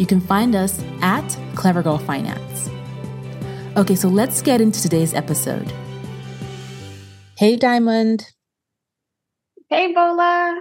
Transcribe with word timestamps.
you 0.00 0.06
can 0.06 0.20
find 0.20 0.56
us 0.56 0.82
at 1.02 1.38
Clever 1.54 1.82
Girl 1.82 1.98
Finance. 1.98 2.70
Okay, 3.76 3.94
so 3.94 4.08
let's 4.08 4.40
get 4.40 4.58
into 4.58 4.80
today's 4.80 5.12
episode. 5.12 5.70
Hey, 7.36 7.54
Diamond. 7.56 8.26
Hey, 9.68 9.92
Bola. 9.92 10.58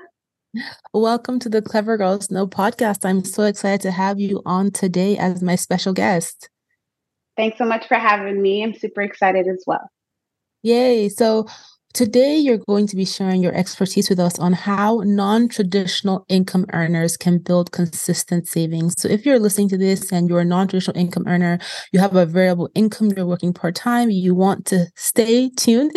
Welcome 0.94 1.40
to 1.40 1.48
the 1.48 1.62
Clever 1.62 1.96
Girls 1.96 2.30
Know 2.30 2.48
podcast. 2.48 3.06
I'm 3.06 3.23
so 3.23 3.44
excited 3.44 3.80
to 3.84 3.92
have 3.92 4.20
you 4.20 4.42
on 4.46 4.72
today 4.72 5.18
as 5.18 5.42
my 5.42 5.56
special 5.56 5.94
guest. 5.94 6.50
Thanks 7.38 7.58
so 7.58 7.64
much 7.64 7.88
for 7.88 7.96
having 7.96 8.42
me. 8.42 8.62
I'm 8.62 8.74
super 8.74 9.02
excited 9.02 9.48
as 9.48 9.64
well. 9.66 9.90
Yay. 10.64 11.08
So, 11.08 11.48
Today, 11.94 12.38
you're 12.38 12.59
going 12.59 12.86
to 12.88 12.95
be 12.95 13.04
sharing 13.04 13.42
your 13.42 13.54
expertise 13.56 14.12
with 14.12 14.20
us 14.20 14.38
on 14.38 14.54
how 14.54 15.02
non 15.04 15.48
traditional 15.50 16.23
income 16.30 16.68
earners 16.72 17.18
can 17.18 17.40
build 17.40 17.72
consistent 17.72 18.48
savings. 18.48 18.94
So, 19.02 19.08
if 19.08 19.26
you're 19.26 19.40
listening 19.40 19.70
to 19.70 19.78
this 19.78 20.12
and 20.12 20.30
you're 20.30 20.42
a 20.42 20.46
non 20.46 20.68
traditional 20.68 20.98
income 20.98 21.23
earner, 21.28 21.58
you 21.92 22.00
have 22.00 22.16
a 22.16 22.28
variable 22.28 22.70
income, 22.76 23.12
you're 23.18 23.26
working 23.26 23.54
part 23.54 23.73
time, 23.73 24.12
you 24.12 24.36
want 24.36 24.68
to 24.68 24.86
stay 24.96 25.50
tuned. 25.50 25.92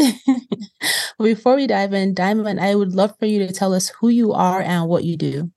Before 1.18 1.56
we 1.56 1.66
dive 1.66 1.92
in, 1.92 2.14
Diamond, 2.14 2.58
I 2.58 2.74
would 2.74 2.94
love 2.94 3.14
for 3.18 3.26
you 3.26 3.46
to 3.46 3.52
tell 3.52 3.74
us 3.74 3.90
who 4.00 4.08
you 4.08 4.32
are 4.32 4.62
and 4.62 4.88
what 4.88 5.04
you 5.04 5.18
do. 5.18 5.50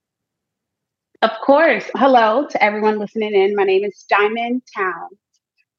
Of 1.21 1.31
course. 1.45 1.89
Hello 1.95 2.45
to 2.49 2.61
everyone 2.61 2.99
listening 2.99 3.33
in. 3.33 3.55
My 3.55 3.63
name 3.63 3.85
is 3.85 4.05
Diamond 4.09 4.63
Towns. 4.75 5.17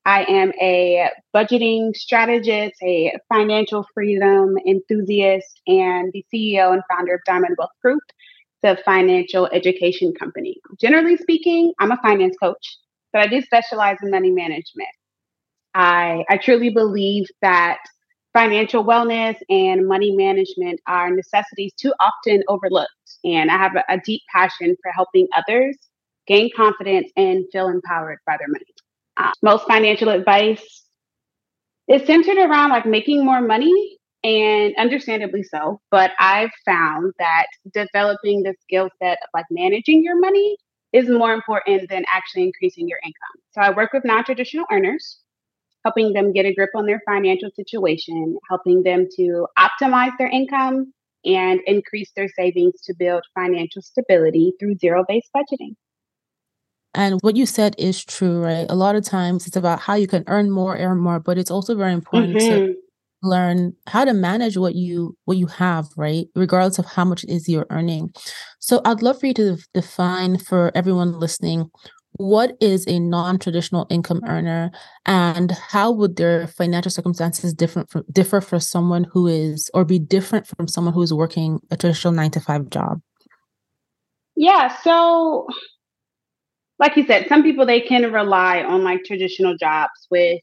I 0.07 0.23
am 0.29 0.53
a 0.63 1.11
budgeting 1.35 1.97
strategist, 1.97 2.77
a 2.81 3.19
financial 3.29 3.85
freedom 3.93 4.57
enthusiast, 4.65 5.61
and 5.67 6.13
the 6.13 6.25
CEO 6.33 6.73
and 6.73 6.83
founder 6.89 7.15
of 7.17 7.23
Diamond 7.27 7.57
Wealth 7.59 7.73
Group, 7.83 8.05
the 8.63 8.79
financial 8.85 9.49
education 9.49 10.15
company. 10.15 10.59
Generally 10.81 11.17
speaking, 11.17 11.73
I'm 11.81 11.91
a 11.91 11.99
finance 12.03 12.37
coach, 12.41 12.79
but 13.13 13.21
I 13.21 13.27
do 13.27 13.43
specialize 13.43 13.97
in 14.01 14.13
money 14.13 14.31
management. 14.31 14.89
I, 15.75 16.25
I 16.31 16.37
truly 16.37 16.71
believe 16.71 17.27
that 17.43 17.79
financial 18.33 18.85
wellness 18.85 19.35
and 19.49 19.89
money 19.89 20.13
management 20.13 20.79
are 20.87 21.11
necessities 21.11 21.73
too 21.77 21.93
often 21.99 22.45
overlooked. 22.47 22.93
And 23.25 23.51
I 23.51 23.57
have 23.57 23.75
a, 23.75 23.83
a 23.89 23.99
deep 23.99 24.23
passion 24.33 24.77
for 24.85 24.93
helping 24.93 25.27
others 25.37 25.77
gain 26.29 26.51
confidence 26.57 27.11
and 27.17 27.45
feel 27.51 27.67
empowered 27.67 28.19
by 28.25 28.37
their 28.39 28.49
money 28.49 28.67
uh, 29.17 29.33
most 29.43 29.67
financial 29.67 30.09
advice 30.09 30.85
is 31.89 32.07
centered 32.07 32.39
around 32.39 32.71
like 32.71 32.87
making 32.87 33.25
more 33.25 33.41
money 33.41 33.99
and 34.25 34.75
understandably 34.77 35.43
so 35.43 35.81
but 35.91 36.11
i've 36.19 36.51
found 36.65 37.13
that 37.19 37.47
developing 37.73 38.43
the 38.43 38.55
skill 38.63 38.89
set 39.01 39.19
of 39.23 39.29
like 39.35 39.45
managing 39.51 40.03
your 40.03 40.19
money 40.19 40.57
is 40.93 41.09
more 41.09 41.33
important 41.33 41.89
than 41.91 42.05
actually 42.13 42.43
increasing 42.43 42.89
your 42.89 42.99
income. 43.05 43.43
So 43.53 43.61
i 43.61 43.71
work 43.71 43.93
with 43.93 44.05
non-traditional 44.05 44.67
earners 44.73 45.21
helping 45.85 46.13
them 46.13 46.33
get 46.33 46.47
a 46.47 46.55
grip 46.55 46.71
on 46.75 46.87
their 46.87 47.03
financial 47.07 47.51
situation 47.55 48.37
helping 48.49 48.83
them 48.83 49.07
to 49.17 49.47
optimize 49.59 50.13
their 50.19 50.29
income 50.29 50.93
and 51.25 51.61
increase 51.67 52.11
their 52.17 52.29
savings 52.29 52.81
to 52.83 52.95
build 52.99 53.23
financial 53.35 53.83
stability 53.83 54.53
through 54.59 54.77
zero-based 54.77 55.29
budgeting 55.37 55.75
and 56.97 57.21
what 57.21 57.37
you 57.37 57.47
said 57.47 57.75
is 57.79 58.03
true, 58.05 58.43
right? 58.43 58.67
A 58.69 58.75
lot 58.75 58.97
of 58.97 59.05
times 59.05 59.47
it's 59.47 59.57
about 59.57 59.81
how 59.81 59.95
you 59.95 60.09
can 60.09 60.25
earn 60.27 60.51
more, 60.51 60.77
earn 60.77 60.99
more, 60.99 61.21
but 61.21 61.39
it's 61.39 61.51
also 61.51 61.77
very 61.77 61.93
important 61.93 62.37
mm-hmm. 62.37 62.67
to 62.67 62.75
learn 63.23 63.75
how 63.87 64.05
to 64.05 64.15
manage 64.15 64.57
what 64.57 64.75
you 64.75 65.17
what 65.27 65.37
you 65.37 65.47
have, 65.47 65.87
right? 65.97 66.27
Regardless 66.35 66.79
of 66.79 66.87
how 66.87 67.05
much 67.05 67.23
is 67.25 67.49
you're 67.49 67.67
earning. 67.71 68.13
So 68.59 68.81
I'd 68.85 69.03
love 69.03 69.21
for 69.21 69.27
you 69.27 69.35
to 69.35 69.59
define 69.75 70.39
for 70.39 70.73
everyone 70.75 71.21
listening 71.21 71.71
what 72.19 72.57
is 72.63 72.87
a 72.87 72.99
non-traditional 72.99 73.87
income 73.91 74.23
earner 74.27 74.71
and 75.05 75.51
how 75.51 75.91
would 75.93 76.17
their 76.17 76.47
financial 76.47 76.91
circumstances 76.91 77.53
different 77.53 77.91
from, 77.91 78.05
differ 78.11 78.41
for 78.41 78.59
someone 78.59 79.05
who 79.05 79.27
is 79.27 79.71
or 79.75 79.85
be 79.85 79.99
different 79.99 80.47
from 80.47 80.67
someone 80.67 80.95
who 80.95 81.03
is 81.03 81.13
working 81.13 81.61
a 81.71 81.77
traditional 81.77 82.15
9 82.15 82.31
to 82.31 82.41
5 82.41 82.71
job? 82.71 83.03
Yeah, 84.35 84.75
so 84.83 85.47
like 86.79 86.97
you 86.97 87.07
said, 87.07 87.27
some 87.29 87.43
people 87.43 87.67
they 87.67 87.81
can 87.81 88.13
rely 88.13 88.63
on 88.63 88.85
like 88.85 89.05
traditional 89.05 89.57
jobs 89.57 90.07
with 90.11 90.41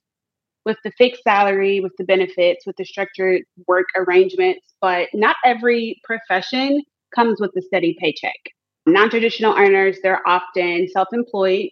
with 0.66 0.78
the 0.86 0.92
fixed 0.98 1.24
salary, 1.24 1.82
with 1.82 1.92
the 1.98 2.06
benefits, 2.06 2.66
with 2.66 2.78
the 2.78 2.86
structured 2.86 3.42
work 3.68 3.86
arrangements, 3.98 4.74
but 4.80 5.10
not 5.14 5.36
every 5.44 6.00
profession 6.06 6.82
comes 7.14 7.42
with 7.42 7.52
a 7.58 7.62
steady 7.62 7.98
paycheck. 8.00 8.38
Non-traditional 8.86 9.56
earners, 9.58 9.98
they're 10.02 10.26
often 10.26 10.88
self-employed. 10.88 11.70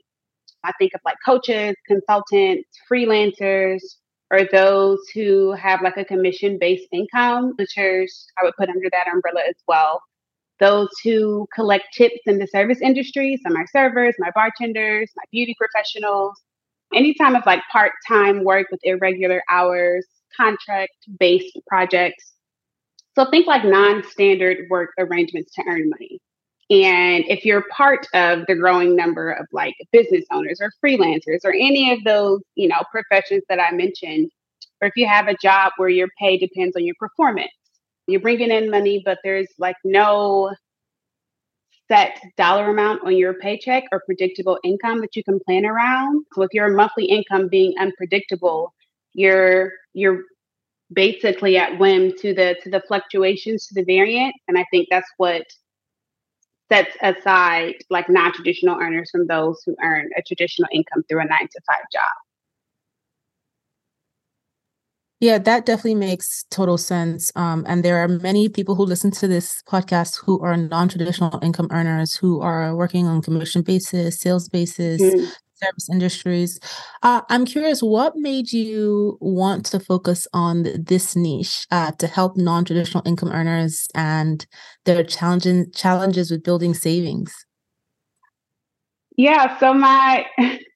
I 0.66 0.72
think 0.78 0.92
of 0.94 1.00
like 1.06 1.16
coaches, 1.26 1.76
consultants, 1.88 2.68
freelancers, 2.92 3.80
or 4.30 4.42
those 4.52 5.00
who 5.14 5.54
have 5.54 5.82
like 5.82 5.98
a 5.98 6.06
commission-based 6.06 6.88
income, 6.92 7.54
which 7.58 7.78
I 7.78 8.06
would 8.44 8.56
put 8.58 8.70
under 8.70 8.90
that 8.92 9.08
umbrella 9.08 9.42
as 9.48 9.56
well 9.70 10.02
those 10.62 10.88
who 11.04 11.48
collect 11.54 11.94
tips 11.94 12.22
in 12.26 12.38
the 12.40 12.48
service 12.48 12.80
industry. 12.80 13.38
So 13.46 13.54
my 13.54 13.66
servers, 13.66 14.16
my 14.20 14.32
bartenders, 14.34 15.12
my 15.18 15.24
beauty 15.32 15.56
professionals, 15.58 16.40
any 16.94 17.14
time 17.14 17.36
of 17.36 17.46
like 17.46 17.62
part-time 17.72 18.46
work 18.46 18.68
with 18.72 18.80
irregular 18.84 19.44
hours, 19.50 20.06
contract-based 20.38 21.60
projects. 21.68 22.34
So 23.16 23.30
think 23.30 23.48
like 23.48 23.66
non-standard 23.66 24.68
work 24.70 24.92
arrangements 24.98 25.54
to 25.56 25.64
earn 25.68 25.90
money. 25.90 26.20
And 26.70 27.26
if 27.28 27.44
you're 27.44 27.66
part 27.76 28.08
of 28.14 28.46
the 28.48 28.56
growing 28.56 28.96
number 28.96 29.32
of 29.32 29.46
like 29.52 29.74
business 29.92 30.24
owners 30.32 30.62
or 30.62 30.72
freelancers 30.84 31.40
or 31.44 31.52
any 31.52 31.92
of 31.92 32.02
those, 32.06 32.40
you 32.56 32.70
know, 32.70 32.82
professions 32.92 33.44
that 33.50 33.60
I 33.60 33.76
mentioned, 33.76 34.32
or 34.82 34.88
if 34.88 34.94
you 34.96 35.06
have 35.06 35.28
a 35.28 35.36
job 35.42 35.74
where 35.76 35.90
your 35.90 36.08
pay 36.18 36.38
depends 36.38 36.78
on 36.78 36.86
your 36.86 36.96
performance, 36.98 37.52
you're 38.08 38.22
bringing 38.22 38.52
in 38.52 38.72
money, 38.72 39.02
but 39.04 39.20
there's 39.24 39.48
like 39.60 39.76
no 39.84 40.54
set 41.92 42.22
dollar 42.38 42.70
amount 42.70 43.04
on 43.06 43.18
your 43.18 43.34
paycheck 43.34 43.84
or 43.92 44.02
predictable 44.06 44.58
income 44.64 45.02
that 45.02 45.16
you 45.16 45.24
can 45.24 45.40
plan 45.42 45.66
around. 45.66 46.26
So 46.34 46.42
with 46.42 46.52
your 46.54 46.70
monthly 46.70 47.06
income 47.06 47.50
being 47.50 47.74
unpredictable, 47.78 48.74
you're 49.14 49.74
you're 49.94 50.24
basically 50.94 51.58
at 51.58 51.78
whim 51.80 52.14
to 52.20 52.34
the 52.34 52.56
to 52.64 52.70
the 52.70 52.82
fluctuations 52.88 53.68
to 53.68 53.74
the 53.74 53.84
variant. 53.84 54.34
And 54.48 54.58
I 54.58 54.66
think 54.72 54.88
that's 54.90 55.10
what 55.18 55.44
sets 56.72 56.96
aside 57.02 57.76
like 57.90 58.08
non-traditional 58.08 58.80
earners 58.80 59.10
from 59.12 59.28
those 59.28 59.62
who 59.66 59.76
earn 59.84 60.10
a 60.18 60.22
traditional 60.22 60.70
income 60.72 61.04
through 61.10 61.20
a 61.20 61.26
nine 61.26 61.50
to 61.52 61.62
five 61.68 61.84
job. 61.92 62.31
Yeah, 65.22 65.38
that 65.38 65.68
definitely 65.68 65.96
makes 65.96 66.46
total 66.50 66.80
sense. 66.80 67.32
Um, 67.36 67.64
and 67.68 67.86
there 67.86 68.04
are 68.04 68.08
many 68.08 68.50
people 68.50 68.74
who 68.74 68.84
listen 68.84 69.12
to 69.12 69.28
this 69.28 69.62
podcast 69.70 70.18
who 70.18 70.42
are 70.42 70.58
non-traditional 70.58 71.40
income 71.44 71.68
earners 71.70 72.16
who 72.16 72.42
are 72.42 72.76
working 72.76 73.06
on 73.06 73.22
commission 73.22 73.62
basis, 73.62 74.20
sales 74.20 74.50
basis, 74.50 75.00
mm. 75.00 75.32
service 75.54 75.90
industries. 75.92 76.60
Uh, 77.04 77.22
I'm 77.30 77.46
curious, 77.46 77.84
what 77.84 78.14
made 78.16 78.52
you 78.52 79.20
want 79.22 79.68
to 79.68 79.80
focus 79.80 80.28
on 80.34 80.64
this 80.64 81.16
niche 81.16 81.68
uh, 81.70 81.92
to 82.00 82.08
help 82.08 82.36
non-traditional 82.36 83.04
income 83.06 83.30
earners 83.30 83.88
and 83.94 84.44
their 84.86 85.04
challenging 85.04 85.72
challenges 85.72 86.32
with 86.32 86.44
building 86.44 86.74
savings? 86.74 87.32
Yeah, 89.18 89.60
so 89.60 89.72
my 89.76 90.26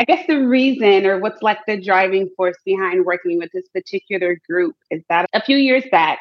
I 0.00 0.04
guess 0.04 0.26
the 0.26 0.46
reason 0.46 1.04
or 1.04 1.18
what's 1.18 1.42
like 1.42 1.58
the 1.66 1.78
driving 1.78 2.30
force 2.34 2.56
behind 2.64 3.04
working 3.04 3.36
with 3.36 3.50
this 3.52 3.68
particular 3.68 4.40
group 4.48 4.74
is 4.90 5.02
that 5.10 5.26
a 5.34 5.42
few 5.42 5.58
years 5.58 5.84
back, 5.90 6.18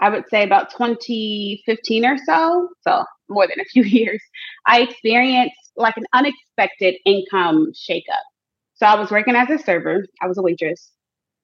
I 0.00 0.08
would 0.08 0.26
say 0.30 0.42
about 0.42 0.70
2015 0.70 2.06
or 2.06 2.16
so, 2.24 2.70
so 2.80 3.04
more 3.28 3.46
than 3.46 3.60
a 3.60 3.66
few 3.66 3.82
years, 3.84 4.22
I 4.66 4.80
experienced 4.80 5.54
like 5.76 5.98
an 5.98 6.06
unexpected 6.14 6.94
income 7.04 7.72
shakeup. 7.74 8.24
So 8.76 8.86
I 8.86 8.98
was 8.98 9.10
working 9.10 9.36
as 9.36 9.50
a 9.50 9.58
server, 9.62 10.06
I 10.22 10.26
was 10.26 10.38
a 10.38 10.42
waitress, 10.42 10.90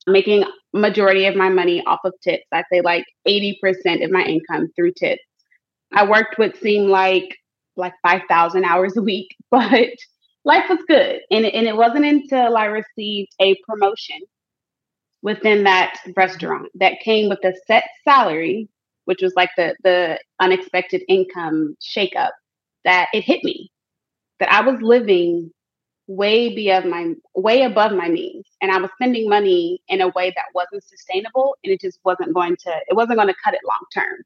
making 0.07 0.45
majority 0.73 1.27
of 1.27 1.37
my 1.37 1.51
money 1.51 1.85
off 1.87 2.01
of 2.07 2.15
tips. 2.25 2.47
I'd 2.53 2.65
say 2.73 2.81
like 2.81 3.05
80% 3.29 4.03
of 4.03 4.11
my 4.11 4.23
income 4.23 4.69
through 4.75 4.95
tips. 4.95 5.23
I 5.93 6.09
worked 6.09 6.39
what 6.39 6.57
seemed 6.57 6.89
like 6.89 7.37
like 7.77 7.93
5,000 8.03 8.65
hours 8.65 8.97
a 8.97 9.03
week, 9.03 9.37
but 9.51 9.91
life 10.45 10.69
was 10.69 10.81
good. 10.89 11.21
And, 11.31 11.45
and 11.47 11.67
it 11.67 11.77
wasn't 11.77 12.05
until 12.05 12.57
I 12.57 12.67
received 12.67 13.33
a 13.41 13.57
promotion 13.69 14.21
within 15.23 15.65
that 15.65 16.01
restaurant 16.17 16.69
that 16.75 17.01
came 17.01 17.29
with 17.29 17.45
a 17.45 17.53
set 17.67 17.85
salary, 18.05 18.69
which 19.05 19.23
was 19.23 19.35
like 19.37 19.51
the 19.57 19.77
the 19.85 20.19
unexpected 20.41 21.03
income 21.09 21.77
shakeup, 21.81 22.31
that 22.85 23.09
it 23.13 23.23
hit 23.23 23.45
me 23.45 23.71
that 24.39 24.53
I 24.53 24.63
was 24.63 24.81
living 24.81 25.53
way 26.07 26.53
beyond 26.55 26.91
my 26.91 27.15
way 27.37 27.63
above 27.63 27.93
my 27.93 28.09
means 28.09 28.45
and 28.61 28.73
I 28.73 28.79
was 28.79 28.91
spending 28.95 29.29
money 29.29 29.81
in 29.89 30.01
a 30.01 30.09
way 30.09 30.33
that 30.35 30.47
wasn't 30.55 30.83
sustainable 30.83 31.57
and 31.63 31.73
it 31.73 31.81
just 31.81 32.01
wasn't 32.05 32.35
going 32.35 32.57
to 32.65 32.71
it 32.89 32.95
wasn't 32.97 33.19
going 33.19 33.29
to 33.29 33.35
cut 33.45 33.55
it 33.55 33.61
long 33.65 33.85
term. 33.95 34.25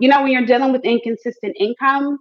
You 0.00 0.08
know, 0.08 0.22
when 0.22 0.32
you're 0.32 0.44
dealing 0.44 0.72
with 0.72 0.84
inconsistent 0.84 1.56
income, 1.58 2.18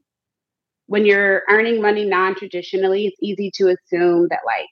when 0.92 1.06
you're 1.06 1.44
earning 1.48 1.82
money 1.82 2.04
non-traditionally, 2.04 3.08
it's 3.08 3.16
easy 3.22 3.50
to 3.56 3.70
assume 3.70 4.28
that 4.28 4.42
like 4.46 4.68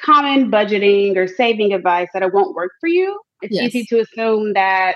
common 0.00 0.50
budgeting 0.50 1.14
or 1.14 1.28
saving 1.28 1.74
advice 1.74 2.08
that 2.14 2.22
it 2.22 2.32
won't 2.32 2.54
work 2.54 2.72
for 2.80 2.88
you. 2.88 3.20
It's 3.42 3.54
yes. 3.54 3.64
easy 3.64 3.84
to 3.90 4.00
assume 4.00 4.54
that 4.54 4.94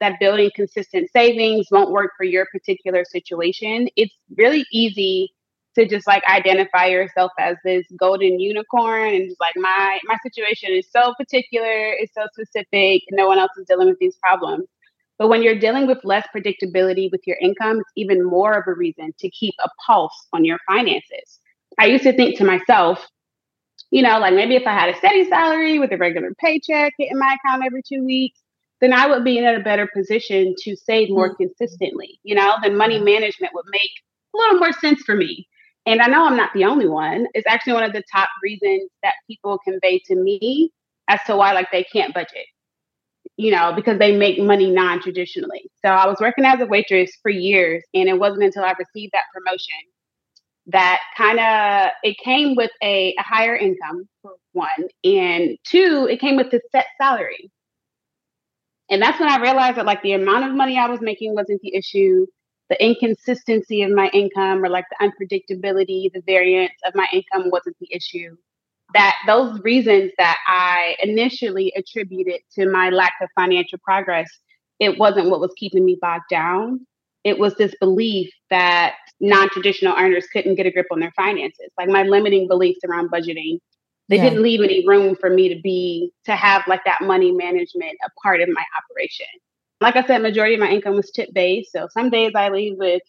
that 0.00 0.20
building 0.20 0.52
consistent 0.54 1.10
savings 1.12 1.66
won't 1.72 1.90
work 1.90 2.12
for 2.16 2.22
your 2.22 2.46
particular 2.52 3.04
situation. 3.04 3.88
It's 3.96 4.14
really 4.36 4.64
easy 4.72 5.34
to 5.74 5.84
just 5.84 6.06
like 6.06 6.22
identify 6.28 6.86
yourself 6.86 7.32
as 7.36 7.56
this 7.64 7.84
golden 7.98 8.38
unicorn 8.38 9.12
and 9.14 9.28
just 9.28 9.40
like 9.40 9.56
my 9.56 9.98
my 10.04 10.16
situation 10.22 10.70
is 10.70 10.86
so 10.92 11.12
particular, 11.18 11.90
it's 11.98 12.14
so 12.14 12.24
specific, 12.34 13.02
no 13.10 13.26
one 13.26 13.38
else 13.38 13.50
is 13.58 13.66
dealing 13.66 13.88
with 13.88 13.98
these 13.98 14.14
problems. 14.22 14.68
But 15.18 15.28
when 15.28 15.42
you're 15.42 15.58
dealing 15.58 15.86
with 15.86 15.98
less 16.04 16.26
predictability 16.34 17.10
with 17.10 17.22
your 17.26 17.36
income, 17.42 17.80
it's 17.80 17.90
even 17.96 18.24
more 18.24 18.52
of 18.52 18.64
a 18.68 18.74
reason 18.74 19.12
to 19.18 19.30
keep 19.30 19.54
a 19.62 19.68
pulse 19.84 20.26
on 20.32 20.44
your 20.44 20.58
finances. 20.66 21.40
I 21.78 21.86
used 21.86 22.04
to 22.04 22.12
think 22.12 22.38
to 22.38 22.44
myself, 22.44 23.04
you 23.90 24.02
know, 24.02 24.18
like 24.18 24.34
maybe 24.34 24.54
if 24.54 24.66
I 24.66 24.72
had 24.72 24.88
a 24.88 24.96
steady 24.96 25.28
salary 25.28 25.78
with 25.78 25.92
a 25.92 25.96
regular 25.96 26.32
paycheck 26.38 26.92
hitting 26.98 27.18
my 27.18 27.36
account 27.36 27.64
every 27.64 27.82
two 27.82 28.04
weeks, 28.04 28.38
then 28.80 28.92
I 28.92 29.06
would 29.08 29.24
be 29.24 29.38
in 29.38 29.44
a 29.44 29.60
better 29.60 29.88
position 29.92 30.54
to 30.58 30.76
save 30.76 31.10
more 31.10 31.30
mm-hmm. 31.30 31.44
consistently. 31.44 32.20
You 32.22 32.36
know, 32.36 32.54
then 32.62 32.76
money 32.76 33.00
management 33.00 33.52
would 33.54 33.64
make 33.70 33.90
a 34.34 34.38
little 34.38 34.58
more 34.58 34.72
sense 34.72 35.02
for 35.02 35.16
me. 35.16 35.48
And 35.84 36.00
I 36.00 36.06
know 36.06 36.26
I'm 36.26 36.36
not 36.36 36.52
the 36.54 36.64
only 36.64 36.86
one. 36.86 37.26
It's 37.34 37.46
actually 37.46 37.72
one 37.72 37.82
of 37.82 37.92
the 37.92 38.04
top 38.12 38.28
reasons 38.42 38.90
that 39.02 39.14
people 39.26 39.58
convey 39.64 40.00
to 40.06 40.16
me 40.16 40.70
as 41.08 41.18
to 41.26 41.36
why 41.36 41.52
like 41.52 41.68
they 41.72 41.84
can't 41.84 42.14
budget. 42.14 42.46
You 43.40 43.52
know, 43.52 43.72
because 43.74 44.00
they 44.00 44.16
make 44.16 44.40
money 44.40 44.68
non-traditionally. 44.68 45.70
So 45.82 45.90
I 45.90 46.06
was 46.06 46.18
working 46.20 46.44
as 46.44 46.60
a 46.60 46.66
waitress 46.66 47.12
for 47.22 47.30
years 47.30 47.84
and 47.94 48.08
it 48.08 48.18
wasn't 48.18 48.42
until 48.42 48.64
I 48.64 48.74
received 48.76 49.12
that 49.12 49.24
promotion 49.32 49.78
that 50.68 51.00
kind 51.16 51.40
of 51.40 51.92
it 52.02 52.16
came 52.22 52.54
with 52.54 52.70
a, 52.82 53.14
a, 53.18 53.22
higher 53.22 53.56
income 53.56 54.06
for 54.22 54.32
one 54.52 54.88
and 55.02 55.56
two 55.64 56.06
it 56.10 56.20
came 56.20 56.36
with 56.36 56.52
a 56.52 56.60
set 56.70 56.86
salary. 57.00 57.50
And 58.90 59.02
that's 59.02 59.18
when 59.18 59.30
i 59.30 59.40
realized 59.40 59.76
that 59.78 59.86
like 59.86 60.02
the 60.02 60.12
amount 60.12 60.44
of 60.44 60.52
money 60.52 60.78
i 60.78 60.86
was 60.88 61.00
making 61.00 61.34
wasn't 61.34 61.60
the 61.62 61.74
issue. 61.74 62.26
The 62.68 62.84
inconsistency 62.84 63.80
of 63.82 63.92
my 63.92 64.10
income 64.12 64.62
or 64.62 64.68
like 64.68 64.84
the 64.90 65.08
unpredictability 65.10 66.12
the 66.12 66.22
variance 66.26 66.74
of 66.84 66.94
my 66.94 67.06
income 67.12 67.50
wasn't 67.50 67.76
the 67.80 67.88
issue 67.90 68.36
that 68.94 69.16
those 69.26 69.60
reasons 69.60 70.10
that 70.18 70.38
i 70.46 70.96
initially 71.02 71.72
attributed 71.76 72.40
to 72.52 72.68
my 72.68 72.90
lack 72.90 73.12
of 73.20 73.28
financial 73.36 73.78
progress 73.84 74.28
it 74.80 74.98
wasn't 74.98 75.30
what 75.30 75.40
was 75.40 75.52
keeping 75.56 75.84
me 75.84 75.98
bogged 76.00 76.28
down. 76.30 76.86
It 77.24 77.38
was 77.38 77.54
this 77.56 77.74
belief 77.80 78.32
that 78.50 78.94
non-traditional 79.20 79.96
earners 79.96 80.26
couldn't 80.32 80.54
get 80.54 80.66
a 80.66 80.70
grip 80.70 80.86
on 80.92 81.00
their 81.00 81.12
finances 81.16 81.70
like 81.76 81.88
my 81.88 82.04
limiting 82.04 82.46
beliefs 82.46 82.80
around 82.88 83.10
budgeting. 83.10 83.58
They 84.08 84.16
yeah. 84.16 84.30
didn't 84.30 84.42
leave 84.42 84.62
any 84.62 84.86
room 84.86 85.16
for 85.16 85.28
me 85.28 85.52
to 85.52 85.60
be 85.60 86.12
to 86.24 86.36
have 86.36 86.62
like 86.66 86.84
that 86.84 87.02
money 87.02 87.32
management 87.32 87.98
a 88.04 88.10
part 88.22 88.40
of 88.40 88.48
my 88.48 88.64
operation. 88.78 89.26
Like 89.80 89.96
i 89.96 90.06
said 90.06 90.22
majority 90.22 90.54
of 90.54 90.60
my 90.60 90.70
income 90.70 90.94
was 90.96 91.10
tip 91.10 91.32
based 91.32 91.72
so 91.72 91.88
some 91.92 92.10
days 92.10 92.32
i 92.34 92.48
leave 92.48 92.78
with 92.78 93.02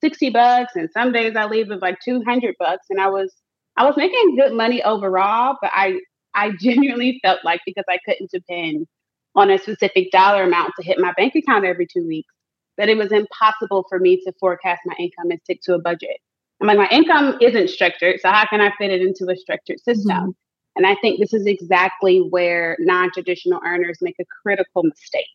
60 0.00 0.30
bucks 0.30 0.74
and 0.74 0.88
some 0.92 1.12
days 1.12 1.36
i 1.36 1.44
leave 1.44 1.68
with 1.68 1.80
like 1.80 2.00
200 2.00 2.56
bucks 2.58 2.86
and 2.90 3.00
i 3.00 3.08
was 3.08 3.32
i 3.78 3.84
was 3.84 3.96
making 3.96 4.36
good 4.36 4.52
money 4.52 4.82
overall 4.82 5.56
but 5.62 5.70
i 5.72 5.98
i 6.34 6.50
genuinely 6.60 7.18
felt 7.22 7.40
like 7.44 7.60
because 7.64 7.84
i 7.88 7.98
couldn't 8.04 8.30
depend 8.30 8.86
on 9.34 9.50
a 9.50 9.58
specific 9.58 10.10
dollar 10.10 10.42
amount 10.42 10.72
to 10.76 10.84
hit 10.84 10.98
my 10.98 11.12
bank 11.16 11.34
account 11.34 11.64
every 11.64 11.86
two 11.86 12.06
weeks 12.06 12.34
that 12.78 12.88
it 12.88 12.96
was 12.96 13.12
impossible 13.12 13.84
for 13.88 13.98
me 13.98 14.20
to 14.24 14.32
forecast 14.40 14.80
my 14.86 14.94
income 14.98 15.30
and 15.30 15.40
stick 15.42 15.60
to 15.62 15.74
a 15.74 15.80
budget. 15.80 16.18
I'm 16.60 16.68
like, 16.68 16.78
my 16.78 16.88
income 16.90 17.36
isn't 17.40 17.70
structured, 17.70 18.20
so 18.20 18.30
how 18.30 18.46
can 18.46 18.60
I 18.60 18.72
fit 18.78 18.90
it 18.90 19.02
into 19.02 19.30
a 19.30 19.36
structured 19.36 19.80
system? 19.80 20.16
Mm-hmm. 20.16 20.30
And 20.76 20.86
I 20.86 20.96
think 21.00 21.20
this 21.20 21.34
is 21.34 21.44
exactly 21.46 22.18
where 22.18 22.76
non 22.78 23.10
traditional 23.12 23.60
earners 23.66 23.98
make 24.00 24.16
a 24.20 24.24
critical 24.42 24.84
mistake. 24.84 25.26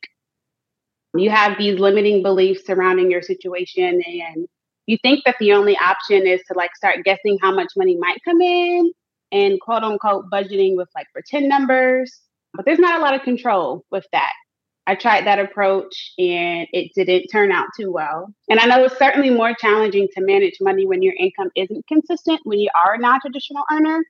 You 1.15 1.29
have 1.29 1.57
these 1.57 1.79
limiting 1.79 2.23
beliefs 2.23 2.65
surrounding 2.65 3.11
your 3.11 3.21
situation, 3.21 4.01
and 4.05 4.47
you 4.85 4.97
think 5.01 5.23
that 5.25 5.35
the 5.39 5.53
only 5.53 5.77
option 5.77 6.27
is 6.27 6.41
to 6.47 6.57
like 6.57 6.75
start 6.75 7.03
guessing 7.05 7.37
how 7.41 7.53
much 7.53 7.69
money 7.75 7.95
might 7.97 8.19
come 8.23 8.41
in 8.41 8.91
and 9.31 9.59
quote 9.61 9.83
unquote 9.83 10.29
budgeting 10.31 10.75
with 10.75 10.89
like 10.95 11.07
pretend 11.13 11.49
numbers. 11.49 12.21
But 12.53 12.65
there's 12.65 12.79
not 12.79 12.99
a 12.99 13.01
lot 13.01 13.15
of 13.15 13.23
control 13.23 13.83
with 13.91 14.05
that. 14.11 14.33
I 14.85 14.95
tried 14.95 15.25
that 15.27 15.39
approach 15.39 16.13
and 16.17 16.67
it 16.73 16.91
didn't 16.93 17.29
turn 17.29 17.51
out 17.51 17.67
too 17.79 17.91
well. 17.91 18.33
And 18.49 18.59
I 18.59 18.65
know 18.65 18.83
it's 18.83 18.97
certainly 18.97 19.29
more 19.29 19.53
challenging 19.57 20.09
to 20.15 20.21
manage 20.21 20.57
money 20.59 20.85
when 20.85 21.01
your 21.01 21.13
income 21.17 21.49
isn't 21.55 21.87
consistent, 21.87 22.41
when 22.43 22.59
you 22.59 22.69
are 22.85 22.95
a 22.95 22.99
non 22.99 23.21
traditional 23.21 23.63
earner. 23.71 24.03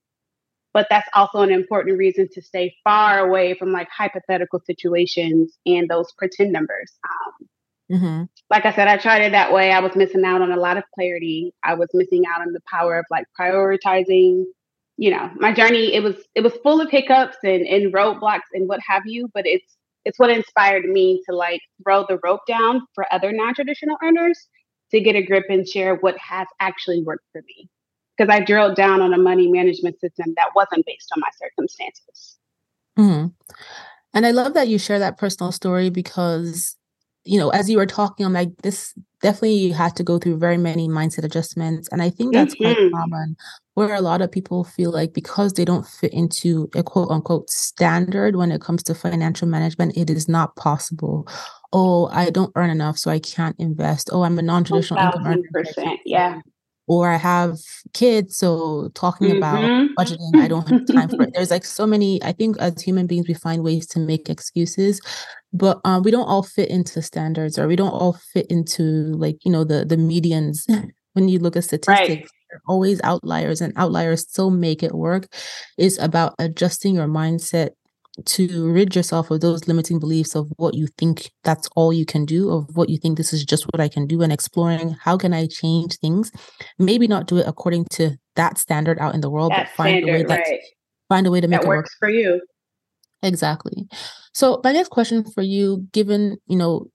But 0.74 0.88
that's 0.90 1.08
also 1.14 1.42
an 1.42 1.52
important 1.52 2.00
reason 2.00 2.28
to 2.34 2.42
stay 2.42 2.76
far 2.84 3.20
away 3.20 3.54
from 3.54 3.72
like 3.72 3.88
hypothetical 3.96 4.60
situations 4.66 5.56
and 5.68 5.88
those 5.88 6.12
pretend 6.18 6.52
numbers. 6.52 6.92
Um, 7.08 7.48
mm-hmm. 7.94 8.24
Like 8.50 8.66
I 8.66 8.74
said, 8.74 8.88
I 8.88 8.98
tried 8.98 9.22
it 9.22 9.32
that 9.32 9.52
way. 9.54 9.72
I 9.72 9.80
was 9.80 9.96
missing 9.96 10.26
out 10.26 10.42
on 10.42 10.52
a 10.52 10.58
lot 10.58 10.78
of 10.78 10.84
clarity. 10.94 11.54
I 11.64 11.74
was 11.74 11.90
missing 11.94 12.24
out 12.34 12.42
on 12.42 12.54
the 12.54 12.62
power 12.70 13.00
of 13.00 13.06
like 13.10 13.26
prioritizing. 13.40 14.46
You 14.98 15.12
know, 15.12 15.32
my 15.38 15.52
journey 15.54 15.94
it 15.94 16.04
was 16.04 16.16
it 16.36 16.42
was 16.42 16.54
full 16.62 16.80
of 16.80 16.90
hiccups 16.90 17.38
and, 17.44 17.66
and 17.66 17.94
roadblocks 17.94 18.52
and 18.54 18.70
what 18.70 18.80
have 18.88 19.04
you, 19.06 19.28
but 19.34 19.48
it's 19.48 19.76
it's 20.06 20.20
what 20.20 20.30
inspired 20.30 20.86
me 20.86 21.22
to 21.30 21.36
like 21.36 21.62
throw 21.84 22.06
the 22.08 22.20
rope 22.24 22.42
down 22.48 22.82
for 22.94 23.06
other 23.12 23.32
non-traditional 23.32 23.98
earners 24.04 24.48
to 24.92 25.00
get 25.00 25.16
a 25.16 25.24
grip 25.24 25.46
and 25.50 25.68
share 25.68 25.96
what 25.96 26.18
has 26.18 26.48
actually 26.60 27.02
worked 27.04 27.26
for 27.32 27.42
me 27.42 27.70
because 28.18 28.34
i 28.34 28.40
drilled 28.40 28.76
down 28.76 29.02
on 29.02 29.14
a 29.14 29.18
money 29.18 29.48
management 29.48 30.00
system 30.00 30.34
that 30.36 30.50
wasn't 30.56 30.86
based 30.86 31.10
on 31.16 31.22
my 31.22 31.30
circumstances 31.38 32.38
mm-hmm. 32.98 33.28
and 34.14 34.26
i 34.26 34.32
love 34.32 34.54
that 34.54 34.68
you 34.68 34.78
share 34.78 35.00
that 35.00 35.18
personal 35.18 35.52
story 35.52 35.90
because 35.90 36.76
you 37.26 37.40
know 37.40 37.50
as 37.50 37.70
you 37.70 37.78
were 37.78 37.86
talking 37.86 38.26
i'm 38.26 38.34
like 38.34 38.50
this 38.64 38.94
definitely 39.22 39.54
you 39.54 39.74
had 39.74 39.96
to 39.96 40.04
go 40.04 40.20
through 40.20 40.38
very 40.38 40.58
many 40.58 40.88
mindset 40.88 41.24
adjustments 41.24 41.88
and 41.92 42.02
i 42.02 42.10
think 42.10 42.34
that's 42.34 42.56
mm-hmm. 42.56 42.74
quite 42.74 42.92
common 42.92 43.36
where 43.76 43.96
a 43.96 44.02
lot 44.02 44.22
of 44.22 44.32
people 44.32 44.64
feel 44.64 44.92
like 44.92 45.14
because 45.14 45.54
they 45.54 45.66
don't 45.66 45.88
fit 45.88 46.14
into 46.14 46.70
a 46.76 46.84
quote 46.84 47.10
unquote 47.10 47.50
standard 47.50 48.36
when 48.36 48.52
it 48.52 48.62
comes 48.62 48.84
to 48.84 48.94
financial 48.94 49.48
management, 49.48 49.98
it 49.98 50.10
is 50.10 50.30
not 50.30 50.56
possible. 50.56 51.28
Oh, 51.72 52.08
I 52.12 52.30
don't 52.30 52.52
earn 52.56 52.70
enough, 52.70 53.00
so 53.00 53.10
I 53.10 53.20
can't 53.20 53.56
invest. 53.58 54.10
Oh, 54.12 54.24
I'm 54.24 54.38
a 54.38 54.44
non-traditional 54.44 55.04
income 55.04 55.26
earner. 55.26 55.96
Yeah. 56.06 56.40
Or 56.88 57.10
I 57.10 57.16
have 57.16 57.58
kids, 57.94 58.38
so 58.38 58.90
talking 58.94 59.30
mm-hmm. 59.30 59.38
about 59.38 59.64
budgeting, 59.98 60.36
I 60.36 60.50
don't 60.50 60.68
have 60.68 60.86
time 60.86 61.08
for 61.08 61.24
it. 61.24 61.32
There's 61.34 61.52
like 61.52 61.64
so 61.64 61.88
many. 61.88 62.22
I 62.24 62.34
think 62.34 62.58
as 62.60 62.82
human 62.82 63.08
beings, 63.08 63.28
we 63.28 63.34
find 63.34 63.64
ways 63.64 63.88
to 63.88 64.00
make 64.00 64.30
excuses, 64.30 65.00
but 65.54 65.80
um, 65.86 66.04
we 66.04 66.12
don't 66.12 66.28
all 66.28 66.44
fit 66.44 66.70
into 66.70 67.02
standards, 67.02 67.58
or 67.58 67.68
we 67.68 67.78
don't 67.78 67.92
all 67.92 68.20
fit 68.34 68.48
into 68.48 68.84
like 69.14 69.38
you 69.46 69.52
know 69.52 69.64
the 69.64 69.86
the 69.86 69.96
medians 69.96 70.66
when 71.14 71.30
you 71.30 71.40
look 71.40 71.56
at 71.56 71.64
statistics. 71.64 72.10
Right 72.10 72.28
are 72.54 72.62
always 72.68 73.02
outliers 73.04 73.62
and 73.62 73.74
outliers 73.76 74.22
still 74.22 74.52
make 74.52 74.84
it 74.84 74.94
work 74.94 75.28
is 75.78 75.98
about 75.98 76.36
adjusting 76.40 76.96
your 76.96 77.08
mindset 77.08 77.72
to 78.26 78.72
rid 78.72 78.96
yourself 78.96 79.32
of 79.32 79.42
those 79.42 79.68
limiting 79.68 80.00
beliefs 80.00 80.36
of 80.36 80.48
what 80.58 80.76
you 80.76 80.88
think 81.00 81.32
that's 81.44 81.68
all 81.76 81.92
you 81.92 82.06
can 82.06 82.26
do 82.26 82.52
of 82.52 82.68
what 82.76 82.88
you 82.88 82.98
think 82.98 83.18
this 83.18 83.34
is 83.34 83.44
just 83.44 83.66
what 83.74 83.80
i 83.80 83.88
can 83.88 84.06
do 84.06 84.22
and 84.22 84.32
exploring 84.32 84.96
how 85.02 85.18
can 85.18 85.34
i 85.34 85.48
change 85.48 85.98
things 85.98 86.32
maybe 86.78 87.08
not 87.08 87.26
do 87.26 87.38
it 87.38 87.48
according 87.48 87.86
to 87.86 88.16
that 88.36 88.58
standard 88.58 89.00
out 89.00 89.14
in 89.14 89.22
the 89.22 89.30
world 89.30 89.52
that 89.52 89.68
but 89.68 89.76
find 89.76 90.04
standard, 90.04 90.10
a 90.10 90.14
way 90.14 90.24
that 90.24 90.40
right. 90.48 90.60
find 91.10 91.28
a 91.28 91.32
way 91.32 91.42
to 91.42 91.48
make 91.48 91.62
that 91.62 91.66
it 91.66 91.70
works 91.70 91.90
work 91.96 92.00
for 92.00 92.10
you. 92.10 92.42
Exactly. 93.22 93.88
So 94.34 94.60
my 94.64 94.72
next 94.72 94.90
question 94.90 95.24
for 95.24 95.42
you 95.42 95.88
given 95.92 96.38
you 96.48 96.58
know 96.58 96.88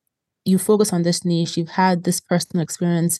you 0.44 0.58
focus 0.58 0.92
on 0.92 1.02
this 1.02 1.24
niche 1.24 1.56
you've 1.56 1.68
had 1.68 2.04
this 2.04 2.20
personal 2.20 2.62
experience 2.62 3.18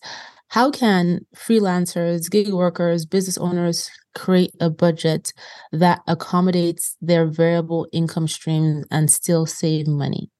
how 0.49 0.71
can 0.71 1.21
freelancers, 1.37 2.31
gig 2.31 2.53
workers, 2.53 3.05
business 3.05 3.37
owners 3.37 3.91
create 4.15 4.53
a 4.61 4.71
budget 4.71 5.33
that 5.73 6.01
accommodates 6.07 6.97
their 7.01 7.27
variable 7.27 7.87
income 7.93 8.27
streams 8.27 8.87
and 8.91 9.11
still 9.11 9.45
save 9.45 9.87
money? 9.87 10.31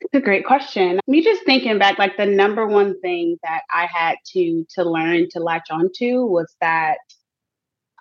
It's 0.00 0.14
a 0.14 0.20
great 0.20 0.46
question. 0.46 1.00
Me 1.06 1.22
just 1.22 1.44
thinking 1.44 1.78
back, 1.78 1.98
like 1.98 2.16
the 2.16 2.26
number 2.26 2.66
one 2.66 2.98
thing 3.00 3.38
that 3.42 3.62
I 3.72 3.86
had 3.92 4.16
to 4.32 4.64
to 4.70 4.84
learn 4.84 5.28
to 5.30 5.40
latch 5.40 5.68
onto 5.70 6.24
was 6.24 6.54
that 6.60 6.98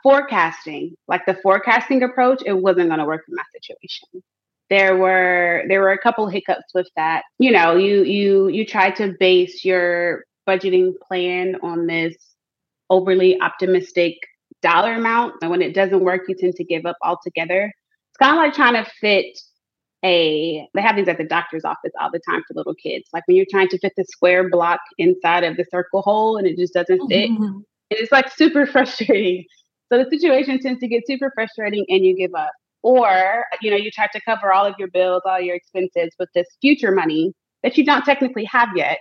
forecasting, 0.04 0.96
like 1.08 1.25
the 1.25 1.36
forecasting 1.42 2.04
approach, 2.04 2.44
it 2.46 2.54
wasn't 2.54 2.90
going 2.90 3.00
to 3.00 3.06
work 3.06 3.24
in 3.28 3.36
my 3.36 3.44
situation 3.54 4.24
there 4.69 4.98
were 4.98 5.63
there 5.67 5.81
were 5.81 5.91
a 5.91 5.98
couple 5.98 6.27
hiccups 6.27 6.74
with 6.74 6.88
that. 6.95 7.24
You 7.39 7.51
know 7.51 7.75
you 7.75 8.03
you 8.03 8.48
you 8.48 8.65
try 8.65 8.91
to 8.91 9.15
base 9.19 9.63
your 9.63 10.24
budgeting 10.48 10.93
plan 11.07 11.55
on 11.62 11.88
this 11.88 12.15
overly 12.89 13.39
optimistic 13.41 14.15
dollar 14.62 14.93
amount 14.93 15.34
and 15.41 15.51
when 15.51 15.62
it 15.62 15.74
doesn't 15.74 16.01
work 16.01 16.22
you 16.27 16.36
tend 16.36 16.55
to 16.55 16.63
give 16.63 16.86
up 16.86 16.98
altogether. 17.03 17.72
It's 18.10 18.17
kind 18.17 18.38
of 18.38 18.43
like 18.43 18.53
trying 18.53 18.84
to 18.84 18.89
fit 19.00 19.38
a 20.03 20.67
they 20.74 20.81
have 20.81 20.95
these 20.95 21.07
at 21.07 21.17
the 21.17 21.24
doctor's 21.24 21.65
office 21.65 21.91
all 22.00 22.10
the 22.12 22.22
time 22.27 22.41
for 22.48 22.53
little 22.55 22.75
kids. 22.75 23.05
Like 23.13 23.27
when 23.27 23.38
you're 23.38 23.45
trying 23.50 23.69
to 23.69 23.79
fit 23.79 23.93
the 23.95 24.05
square 24.05 24.50
block 24.50 24.79
inside 24.98 25.43
of 25.43 25.57
the 25.57 25.65
circle 25.72 26.01
hole 26.01 26.38
and 26.38 26.48
it 26.48 26.57
just 26.57 26.74
doesn't 26.74 27.07
fit 27.07 27.29
mm-hmm. 27.29 27.60
it's 27.91 28.12
like 28.12 28.31
super 28.31 28.65
frustrating. 28.72 29.45
So 29.91 30.03
the 30.03 30.10
situation 30.10 30.60
tends 30.60 30.79
to 30.79 30.88
get 30.88 31.05
super 31.05 31.31
frustrating 31.36 31.86
and 31.89 32.03
you 32.03 32.15
give 32.17 32.34
up 32.34 32.51
or, 32.86 33.46
you 33.63 33.72
know, 33.72 33.77
you 33.77 33.89
try 33.89 34.06
to 34.13 34.22
cover 34.22 34.54
all 34.54 34.63
of 34.63 34.75
your 34.77 34.88
bills, 34.88 35.24
all 35.25 35.42
your 35.42 35.56
expenses 35.56 36.13
with 36.20 36.30
this 36.36 36.46
future 36.62 36.92
money 36.92 37.34
that 37.63 37.80
you 37.80 37.84
don't 37.84 38.06
technically 38.06 38.44
have 38.46 38.70
yet. 38.75 39.00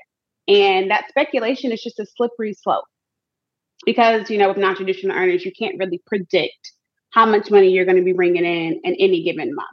And 0.49 0.91
that 0.91 1.05
speculation 1.11 1.71
is 1.71 1.83
just 1.83 2.00
a 2.00 2.07
slippery 2.17 2.55
slope. 2.55 2.87
Because, 3.85 4.31
you 4.31 4.38
know, 4.38 4.49
with 4.49 4.57
non 4.57 4.75
traditional 4.75 5.14
earners, 5.14 5.45
you 5.45 5.53
can't 5.53 5.79
really 5.79 6.00
predict 6.07 6.73
how 7.11 7.26
much 7.26 7.50
money 7.50 7.69
you're 7.69 7.85
going 7.85 7.99
to 7.99 8.03
be 8.03 8.14
bringing 8.14 8.47
in 8.47 8.81
in 8.83 8.95
any 8.99 9.23
given 9.23 9.55
month. 9.55 9.69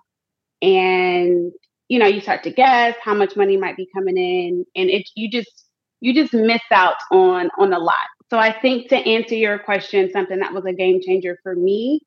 And, 0.61 1.53
you 1.87 1.97
know, 1.97 2.05
you 2.05 2.19
start 2.19 2.43
to 2.43 2.51
guess 2.51 2.97
how 3.01 3.13
much 3.13 3.37
money 3.37 3.55
might 3.55 3.77
be 3.77 3.87
coming 3.95 4.17
in. 4.17 4.65
And 4.75 4.89
it, 4.89 5.09
you 5.15 5.31
just, 5.31 5.67
you 6.01 6.13
just 6.13 6.33
miss 6.33 6.61
out 6.69 6.97
on 7.13 7.49
on 7.57 7.71
a 7.71 7.79
lot. 7.79 7.95
So 8.29 8.37
I 8.37 8.51
think 8.51 8.89
to 8.89 8.97
answer 8.97 9.35
your 9.35 9.57
question, 9.57 10.11
something 10.11 10.39
that 10.39 10.53
was 10.53 10.65
a 10.65 10.73
game 10.73 10.99
changer 11.01 11.37
for 11.43 11.55
me 11.55 12.01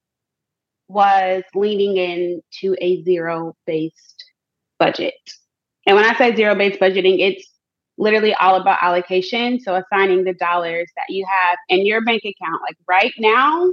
was 0.88 1.42
leaning 1.54 1.96
into 1.96 2.76
a 2.80 3.02
zero 3.02 3.56
based 3.66 4.24
budget. 4.78 5.14
And 5.86 5.96
when 5.96 6.04
I 6.04 6.16
say 6.16 6.34
zero 6.34 6.54
based 6.54 6.80
budgeting, 6.80 7.20
it's 7.20 7.50
literally 7.98 8.34
all 8.34 8.56
about 8.56 8.82
allocation. 8.82 9.60
So 9.60 9.74
assigning 9.74 10.24
the 10.24 10.34
dollars 10.34 10.90
that 10.96 11.06
you 11.08 11.26
have 11.26 11.58
in 11.68 11.86
your 11.86 12.02
bank 12.04 12.22
account, 12.24 12.62
like 12.62 12.76
right 12.88 13.12
now, 13.18 13.72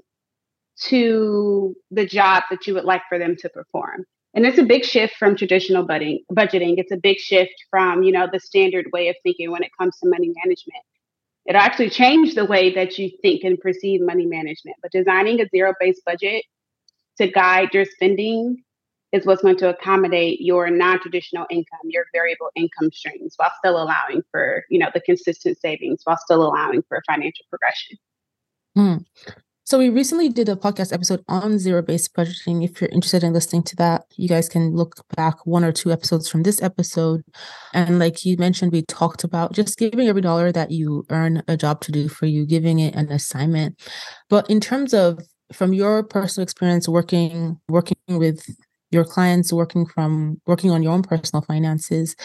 to 0.84 1.76
the 1.92 2.06
job 2.06 2.44
that 2.50 2.66
you 2.66 2.74
would 2.74 2.86
like 2.86 3.04
for 3.08 3.20
them 3.20 3.36
to 3.38 3.50
perform. 3.50 4.06
And 4.34 4.46
it's 4.46 4.58
a 4.58 4.64
big 4.64 4.86
shift 4.86 5.16
from 5.18 5.36
traditional 5.36 5.86
budgeting. 5.86 6.20
Budgeting. 6.32 6.76
It's 6.78 6.92
a 6.92 6.98
big 6.98 7.18
shift 7.18 7.54
from 7.70 8.04
you 8.04 8.12
know 8.12 8.28
the 8.32 8.40
standard 8.40 8.88
way 8.94 9.10
of 9.10 9.16
thinking 9.24 9.52
when 9.52 9.64
it 9.64 9.72
comes 9.78 9.98
to 10.00 10.10
money 10.10 10.32
management. 10.44 10.84
It'll 11.46 11.62
actually 11.62 11.90
change 11.90 12.36
the 12.36 12.46
way 12.46 12.74
that 12.76 12.98
you 12.98 13.10
think 13.22 13.44
and 13.44 13.60
perceive 13.60 14.02
money 14.02 14.26
management. 14.26 14.78
But 14.82 14.92
designing 14.92 15.42
a 15.42 15.50
zero-based 15.50 16.04
budget 16.06 16.46
to 17.22 17.32
guide 17.32 17.74
your 17.74 17.86
spending 17.86 18.64
is 19.12 19.26
what's 19.26 19.42
going 19.42 19.58
to 19.58 19.70
accommodate 19.70 20.42
your 20.42 20.70
non-traditional 20.70 21.46
income, 21.50 21.80
your 21.86 22.06
variable 22.14 22.50
income 22.56 22.90
streams, 22.92 23.34
while 23.38 23.52
still 23.58 23.82
allowing 23.82 24.24
for, 24.32 24.64
you 24.70 24.80
know, 24.80 24.90
the 24.94 25.02
consistent 25.02 25.60
savings, 25.60 26.02
while 26.06 26.18
still 26.18 26.42
allowing 26.44 26.82
for 26.88 27.02
financial 27.06 27.46
progression. 27.50 27.98
Hmm. 28.76 28.98
So 29.66 29.78
we 29.78 29.90
recently 29.90 30.28
did 30.28 30.50
a 30.50 30.56
podcast 30.56 30.92
episode 30.92 31.24
on 31.28 31.60
zero-based 31.60 32.14
budgeting. 32.14 32.64
If 32.64 32.82
you're 32.82 32.90
interested 32.90 33.24
in 33.24 33.32
listening 33.32 33.64
to 33.64 33.76
that, 33.78 34.06
you 34.18 34.28
guys 34.28 34.50
can 34.50 34.76
look 34.76 34.96
back 35.16 35.46
one 35.46 35.64
or 35.64 35.72
two 35.72 35.92
episodes 35.92 36.28
from 36.28 36.44
this 36.44 36.62
episode. 36.62 37.24
And 37.74 38.00
like 38.00 38.26
you 38.26 38.38
mentioned, 38.38 38.72
we 38.72 38.82
talked 38.82 39.24
about 39.24 39.54
just 39.54 39.78
giving 39.78 40.08
every 40.08 40.22
dollar 40.22 40.52
that 40.52 40.72
you 40.72 41.06
earn 41.10 41.44
a 41.48 41.56
job 41.56 41.82
to 41.82 41.92
do 41.92 42.10
for 42.10 42.26
you, 42.26 42.46
giving 42.46 42.80
it 42.80 42.96
an 42.96 43.12
assignment. 43.12 43.80
But 44.30 44.50
in 44.50 44.60
terms 44.60 44.94
of 44.94 45.20
from 45.54 45.74
your 45.74 46.04
personal 46.04 46.44
experience 46.44 46.88
working 46.88 47.60
working 47.68 47.98
with 48.08 48.46
your 48.92 49.06
clients 49.06 49.52
working 49.54 49.86
from 49.86 50.40
working 50.46 50.70
on 50.72 50.84
your 50.84 50.92
own 50.92 51.02
personal 51.02 51.42
finances 51.42 52.16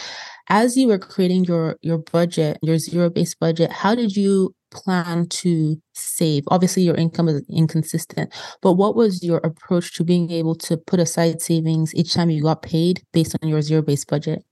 as 0.49 0.77
you 0.77 0.87
were 0.87 0.99
creating 0.99 1.43
your 1.45 1.77
your 1.81 1.97
budget 1.97 2.57
your 2.61 2.77
zero 2.77 3.09
based 3.09 3.39
budget 3.39 3.71
how 3.71 3.95
did 3.95 4.15
you 4.15 4.53
plan 4.69 5.25
to 5.29 5.81
save 5.93 6.43
obviously 6.49 6.83
your 6.83 6.95
income 6.95 7.29
is 7.29 7.41
inconsistent 7.49 8.33
but 8.61 8.73
what 8.73 8.95
was 8.95 9.23
your 9.23 9.37
approach 9.39 9.93
to 9.93 10.03
being 10.03 10.29
able 10.29 10.55
to 10.55 10.75
put 10.75 10.99
aside 10.99 11.41
savings 11.41 11.95
each 11.95 12.13
time 12.13 12.29
you 12.29 12.41
got 12.41 12.61
paid 12.61 13.01
based 13.13 13.35
on 13.41 13.47
your 13.47 13.61
zero 13.61 13.81
based 13.81 14.07
budget 14.07 14.43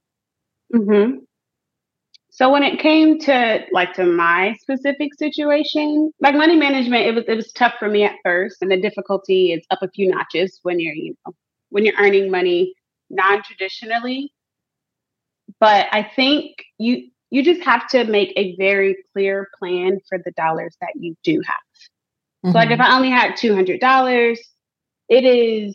mm-hmm. 0.74 1.18
So 2.36 2.50
when 2.50 2.62
it 2.62 2.78
came 2.80 3.18
to 3.20 3.60
like 3.72 3.94
to 3.94 4.04
my 4.04 4.56
specific 4.60 5.14
situation, 5.14 6.10
like 6.20 6.34
money 6.34 6.54
management, 6.54 7.06
it 7.06 7.14
was 7.14 7.24
it 7.26 7.34
was 7.34 7.50
tough 7.52 7.72
for 7.78 7.88
me 7.88 8.04
at 8.04 8.12
first, 8.22 8.58
and 8.60 8.70
the 8.70 8.78
difficulty 8.78 9.52
is 9.52 9.64
up 9.70 9.78
a 9.80 9.88
few 9.88 10.06
notches 10.06 10.60
when 10.62 10.78
you're 10.78 10.94
you 10.94 11.16
know 11.24 11.32
when 11.70 11.86
you're 11.86 11.96
earning 11.98 12.30
money 12.30 12.74
non-traditionally. 13.08 14.34
But 15.60 15.86
I 15.92 16.02
think 16.14 16.56
you 16.76 17.08
you 17.30 17.42
just 17.42 17.62
have 17.62 17.88
to 17.88 18.04
make 18.04 18.34
a 18.36 18.54
very 18.56 18.98
clear 19.14 19.48
plan 19.58 20.00
for 20.06 20.18
the 20.22 20.32
dollars 20.32 20.76
that 20.82 20.92
you 20.94 21.16
do 21.24 21.40
have. 21.42 21.56
Mm-hmm. 22.44 22.52
So 22.52 22.58
like 22.58 22.70
if 22.70 22.78
mm-hmm. 22.78 22.92
I 22.92 22.96
only 22.96 23.10
had 23.10 23.36
two 23.36 23.54
hundred 23.54 23.80
dollars, 23.80 24.38
it 25.08 25.24
is 25.24 25.74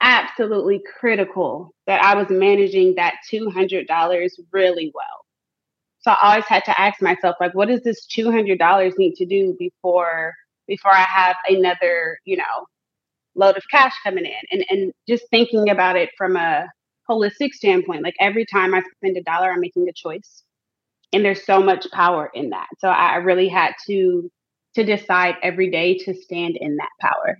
absolutely 0.00 0.80
critical 1.00 1.74
that 1.88 2.04
I 2.04 2.14
was 2.14 2.28
managing 2.30 2.94
that 2.94 3.14
two 3.28 3.50
hundred 3.50 3.88
dollars 3.88 4.38
really 4.52 4.92
well 4.94 5.24
so 6.00 6.12
I 6.12 6.30
always 6.30 6.46
had 6.46 6.64
to 6.66 6.80
ask 6.80 7.02
myself, 7.02 7.36
like, 7.40 7.54
what 7.54 7.68
does 7.68 7.82
this 7.82 8.06
two 8.06 8.30
hundred 8.30 8.58
dollars 8.58 8.94
need 8.98 9.14
to 9.16 9.26
do 9.26 9.56
before 9.58 10.34
before 10.66 10.92
I 10.92 11.02
have 11.04 11.36
another, 11.48 12.18
you 12.24 12.36
know, 12.36 12.66
load 13.34 13.56
of 13.56 13.64
cash 13.70 13.94
coming 14.04 14.26
in? 14.26 14.32
And 14.52 14.64
and 14.70 14.92
just 15.08 15.24
thinking 15.30 15.70
about 15.70 15.96
it 15.96 16.10
from 16.18 16.36
a 16.36 16.66
holistic 17.10 17.52
standpoint, 17.52 18.02
like 18.02 18.14
every 18.20 18.46
time 18.46 18.74
I 18.74 18.82
spend 18.96 19.16
a 19.16 19.22
dollar, 19.22 19.50
I'm 19.52 19.60
making 19.60 19.88
a 19.88 19.92
choice. 19.94 20.44
And 21.12 21.24
there's 21.24 21.44
so 21.46 21.62
much 21.62 21.86
power 21.92 22.30
in 22.34 22.50
that. 22.50 22.68
So 22.80 22.88
I 22.88 23.16
really 23.16 23.48
had 23.48 23.74
to 23.86 24.30
to 24.74 24.84
decide 24.84 25.36
every 25.42 25.70
day 25.70 25.96
to 25.98 26.14
stand 26.14 26.56
in 26.60 26.76
that 26.76 26.90
power. 27.00 27.38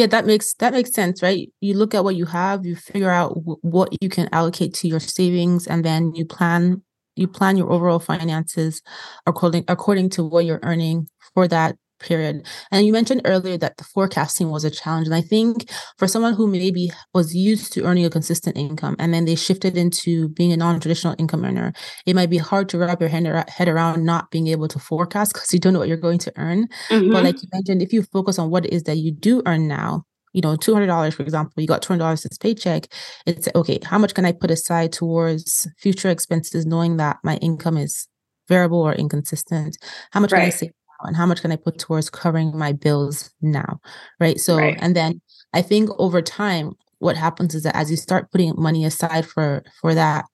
Yeah 0.00 0.06
that 0.06 0.24
makes 0.24 0.54
that 0.54 0.72
makes 0.72 0.92
sense 0.94 1.22
right? 1.22 1.52
You 1.60 1.74
look 1.74 1.94
at 1.94 2.04
what 2.04 2.16
you 2.16 2.24
have 2.24 2.64
you 2.64 2.74
figure 2.74 3.10
out 3.10 3.34
w- 3.34 3.58
what 3.60 3.94
you 4.00 4.08
can 4.08 4.28
allocate 4.32 4.72
to 4.76 4.88
your 4.88 4.98
savings 5.00 5.66
and 5.66 5.84
then 5.84 6.14
you 6.14 6.24
plan 6.24 6.82
you 7.16 7.28
plan 7.28 7.58
your 7.58 7.70
overall 7.70 7.98
finances 7.98 8.80
according 9.26 9.64
according 9.68 10.08
to 10.10 10.24
what 10.24 10.46
you're 10.46 10.60
earning 10.62 11.06
for 11.34 11.46
that 11.48 11.76
period. 12.00 12.46
And 12.70 12.86
you 12.86 12.92
mentioned 12.92 13.22
earlier 13.24 13.56
that 13.58 13.76
the 13.76 13.84
forecasting 13.84 14.50
was 14.50 14.64
a 14.64 14.70
challenge. 14.70 15.06
And 15.06 15.14
I 15.14 15.20
think 15.20 15.70
for 15.98 16.08
someone 16.08 16.34
who 16.34 16.46
maybe 16.46 16.90
was 17.14 17.34
used 17.34 17.72
to 17.74 17.84
earning 17.84 18.04
a 18.04 18.10
consistent 18.10 18.56
income 18.56 18.96
and 18.98 19.14
then 19.14 19.24
they 19.24 19.36
shifted 19.36 19.76
into 19.76 20.28
being 20.30 20.52
a 20.52 20.56
non 20.56 20.80
traditional 20.80 21.14
income 21.18 21.44
earner, 21.44 21.72
it 22.06 22.16
might 22.16 22.30
be 22.30 22.38
hard 22.38 22.68
to 22.70 22.78
wrap 22.78 23.00
your 23.00 23.08
head 23.08 23.68
around 23.68 24.04
not 24.04 24.30
being 24.30 24.48
able 24.48 24.68
to 24.68 24.78
forecast 24.78 25.34
because 25.34 25.52
you 25.52 25.58
don't 25.58 25.72
know 25.72 25.78
what 25.78 25.88
you're 25.88 25.96
going 25.96 26.18
to 26.18 26.32
earn. 26.36 26.66
Mm-hmm. 26.88 27.12
But 27.12 27.24
like 27.24 27.42
you 27.42 27.48
mentioned, 27.52 27.82
if 27.82 27.92
you 27.92 28.02
focus 28.02 28.38
on 28.38 28.50
what 28.50 28.66
it 28.66 28.72
is 28.72 28.84
that 28.84 28.96
you 28.96 29.12
do 29.12 29.42
earn 29.46 29.68
now, 29.68 30.04
you 30.32 30.40
know, 30.40 30.56
$200, 30.56 31.12
for 31.12 31.22
example, 31.22 31.60
you 31.60 31.66
got 31.66 31.82
$200 31.82 32.22
this 32.22 32.38
paycheck. 32.38 32.86
It's 33.26 33.48
okay, 33.54 33.78
how 33.84 33.98
much 33.98 34.14
can 34.14 34.24
I 34.24 34.32
put 34.32 34.50
aside 34.50 34.92
towards 34.92 35.68
future 35.78 36.08
expenses, 36.08 36.66
knowing 36.66 36.98
that 36.98 37.18
my 37.24 37.36
income 37.36 37.76
is 37.76 38.06
variable 38.48 38.80
or 38.80 38.92
inconsistent? 38.94 39.76
How 40.12 40.20
much 40.20 40.32
right. 40.32 40.40
can 40.40 40.46
I 40.46 40.50
save 40.50 40.70
and 41.04 41.16
how 41.16 41.26
much 41.26 41.40
can 41.40 41.52
I 41.52 41.56
put 41.56 41.78
towards 41.78 42.10
covering 42.10 42.56
my 42.56 42.72
bills 42.72 43.30
now? 43.40 43.80
Right. 44.18 44.38
So, 44.38 44.56
right. 44.56 44.78
and 44.80 44.94
then 44.94 45.20
I 45.52 45.62
think 45.62 45.90
over 45.98 46.22
time, 46.22 46.72
what 47.00 47.16
happens 47.16 47.54
is 47.54 47.64
that 47.64 47.76
as 47.76 47.90
you 47.90 47.96
start 47.96 48.30
putting 48.30 48.54
money 48.56 48.84
aside 48.84 49.26
for 49.26 49.64
for 49.80 49.94
that 49.94 50.26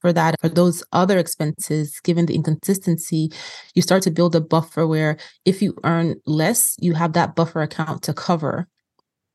for 0.00 0.12
that 0.12 0.40
for 0.40 0.48
those 0.48 0.82
other 0.92 1.18
expenses 1.18 2.00
given 2.00 2.26
the 2.26 2.34
inconsistency 2.34 3.30
you 3.74 3.82
start 3.82 4.02
to 4.02 4.10
build 4.10 4.34
a 4.34 4.40
buffer 4.40 4.86
where 4.86 5.16
if 5.44 5.60
you 5.60 5.76
earn 5.84 6.16
less 6.26 6.76
you 6.80 6.94
have 6.94 7.12
that 7.12 7.34
buffer 7.34 7.62
account 7.62 8.02
to 8.02 8.14
cover 8.14 8.66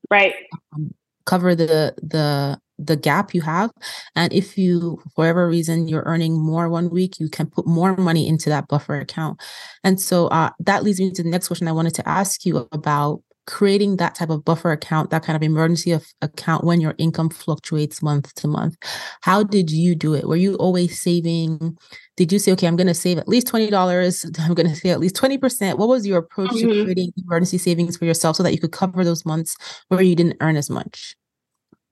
right 0.09 0.33
um, 0.73 0.93
cover 1.25 1.53
the 1.53 1.93
the 2.01 2.59
the 2.77 2.95
gap 2.95 3.33
you 3.33 3.41
have 3.41 3.71
and 4.15 4.31
if 4.33 4.57
you 4.57 4.99
for 5.15 5.23
whatever 5.23 5.47
reason 5.47 5.87
you're 5.87 6.03
earning 6.03 6.39
more 6.39 6.69
one 6.69 6.89
week 6.89 7.19
you 7.19 7.29
can 7.29 7.47
put 7.47 7.65
more 7.65 7.95
money 7.97 8.27
into 8.27 8.49
that 8.49 8.67
buffer 8.67 8.99
account 8.99 9.41
and 9.83 9.99
so 9.99 10.27
uh, 10.27 10.49
that 10.59 10.83
leads 10.83 10.99
me 10.99 11.11
to 11.11 11.23
the 11.23 11.29
next 11.29 11.47
question 11.47 11.67
i 11.67 11.71
wanted 11.71 11.93
to 11.93 12.07
ask 12.07 12.45
you 12.45 12.67
about 12.71 13.21
creating 13.47 13.95
that 13.95 14.13
type 14.13 14.29
of 14.29 14.45
buffer 14.45 14.71
account, 14.71 15.09
that 15.09 15.23
kind 15.23 15.35
of 15.35 15.41
emergency 15.41 15.91
of 15.91 16.05
account 16.21 16.63
when 16.63 16.79
your 16.79 16.93
income 16.97 17.29
fluctuates 17.29 18.03
month 18.03 18.33
to 18.35 18.47
month. 18.47 18.75
How 19.21 19.41
did 19.41 19.71
you 19.71 19.95
do 19.95 20.13
it? 20.13 20.27
Were 20.27 20.35
you 20.35 20.55
always 20.55 21.01
saving? 21.01 21.77
Did 22.17 22.31
you 22.31 22.39
say, 22.39 22.51
okay, 22.51 22.67
I'm 22.67 22.75
going 22.75 22.87
to 22.87 22.93
save 22.93 23.17
at 23.17 23.27
least 23.27 23.47
$20. 23.47 24.39
I'm 24.39 24.53
going 24.53 24.67
to 24.67 24.75
save 24.75 24.91
at 24.91 24.99
least 24.99 25.15
20%. 25.15 25.77
What 25.77 25.87
was 25.87 26.05
your 26.05 26.19
approach 26.19 26.51
mm-hmm. 26.51 26.67
to 26.67 26.83
creating 26.83 27.13
emergency 27.17 27.57
savings 27.57 27.97
for 27.97 28.05
yourself 28.05 28.35
so 28.35 28.43
that 28.43 28.51
you 28.51 28.59
could 28.59 28.73
cover 28.73 29.03
those 29.03 29.25
months 29.25 29.55
where 29.87 30.01
you 30.01 30.15
didn't 30.15 30.37
earn 30.41 30.57
as 30.57 30.69
much? 30.69 31.15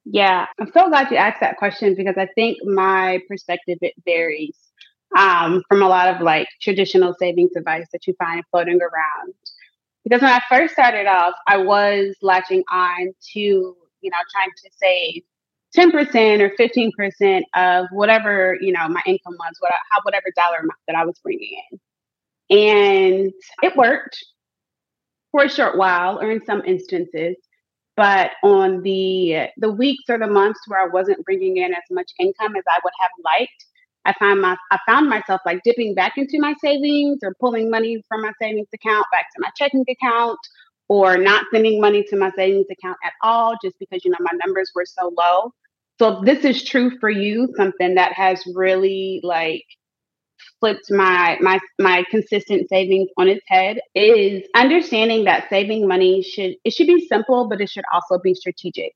Yeah, 0.06 0.46
I'm 0.60 0.72
so 0.72 0.90
glad 0.90 1.12
you 1.12 1.18
asked 1.18 1.42
that 1.42 1.58
question 1.58 1.96
because 1.96 2.16
I 2.18 2.28
think 2.36 2.58
my 2.64 3.22
perspective 3.28 3.80
it 3.82 3.94
varies 4.06 4.58
um, 5.18 5.64
from 5.70 5.82
a 5.82 5.88
lot 5.88 6.14
of 6.14 6.22
like 6.22 6.48
traditional 6.62 7.16
savings 7.20 7.56
advice 7.56 7.88
that 7.94 8.06
you 8.08 8.14
find 8.20 8.44
floating 8.52 8.80
around 8.82 9.34
because 10.04 10.22
when 10.22 10.32
I 10.32 10.42
first 10.50 10.74
started 10.74 11.08
off, 11.08 11.34
I 11.48 11.58
was 11.58 12.16
latching 12.22 12.64
on 12.72 13.14
to, 13.34 13.40
you 13.40 14.12
know, 14.12 14.18
trying 14.32 14.52
to 14.64 14.72
save 14.78 15.24
10% 15.76 16.42
or 16.42 16.52
15% 16.60 17.42
of 17.56 17.88
whatever, 17.92 18.58
you 18.62 18.72
know, 18.72 18.88
my 18.88 19.02
income 19.08 19.34
was, 19.40 19.56
what, 19.60 19.72
how, 19.92 20.00
whatever 20.04 20.28
dollar 20.36 20.58
amount 20.58 20.80
that 20.88 20.96
I 20.96 21.06
was 21.06 21.20
bringing 21.24 21.60
in. 21.72 22.58
And 22.58 23.34
it 23.64 23.76
worked 23.76 24.24
for 25.32 25.44
a 25.44 25.50
short 25.50 25.78
while 25.78 26.20
or 26.22 26.32
in 26.32 26.46
some 26.46 26.64
instances. 26.66 27.36
But 27.96 28.32
on 28.44 28.82
the 28.82 29.48
the 29.58 29.72
weeks 29.72 30.04
or 30.10 30.18
the 30.18 30.28
months 30.28 30.60
where 30.68 30.82
I 30.82 30.88
wasn't 30.88 31.24
bringing 31.24 31.58
in 31.58 31.74
as 31.74 31.84
much 31.90 32.12
income 32.20 32.56
as 32.56 32.64
I 32.70 32.80
would 32.84 32.94
have 33.00 33.12
liked, 33.24 33.66
I 34.06 34.14
find 34.20 34.42
my 34.42 34.58
I 34.72 34.80
found 34.86 35.10
myself 35.10 35.42
like 35.46 35.62
dipping 35.64 35.96
back 35.96 36.14
into 36.18 36.40
my 36.40 36.54
savings 36.62 37.20
or 37.24 37.34
pulling 37.40 37.70
money 37.70 38.04
from 38.08 38.22
my 38.22 38.32
savings 38.42 38.68
account 38.74 39.06
back 39.12 39.28
to 39.36 39.42
my 39.42 39.50
checking 39.58 39.86
account 39.90 40.40
or 40.88 41.18
not 41.18 41.46
sending 41.52 41.82
money 41.82 42.04
to 42.10 42.16
my 42.16 42.32
savings 42.36 42.68
account 42.72 42.98
at 43.04 43.14
all 43.24 43.56
just 43.64 43.78
because 43.80 44.04
you 44.04 44.12
know 44.12 44.18
my 44.20 44.38
numbers 44.46 44.72
were 44.76 44.86
so 44.86 45.12
low. 45.18 45.52
So 45.98 46.20
if 46.20 46.26
this 46.26 46.46
is 46.46 46.64
true 46.64 46.92
for 47.00 47.10
you, 47.10 47.50
something 47.56 47.96
that 47.96 48.14
has 48.14 48.44
really 48.54 49.22
like 49.24 49.64
flipped 50.60 50.92
my 50.92 51.38
my 51.42 51.60
my 51.80 52.04
consistent 52.10 52.70
savings 52.70 53.10
on 53.18 53.28
its 53.28 53.44
head 53.48 53.80
is 53.94 54.44
understanding 54.56 55.26
that 55.26 55.50
saving 55.50 55.88
money 55.88 56.22
should 56.22 56.56
it 56.64 56.74
should 56.74 56.88
be 56.88 57.08
simple 57.08 57.48
but 57.48 57.62
it 57.62 57.70
should 57.70 57.86
also 57.94 58.20
be 58.22 58.34
strategic. 58.34 58.94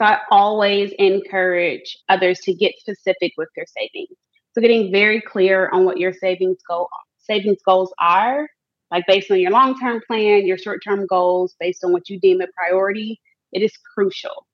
So 0.00 0.06
I 0.06 0.18
always 0.30 0.92
encourage 0.98 1.98
others 2.08 2.40
to 2.40 2.54
get 2.54 2.72
specific 2.78 3.32
with 3.36 3.48
their 3.54 3.66
savings. 3.66 4.16
So 4.52 4.60
getting 4.60 4.90
very 4.90 5.20
clear 5.20 5.68
on 5.70 5.84
what 5.84 5.98
your 5.98 6.12
savings 6.12 6.58
goal 6.66 6.88
savings 7.18 7.58
goals 7.64 7.92
are, 8.00 8.48
like 8.90 9.06
based 9.06 9.30
on 9.30 9.40
your 9.40 9.50
long-term 9.52 10.00
plan, 10.06 10.46
your 10.46 10.58
short-term 10.58 11.06
goals, 11.06 11.54
based 11.60 11.84
on 11.84 11.92
what 11.92 12.08
you 12.08 12.18
deem 12.18 12.40
a 12.40 12.46
priority, 12.56 13.20
it 13.52 13.62
is 13.62 13.72
crucial. 13.94 14.46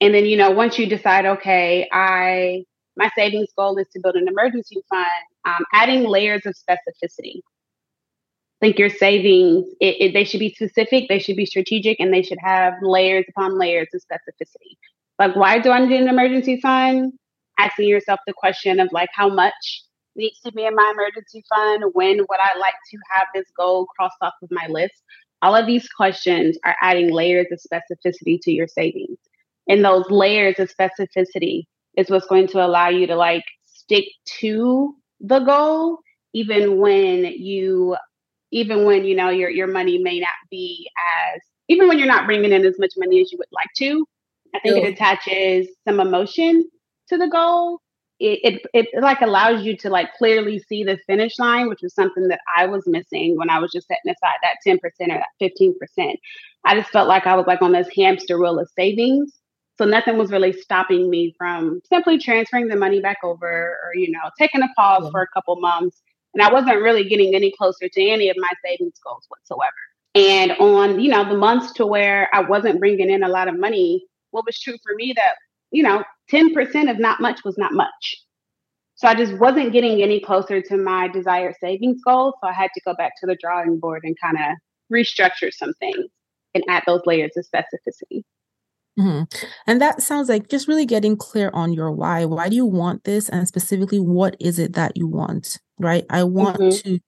And 0.00 0.14
then, 0.14 0.26
you 0.26 0.36
know, 0.36 0.50
once 0.50 0.78
you 0.78 0.86
decide, 0.86 1.26
okay, 1.26 1.88
I 1.92 2.64
my 2.96 3.10
savings 3.16 3.48
goal 3.56 3.78
is 3.78 3.86
to 3.92 4.00
build 4.00 4.16
an 4.16 4.26
emergency 4.28 4.82
fund, 4.90 5.06
um, 5.48 5.64
adding 5.72 6.04
layers 6.04 6.44
of 6.46 6.54
specificity. 6.54 7.40
Think 8.60 8.78
your 8.78 8.90
savings, 8.90 9.66
it, 9.80 9.96
it, 10.00 10.12
they 10.14 10.24
should 10.24 10.40
be 10.40 10.52
specific, 10.52 11.08
they 11.08 11.20
should 11.20 11.36
be 11.36 11.46
strategic, 11.46 12.00
and 12.00 12.12
they 12.12 12.22
should 12.22 12.38
have 12.40 12.74
layers 12.82 13.24
upon 13.28 13.58
layers 13.58 13.88
of 13.94 14.02
specificity. 14.02 14.76
Like, 15.18 15.36
why 15.36 15.60
do 15.60 15.70
I 15.70 15.84
need 15.84 16.00
an 16.00 16.08
emergency 16.08 16.60
fund? 16.60 17.12
asking 17.58 17.88
yourself 17.88 18.20
the 18.26 18.32
question 18.32 18.80
of 18.80 18.88
like 18.92 19.10
how 19.12 19.28
much 19.28 19.82
needs 20.16 20.40
to 20.40 20.52
be 20.52 20.64
in 20.64 20.74
my 20.74 20.92
emergency 20.94 21.44
fund, 21.48 21.84
when 21.92 22.18
would 22.18 22.40
I 22.40 22.58
like 22.58 22.74
to 22.90 22.98
have 23.12 23.26
this 23.34 23.46
goal 23.56 23.86
crossed 23.86 24.16
off 24.22 24.34
of 24.42 24.48
my 24.50 24.66
list? 24.68 24.94
All 25.42 25.54
of 25.54 25.66
these 25.66 25.88
questions 25.88 26.58
are 26.64 26.74
adding 26.80 27.12
layers 27.12 27.46
of 27.52 27.60
specificity 27.60 28.38
to 28.42 28.50
your 28.50 28.66
savings. 28.66 29.18
And 29.68 29.84
those 29.84 30.10
layers 30.10 30.58
of 30.58 30.72
specificity 30.74 31.64
is 31.96 32.10
what's 32.10 32.26
going 32.26 32.48
to 32.48 32.64
allow 32.64 32.88
you 32.88 33.06
to 33.06 33.16
like 33.16 33.44
stick 33.64 34.06
to 34.40 34.94
the 35.20 35.40
goal 35.40 35.98
even 36.32 36.78
when 36.78 37.24
you 37.24 37.96
even 38.50 38.84
when 38.84 39.04
you 39.04 39.14
know 39.14 39.28
your 39.28 39.50
your 39.50 39.66
money 39.66 39.98
may 39.98 40.18
not 40.20 40.34
be 40.50 40.88
as 41.34 41.40
even 41.68 41.88
when 41.88 41.98
you're 41.98 42.06
not 42.06 42.26
bringing 42.26 42.52
in 42.52 42.64
as 42.64 42.78
much 42.78 42.92
money 42.96 43.20
as 43.20 43.30
you 43.32 43.38
would 43.38 43.48
like 43.52 43.68
to 43.76 44.06
i 44.54 44.58
think 44.60 44.76
it 44.76 44.88
attaches 44.88 45.68
some 45.86 46.00
emotion 46.00 46.64
to 47.08 47.16
the 47.18 47.28
goal, 47.28 47.80
it, 48.20 48.40
it, 48.42 48.86
it 48.92 49.02
like 49.02 49.20
allows 49.20 49.64
you 49.64 49.76
to 49.78 49.90
like 49.90 50.12
clearly 50.14 50.58
see 50.58 50.82
the 50.84 50.98
finish 51.06 51.38
line, 51.38 51.68
which 51.68 51.82
was 51.82 51.94
something 51.94 52.28
that 52.28 52.40
I 52.56 52.66
was 52.66 52.86
missing 52.86 53.36
when 53.36 53.50
I 53.50 53.58
was 53.58 53.70
just 53.72 53.86
setting 53.86 54.10
aside 54.10 54.38
that 54.42 54.56
10% 54.66 54.78
or 54.82 55.20
that 55.20 55.28
15%. 55.40 56.16
I 56.64 56.74
just 56.74 56.90
felt 56.90 57.08
like 57.08 57.26
I 57.26 57.36
was 57.36 57.46
like 57.46 57.62
on 57.62 57.72
this 57.72 57.88
hamster 57.96 58.38
wheel 58.38 58.58
of 58.58 58.68
savings. 58.76 59.32
So 59.78 59.84
nothing 59.84 60.18
was 60.18 60.30
really 60.30 60.52
stopping 60.52 61.08
me 61.08 61.34
from 61.38 61.80
simply 61.88 62.18
transferring 62.18 62.68
the 62.68 62.76
money 62.76 63.00
back 63.00 63.18
over 63.22 63.46
or, 63.46 63.94
you 63.94 64.10
know, 64.10 64.30
taking 64.38 64.62
a 64.62 64.68
pause 64.76 65.04
yeah. 65.04 65.10
for 65.10 65.22
a 65.22 65.28
couple 65.28 65.56
months. 65.56 66.02
And 66.34 66.42
I 66.42 66.52
wasn't 66.52 66.82
really 66.82 67.08
getting 67.08 67.34
any 67.34 67.52
closer 67.56 67.88
to 67.88 68.02
any 68.02 68.28
of 68.28 68.36
my 68.38 68.50
savings 68.64 68.98
goals 69.04 69.24
whatsoever. 69.28 69.72
And 70.14 70.52
on, 70.52 71.00
you 71.00 71.10
know, 71.10 71.28
the 71.28 71.36
months 71.36 71.72
to 71.74 71.86
where 71.86 72.28
I 72.34 72.40
wasn't 72.40 72.80
bringing 72.80 73.08
in 73.10 73.22
a 73.22 73.28
lot 73.28 73.48
of 73.48 73.58
money, 73.58 74.04
what 74.32 74.44
was 74.44 74.58
true 74.60 74.76
for 74.84 74.94
me 74.94 75.12
that 75.16 75.34
you 75.70 75.82
know, 75.82 76.04
10% 76.32 76.90
of 76.90 76.98
not 76.98 77.20
much 77.20 77.44
was 77.44 77.58
not 77.58 77.72
much. 77.72 78.16
So 78.94 79.06
I 79.06 79.14
just 79.14 79.34
wasn't 79.34 79.72
getting 79.72 80.02
any 80.02 80.20
closer 80.20 80.60
to 80.60 80.76
my 80.76 81.08
desired 81.08 81.54
savings 81.60 82.00
goal. 82.04 82.34
So 82.40 82.48
I 82.48 82.52
had 82.52 82.70
to 82.74 82.80
go 82.84 82.94
back 82.94 83.12
to 83.20 83.26
the 83.26 83.36
drawing 83.40 83.78
board 83.78 84.02
and 84.04 84.16
kind 84.20 84.36
of 84.36 84.56
restructure 84.92 85.52
some 85.52 85.72
things 85.74 86.06
and 86.54 86.64
add 86.68 86.82
those 86.86 87.02
layers 87.06 87.36
of 87.36 87.46
specificity. 87.46 88.22
Mm-hmm. 88.98 89.46
And 89.66 89.80
that 89.80 90.02
sounds 90.02 90.28
like 90.28 90.48
just 90.48 90.68
really 90.68 90.86
getting 90.86 91.16
clear 91.16 91.50
on 91.52 91.72
your 91.72 91.92
why. 91.92 92.24
Why 92.24 92.48
do 92.48 92.56
you 92.56 92.66
want 92.66 93.04
this? 93.04 93.28
And 93.28 93.46
specifically, 93.46 94.00
what 94.00 94.36
is 94.40 94.58
it 94.58 94.74
that 94.74 94.96
you 94.96 95.06
want? 95.06 95.58
Right? 95.78 96.04
I 96.10 96.24
want 96.24 96.58
mm-hmm. 96.58 96.88
to 96.88 97.00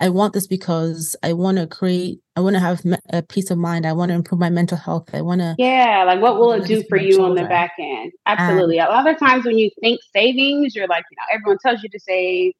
I 0.00 0.08
want 0.10 0.32
this 0.32 0.46
because 0.46 1.16
I 1.24 1.32
want 1.32 1.58
to 1.58 1.66
create, 1.66 2.20
I 2.36 2.40
want 2.40 2.54
to 2.54 2.60
have 2.60 2.80
a 3.10 3.22
peace 3.22 3.50
of 3.50 3.58
mind. 3.58 3.84
I 3.84 3.92
want 3.92 4.10
to 4.10 4.14
improve 4.14 4.40
my 4.40 4.50
mental 4.50 4.78
health. 4.78 5.10
I 5.12 5.22
want 5.22 5.40
to. 5.40 5.56
Yeah. 5.58 6.04
Like, 6.06 6.20
what 6.20 6.38
will 6.38 6.52
it 6.52 6.66
do 6.66 6.84
for 6.88 6.96
you 6.96 7.24
on 7.24 7.34
the 7.34 7.44
back 7.44 7.72
end? 7.80 8.12
Absolutely. 8.26 8.78
a 8.78 8.84
lot 8.84 9.08
of 9.08 9.18
times 9.18 9.44
when 9.44 9.58
you 9.58 9.70
think 9.80 10.00
savings, 10.12 10.76
you're 10.76 10.86
like, 10.86 11.04
you 11.10 11.16
know, 11.16 11.34
everyone 11.34 11.58
tells 11.58 11.82
you 11.82 11.88
to 11.88 11.98
save. 11.98 12.52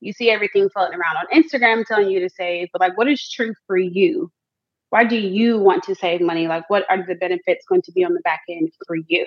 You 0.00 0.14
see 0.14 0.30
everything 0.30 0.70
floating 0.70 0.98
around 0.98 1.16
on 1.18 1.42
Instagram 1.42 1.84
telling 1.84 2.10
you 2.10 2.20
to 2.20 2.30
save, 2.30 2.68
but 2.72 2.80
like, 2.80 2.96
what 2.96 3.06
is 3.06 3.28
true 3.30 3.52
for 3.66 3.76
you? 3.76 4.30
Why 4.90 5.04
do 5.04 5.16
you 5.16 5.58
want 5.58 5.84
to 5.84 5.94
save 5.94 6.20
money? 6.20 6.46
Like, 6.48 6.68
what 6.68 6.84
are 6.90 7.04
the 7.06 7.14
benefits 7.14 7.64
going 7.68 7.82
to 7.82 7.92
be 7.92 8.04
on 8.04 8.14
the 8.14 8.20
back 8.20 8.42
end 8.48 8.70
for 8.86 8.96
you? 9.08 9.26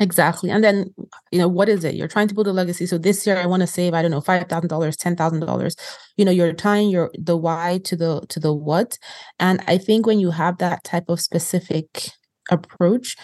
Exactly. 0.00 0.48
And 0.50 0.62
then, 0.62 0.94
you 1.32 1.40
know, 1.40 1.48
what 1.48 1.68
is 1.68 1.82
it? 1.82 1.96
You're 1.96 2.06
trying 2.06 2.28
to 2.28 2.34
build 2.34 2.46
a 2.46 2.52
legacy. 2.52 2.86
So 2.86 2.98
this 2.98 3.26
year 3.26 3.36
I 3.36 3.46
want 3.46 3.62
to 3.62 3.66
save, 3.66 3.94
I 3.94 4.02
don't 4.02 4.12
know, 4.12 4.20
five 4.20 4.48
thousand 4.48 4.68
dollars, 4.68 4.96
ten 4.96 5.16
thousand 5.16 5.40
dollars. 5.40 5.74
You 6.16 6.24
know, 6.24 6.30
you're 6.30 6.52
tying 6.52 6.88
your 6.88 7.10
the 7.18 7.36
why 7.36 7.80
to 7.84 7.96
the 7.96 8.20
to 8.28 8.38
the 8.38 8.54
what. 8.54 8.96
And 9.40 9.60
I 9.66 9.76
think 9.76 10.06
when 10.06 10.20
you 10.20 10.30
have 10.30 10.58
that 10.58 10.84
type 10.84 11.08
of 11.08 11.20
specific 11.20 12.10
approach, 12.48 13.16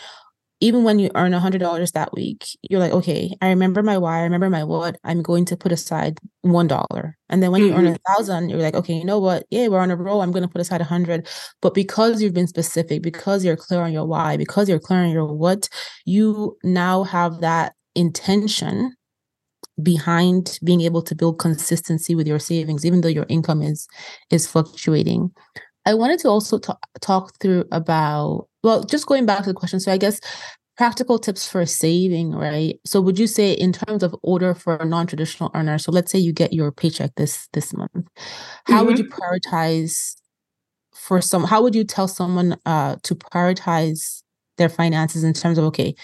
even 0.60 0.84
when 0.84 0.98
you 0.98 1.10
earn 1.14 1.34
a 1.34 1.40
hundred 1.40 1.58
dollars 1.58 1.92
that 1.92 2.12
week, 2.14 2.46
you're 2.62 2.80
like, 2.80 2.92
okay, 2.92 3.34
I 3.40 3.48
remember 3.48 3.82
my 3.82 3.98
why, 3.98 4.18
I 4.18 4.22
remember 4.22 4.48
my 4.48 4.64
what. 4.64 4.96
I'm 5.04 5.20
going 5.20 5.44
to 5.46 5.56
put 5.56 5.72
aside 5.72 6.18
one 6.42 6.68
dollar. 6.68 7.16
And 7.28 7.42
then 7.42 7.50
when 7.50 7.62
mm-hmm. 7.62 7.72
you 7.72 7.78
earn 7.78 7.86
a 7.86 7.90
mm-hmm. 7.90 8.14
thousand, 8.14 8.50
you're 8.50 8.60
like, 8.60 8.74
okay, 8.74 8.94
you 8.94 9.04
know 9.04 9.18
what? 9.18 9.44
Yeah, 9.50 9.68
we're 9.68 9.80
on 9.80 9.90
a 9.90 9.96
roll. 9.96 10.22
I'm 10.22 10.30
going 10.32 10.42
to 10.42 10.48
put 10.48 10.60
aside 10.60 10.80
a 10.80 10.84
hundred. 10.84 11.28
But 11.60 11.74
because 11.74 12.22
you've 12.22 12.34
been 12.34 12.46
specific, 12.46 13.02
because 13.02 13.44
you're 13.44 13.56
clear 13.56 13.80
on 13.80 13.92
your 13.92 14.06
why, 14.06 14.36
because 14.36 14.68
you're 14.68 14.78
clear 14.78 15.00
on 15.00 15.10
your 15.10 15.32
what, 15.32 15.68
you 16.04 16.56
now 16.62 17.02
have 17.02 17.40
that 17.40 17.74
intention 17.94 18.94
behind 19.82 20.58
being 20.62 20.82
able 20.82 21.02
to 21.02 21.14
build 21.16 21.38
consistency 21.38 22.14
with 22.14 22.28
your 22.28 22.38
savings, 22.38 22.86
even 22.86 23.00
though 23.00 23.08
your 23.08 23.26
income 23.28 23.60
is 23.60 23.88
is 24.30 24.46
fluctuating. 24.46 25.32
I 25.86 25.94
wanted 25.94 26.20
to 26.20 26.28
also 26.28 26.58
talk, 26.58 26.80
talk 27.00 27.38
through 27.40 27.64
about 27.70 28.48
well, 28.64 28.82
just 28.82 29.06
going 29.06 29.26
back 29.26 29.44
to 29.44 29.50
the 29.50 29.54
question. 29.54 29.78
So 29.78 29.92
I 29.92 29.98
guess 29.98 30.18
practical 30.76 31.18
tips 31.18 31.48
for 31.48 31.64
saving, 31.66 32.32
right? 32.32 32.80
So 32.84 33.00
would 33.00 33.18
you 33.18 33.26
say 33.26 33.52
in 33.52 33.72
terms 33.72 34.02
of 34.02 34.16
order 34.22 34.54
for 34.54 34.76
a 34.76 34.84
non-traditional 34.84 35.50
earner, 35.54 35.78
so 35.78 35.92
let's 35.92 36.10
say 36.10 36.18
you 36.18 36.32
get 36.32 36.52
your 36.52 36.72
paycheck 36.72 37.14
this 37.16 37.48
this 37.52 37.72
month, 37.72 38.08
how 38.64 38.78
mm-hmm. 38.78 38.86
would 38.86 38.98
you 38.98 39.04
prioritize 39.04 40.16
for 40.94 41.20
some 41.20 41.44
how 41.44 41.62
would 41.62 41.74
you 41.74 41.84
tell 41.84 42.08
someone 42.08 42.56
uh 42.64 42.96
to 43.02 43.14
prioritize 43.14 44.22
their 44.56 44.68
finances 44.68 45.22
in 45.22 45.34
terms 45.34 45.58
of 45.58 45.64
okay, 45.64 45.94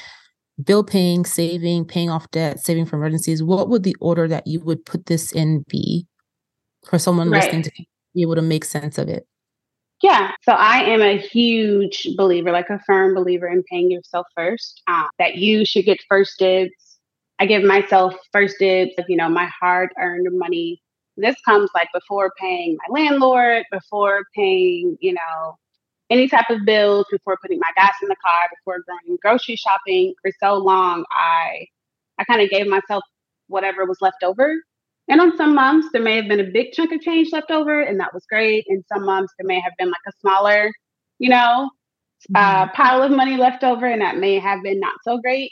bill 0.63 0.85
paying, 0.85 1.25
saving, 1.25 1.85
paying 1.87 2.11
off 2.11 2.31
debt, 2.31 2.61
saving 2.61 2.87
for 2.87 2.97
emergencies, 2.97 3.43
what 3.43 3.69
would 3.69 3.83
the 3.83 3.97
order 4.01 4.29
that 4.29 4.47
you 4.47 4.61
would 4.61 4.85
put 4.85 5.07
this 5.07 5.33
in 5.33 5.65
be 5.69 6.07
for 6.87 6.99
someone 6.99 7.31
right. 7.31 7.43
listening 7.45 7.63
to 7.63 7.71
be 8.15 8.23
able 8.23 8.35
to 8.35 8.43
make 8.43 8.65
sense 8.65 8.99
of 8.99 9.09
it? 9.09 9.27
Yeah. 10.03 10.33
So 10.43 10.53
I 10.53 10.79
am 10.85 11.03
a 11.03 11.19
huge 11.19 12.07
believer, 12.17 12.53
like 12.53 12.71
a 12.71 12.81
firm 12.87 13.15
believer 13.15 13.47
in 13.49 13.63
paying 13.65 13.91
yourself 13.91 14.27
first, 14.37 14.83
uh, 14.89 15.05
that 15.19 15.37
you 15.37 15.65
should 15.67 15.85
get 15.85 15.99
first 16.09 16.39
dibs. 16.39 16.73
I 17.39 17.47
give 17.47 17.63
myself 17.63 18.15
first 18.33 18.57
dibs 18.59 18.93
of, 18.99 19.05
you 19.09 19.17
know, 19.17 19.29
my 19.29 19.51
hard 19.61 19.91
earned 19.99 20.27
money. 20.33 20.81
This 21.17 21.37
comes 21.47 21.71
like 21.75 21.89
before 21.93 22.33
paying 22.41 22.79
my 22.89 23.01
landlord, 23.01 23.65
before 23.71 24.23
paying, 24.35 24.97
you 25.01 25.13
know, 25.13 25.57
any 26.11 26.29
type 26.29 26.51
of 26.51 26.65
bills, 26.65 27.07
before 27.11 27.39
putting 27.43 27.59
my 27.59 27.71
gas 27.77 27.95
in 28.03 28.09
the 28.09 28.17
car, 28.25 28.43
before 28.57 28.83
going 28.87 29.19
grocery 29.23 29.57
shopping. 29.57 30.15
For 30.23 30.33
so 30.43 30.55
long, 30.57 31.05
I 31.13 31.67
I 32.19 32.25
kind 32.25 32.41
of 32.43 32.51
gave 32.51 32.67
myself 32.67 33.05
whatever 33.49 33.85
was 33.87 33.99
left 34.01 34.23
over 34.23 34.57
and 35.11 35.21
on 35.21 35.37
some 35.37 35.55
months, 35.55 35.89
there 35.93 36.03
may 36.03 36.15
have 36.17 36.29
been 36.29 36.41
a 36.41 36.51
big 36.51 36.73
chunk 36.73 36.93
of 36.93 37.01
change 37.01 37.33
left 37.33 37.51
over, 37.51 37.81
and 37.81 37.99
that 37.99 38.15
was 38.15 38.25
great. 38.27 38.65
And 38.69 38.85
some 38.93 39.05
months, 39.05 39.33
there 39.39 39.47
may 39.47 39.59
have 39.59 39.73
been 39.77 39.89
like 39.89 40.07
a 40.09 40.13
smaller, 40.21 40.73
you 41.19 41.29
know, 41.29 41.69
uh, 42.35 42.67
mm-hmm. 42.67 42.75
pile 42.75 43.03
of 43.03 43.11
money 43.11 43.37
left 43.37 43.65
over, 43.65 43.87
and 43.87 44.01
that 44.03 44.19
may 44.19 44.39
have 44.39 44.63
been 44.63 44.79
not 44.79 44.95
so 45.03 45.19
great. 45.19 45.51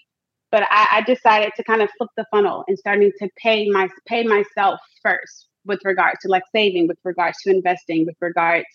But 0.52 0.62
I, 0.70 0.98
I 0.98 1.02
decided 1.02 1.52
to 1.56 1.64
kind 1.64 1.82
of 1.82 1.90
flip 1.98 2.08
the 2.16 2.24
funnel 2.30 2.64
and 2.68 2.78
starting 2.78 3.10
to 3.18 3.28
pay 3.36 3.68
my 3.68 3.88
pay 4.06 4.22
myself 4.22 4.80
first 5.02 5.48
with 5.66 5.80
regards 5.84 6.20
to 6.22 6.28
like 6.28 6.44
saving, 6.54 6.86
with 6.86 6.98
regards 7.04 7.38
to 7.42 7.50
investing, 7.50 8.06
with 8.06 8.16
regards 8.20 8.68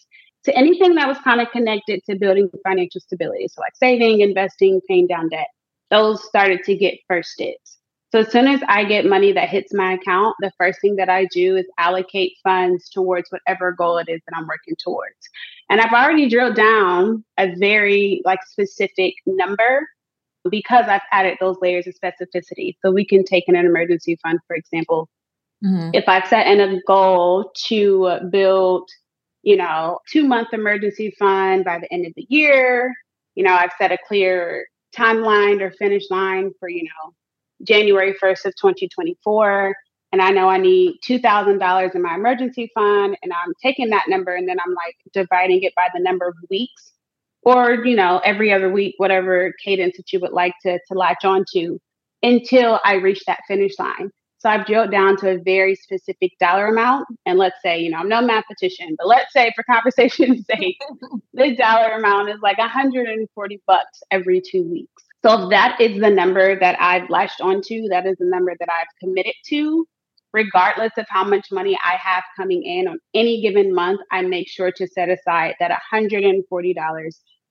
to 0.44 0.56
anything 0.56 0.96
that 0.96 1.08
was 1.08 1.18
kind 1.20 1.40
of 1.40 1.50
connected 1.52 2.02
to 2.10 2.18
building 2.18 2.50
financial 2.68 3.00
stability. 3.00 3.48
So 3.48 3.62
like 3.62 3.76
saving, 3.76 4.20
investing, 4.20 4.82
paying 4.88 5.08
down 5.08 5.30
debt. 5.30 5.48
Those 5.90 6.24
started 6.26 6.64
to 6.66 6.76
get 6.76 7.00
first 7.08 7.38
dibs. 7.38 7.78
So 8.14 8.20
as 8.20 8.32
soon 8.32 8.48
as 8.48 8.62
I 8.68 8.84
get 8.84 9.08
money 9.08 9.32
that 9.32 9.50
hits 9.50 9.74
my 9.74 9.94
account, 9.94 10.36
the 10.40 10.52
first 10.60 10.80
thing 10.82 10.98
that 10.98 11.10
I 11.10 11.26
do 11.34 11.56
is 11.56 11.66
allocate 11.80 12.34
funds 12.44 12.88
towards 12.88 13.28
whatever 13.32 13.72
goal 13.72 13.98
it 13.98 14.08
is 14.08 14.22
that 14.28 14.38
I'm 14.38 14.46
working 14.46 14.76
towards. 14.84 15.18
And 15.68 15.82
I've 15.82 15.94
already 15.94 16.30
drilled 16.30 16.56
down 16.56 17.26
a 17.40 17.56
very 17.56 18.22
like 18.24 18.38
specific 18.46 19.16
number 19.26 19.88
because 20.48 20.86
I've 20.88 21.02
added 21.12 21.38
those 21.40 21.58
layers 21.60 21.88
of 21.88 21.96
specificity. 21.96 22.76
So 22.86 22.92
we 22.92 23.04
can 23.04 23.24
take 23.24 23.46
in 23.48 23.56
an 23.56 23.66
emergency 23.66 24.20
fund, 24.22 24.38
for 24.46 24.56
example. 24.56 25.10
Mm-hmm. 25.66 25.90
If 25.94 26.04
I've 26.08 26.28
set 26.28 26.46
in 26.46 26.60
a 26.62 26.80
goal 26.86 27.52
to 27.66 28.20
build, 28.30 28.92
you 29.42 29.58
know, 29.58 29.98
two 30.12 30.28
month 30.28 30.50
emergency 30.54 31.16
fund 31.18 31.66
by 31.66 31.80
the 31.80 31.92
end 31.92 32.06
of 32.06 32.14
the 32.16 32.28
year, 32.30 32.94
you 33.34 33.44
know, 33.44 33.56
I've 33.56 33.72
set 33.80 33.92
a 33.92 33.98
clear 34.08 34.68
timeline 34.96 35.62
or 35.62 35.72
finish 35.72 36.04
line 36.12 36.52
for, 36.60 36.70
you 36.70 36.84
know, 36.84 37.14
January 37.64 38.14
1st 38.22 38.46
of 38.46 38.56
2024 38.56 39.76
and 40.14 40.22
I 40.22 40.30
know 40.30 40.48
I 40.48 40.58
need 40.58 41.00
$2,000 41.10 41.96
in 41.96 42.02
my 42.02 42.14
emergency 42.14 42.72
fund 42.76 43.18
and 43.24 43.34
I'm 43.34 43.54
taking 43.62 43.90
that 43.90 44.06
number 44.08 44.36
and 44.36 44.48
then 44.48 44.58
I'm 44.60 44.74
like 44.76 44.96
dividing 45.12 45.64
it 45.64 45.74
by 45.76 45.88
the 45.94 46.00
number 46.00 46.28
of 46.28 46.36
weeks 46.52 46.94
or, 47.42 47.84
you 47.84 47.96
know, 47.96 48.22
every 48.24 48.54
other 48.54 48.72
week, 48.72 48.94
whatever 48.98 49.54
cadence 49.64 49.98
that 49.98 50.14
you 50.14 50.20
would 50.20 50.32
like 50.32 50.54
to, 50.62 50.80
to 50.88 50.94
latch 50.94 51.26
onto 51.26 51.80
until 52.22 52.80
I 52.86 52.96
reach 52.96 53.26
that 53.26 53.40
finish 53.48 53.78
line. 53.80 54.12
So 54.38 54.50
I've 54.50 54.68
drilled 54.68 54.92
down 54.92 55.18
to 55.18 55.32
a 55.32 55.38
very 55.40 55.74
specific 55.74 56.34
dollar 56.40 56.68
amount. 56.68 57.08
And 57.26 57.40
let's 57.40 57.56
say, 57.64 57.80
you 57.80 57.90
know, 57.90 57.98
I'm 57.98 58.10
no 58.10 58.22
mathematician, 58.22 58.96
but 58.98 59.08
let's 59.08 59.34
say 59.34 59.52
for 59.56 59.64
conversation's 59.64 60.46
sake, 60.52 60.80
the 61.34 61.56
dollar 61.56 61.94
amount 61.94 62.30
is 62.30 62.40
like 62.44 62.60
140 62.60 63.62
bucks 63.66 64.04
every 64.12 64.42
two 64.42 64.64
weeks. 64.64 65.04
So 65.26 65.48
that 65.50 65.80
is 65.80 66.00
the 66.02 66.10
number 66.10 66.60
that 66.60 66.76
I've 66.82 67.10
latched 67.10 67.40
onto. 67.40 67.88
That 67.88 68.06
is 68.06 68.18
the 68.20 68.26
number 68.26 68.54
that 68.60 68.70
I've 68.70 68.88
committed 69.00 69.36
to. 69.48 69.88
Regardless 70.34 70.92
of 70.98 71.06
how 71.10 71.24
much 71.24 71.48
money 71.52 71.78
I 71.86 71.96
have 71.96 72.24
coming 72.36 72.64
in 72.64 72.88
on 72.88 72.98
any 73.14 73.42
given 73.42 73.74
month, 73.74 74.02
I 74.12 74.24
make 74.24 74.50
sure 74.50 74.72
to 74.72 74.88
set 74.88 75.10
aside 75.10 75.56
that 75.60 75.72
$140 75.94 77.10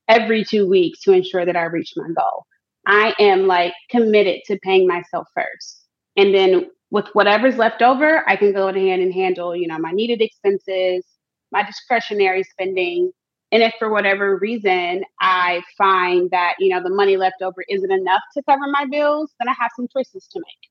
every 0.08 0.44
two 0.44 0.68
weeks 0.68 1.00
to 1.02 1.12
ensure 1.12 1.46
that 1.46 1.56
I 1.56 1.62
reach 1.62 1.92
my 1.96 2.08
goal. 2.08 2.44
I 2.86 3.14
am 3.20 3.46
like 3.46 3.72
committed 3.88 4.40
to 4.46 4.58
paying 4.58 4.86
myself 4.88 5.28
first. 5.34 5.86
And 6.16 6.34
then 6.34 6.66
with 6.90 7.06
whatever's 7.12 7.56
left 7.56 7.80
over, 7.80 8.28
I 8.28 8.36
can 8.36 8.52
go 8.52 8.68
ahead 8.68 9.00
and 9.00 9.14
handle, 9.14 9.56
you 9.56 9.68
know, 9.68 9.78
my 9.78 9.92
needed 9.92 10.20
expenses, 10.20 11.06
my 11.52 11.62
discretionary 11.62 12.42
spending, 12.42 13.12
and 13.52 13.62
if 13.62 13.74
for 13.78 13.90
whatever 13.90 14.38
reason 14.38 15.04
I 15.20 15.62
find 15.76 16.30
that, 16.30 16.54
you 16.58 16.70
know, 16.70 16.82
the 16.82 16.94
money 16.94 17.18
left 17.18 17.42
over 17.42 17.62
isn't 17.68 17.92
enough 17.92 18.22
to 18.34 18.42
cover 18.48 18.66
my 18.66 18.86
bills, 18.90 19.30
then 19.38 19.48
I 19.48 19.54
have 19.60 19.70
some 19.76 19.86
choices 19.94 20.26
to 20.32 20.40
make. 20.40 20.70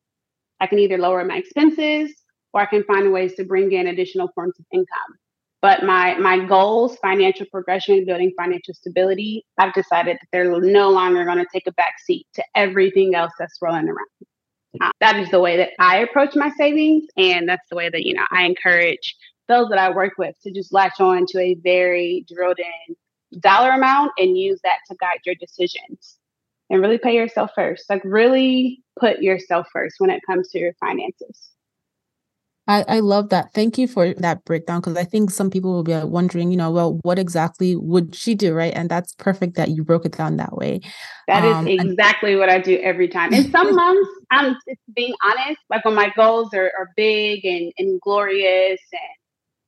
I 0.60 0.65
can 0.65 0.80
either 0.80 0.98
lower 0.98 1.24
my 1.24 1.38
expenses 1.38 2.12
or 2.54 2.62
I 2.62 2.65
can 2.65 2.84
find 2.84 3.13
ways 3.13 3.36
to 3.36 3.44
bring 3.44 3.72
in 3.72 3.88
additional 3.88 4.30
forms 4.34 4.56
of 4.60 4.65
income. 4.74 4.88
But 5.62 5.84
my 5.84 6.15
my 6.17 6.44
goals, 6.44 6.98
financial 7.04 7.46
progression, 7.52 8.04
building 8.04 8.34
financial 8.36 8.74
stability, 8.74 9.46
I've 9.60 9.74
decided 9.74 10.17
that 10.17 10.28
they're 10.32 10.60
no 10.60 10.89
longer 10.89 11.24
going 11.24 11.38
to 11.38 11.46
take 11.54 11.67
a 11.67 11.72
back 11.74 11.94
seat 12.04 12.26
to 12.34 12.44
everything 12.56 13.13
else 13.13 13.32
that's 13.38 13.60
rolling 13.62 13.88
around. 13.88 14.08
Uh, 14.82 14.91
that 15.02 15.17
is 15.17 15.30
the 15.30 15.39
way 15.39 15.58
that 15.58 15.72
I 15.78 15.98
approach 15.98 16.36
my 16.36 16.50
savings, 16.58 17.04
and 17.15 17.48
that's 17.48 17.67
the 17.70 17.76
way 17.76 17.89
that 17.89 18.04
you 18.04 18.15
know 18.15 18.26
I 18.32 18.46
encourage 18.46 19.15
those 19.52 19.70
that 19.70 19.78
I 19.78 19.92
work 19.92 20.14
with 20.18 20.36
to 20.44 20.52
just 20.52 20.74
latch 20.74 21.00
on 21.00 21.26
to 21.28 21.40
a 21.40 21.56
very 21.56 22.26
drilled 22.28 22.60
in 22.60 22.96
dollar 23.40 23.72
amount 23.72 24.12
and 24.18 24.38
use 24.38 24.60
that 24.64 24.80
to 24.90 24.96
guide 24.96 25.20
your 25.26 25.36
decisions 25.36 26.18
and 26.70 26.82
really 26.82 26.98
pay 26.98 27.14
yourself 27.14 27.52
first. 27.54 27.90
Like, 27.90 28.02
really 28.04 28.82
put 29.00 29.22
yourself 29.22 29.68
first 29.72 29.96
when 30.00 30.10
it 30.10 30.22
comes 30.28 30.50
to 30.50 30.60
your 30.60 30.74
finances. 30.80 31.50
I, 32.68 32.86
I 32.88 33.00
love 33.00 33.30
that. 33.30 33.54
Thank 33.54 33.78
you 33.78 33.88
for 33.88 34.14
that 34.14 34.46
breakdown 34.46 34.80
because 34.80 34.96
I 34.96 35.04
think 35.04 35.32
some 35.32 35.50
people 35.50 35.74
will 35.74 35.84
be 35.84 35.98
wondering, 35.98 36.52
you 36.52 36.58
know, 36.58 36.72
well, 36.72 37.00
what 37.02 37.20
exactly 37.20 37.76
would 37.76 38.16
she 38.16 38.36
do, 38.36 38.54
right? 38.54 38.72
And 38.74 38.90
that's 38.90 39.14
perfect 39.16 39.56
that 39.56 39.70
you 39.70 39.84
broke 39.84 40.06
it 40.06 40.16
down 40.16 40.38
that 40.38 40.56
way. 40.56 40.80
That 41.28 41.44
um, 41.44 41.68
is 41.68 41.90
exactly 41.90 42.32
and- 42.32 42.40
what 42.40 42.50
I 42.50 42.60
do 42.60 42.78
every 42.78 43.10
time. 43.10 43.34
In 43.34 43.52
some 43.52 43.76
months, 43.76 44.10
I'm 44.30 44.54
just 44.68 44.80
being 44.96 45.14
honest, 45.24 45.60
like 45.70 45.84
when 45.84 45.96
my 45.96 46.14
goals 46.16 46.54
are, 46.54 46.72
are 46.78 46.92
big 46.96 47.44
and, 47.44 47.74
and 47.78 48.00
glorious 48.00 48.80
and 48.94 49.21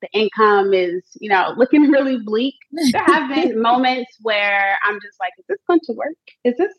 the 0.04 0.20
income 0.20 0.74
is, 0.74 1.02
you 1.20 1.30
know, 1.30 1.54
looking 1.58 1.90
really 1.90 2.18
bleak. 2.20 2.56
There 2.72 3.04
have 3.06 3.34
been 3.34 3.62
moments 3.62 4.12
where 4.22 4.78
I'm 4.84 5.00
just 5.02 5.20
like, 5.20 5.32
is 5.40 5.46
this 5.48 5.60
going 5.68 5.80
to 5.86 5.94
work? 5.94 6.18
Is 6.44 6.56
this 6.58 6.74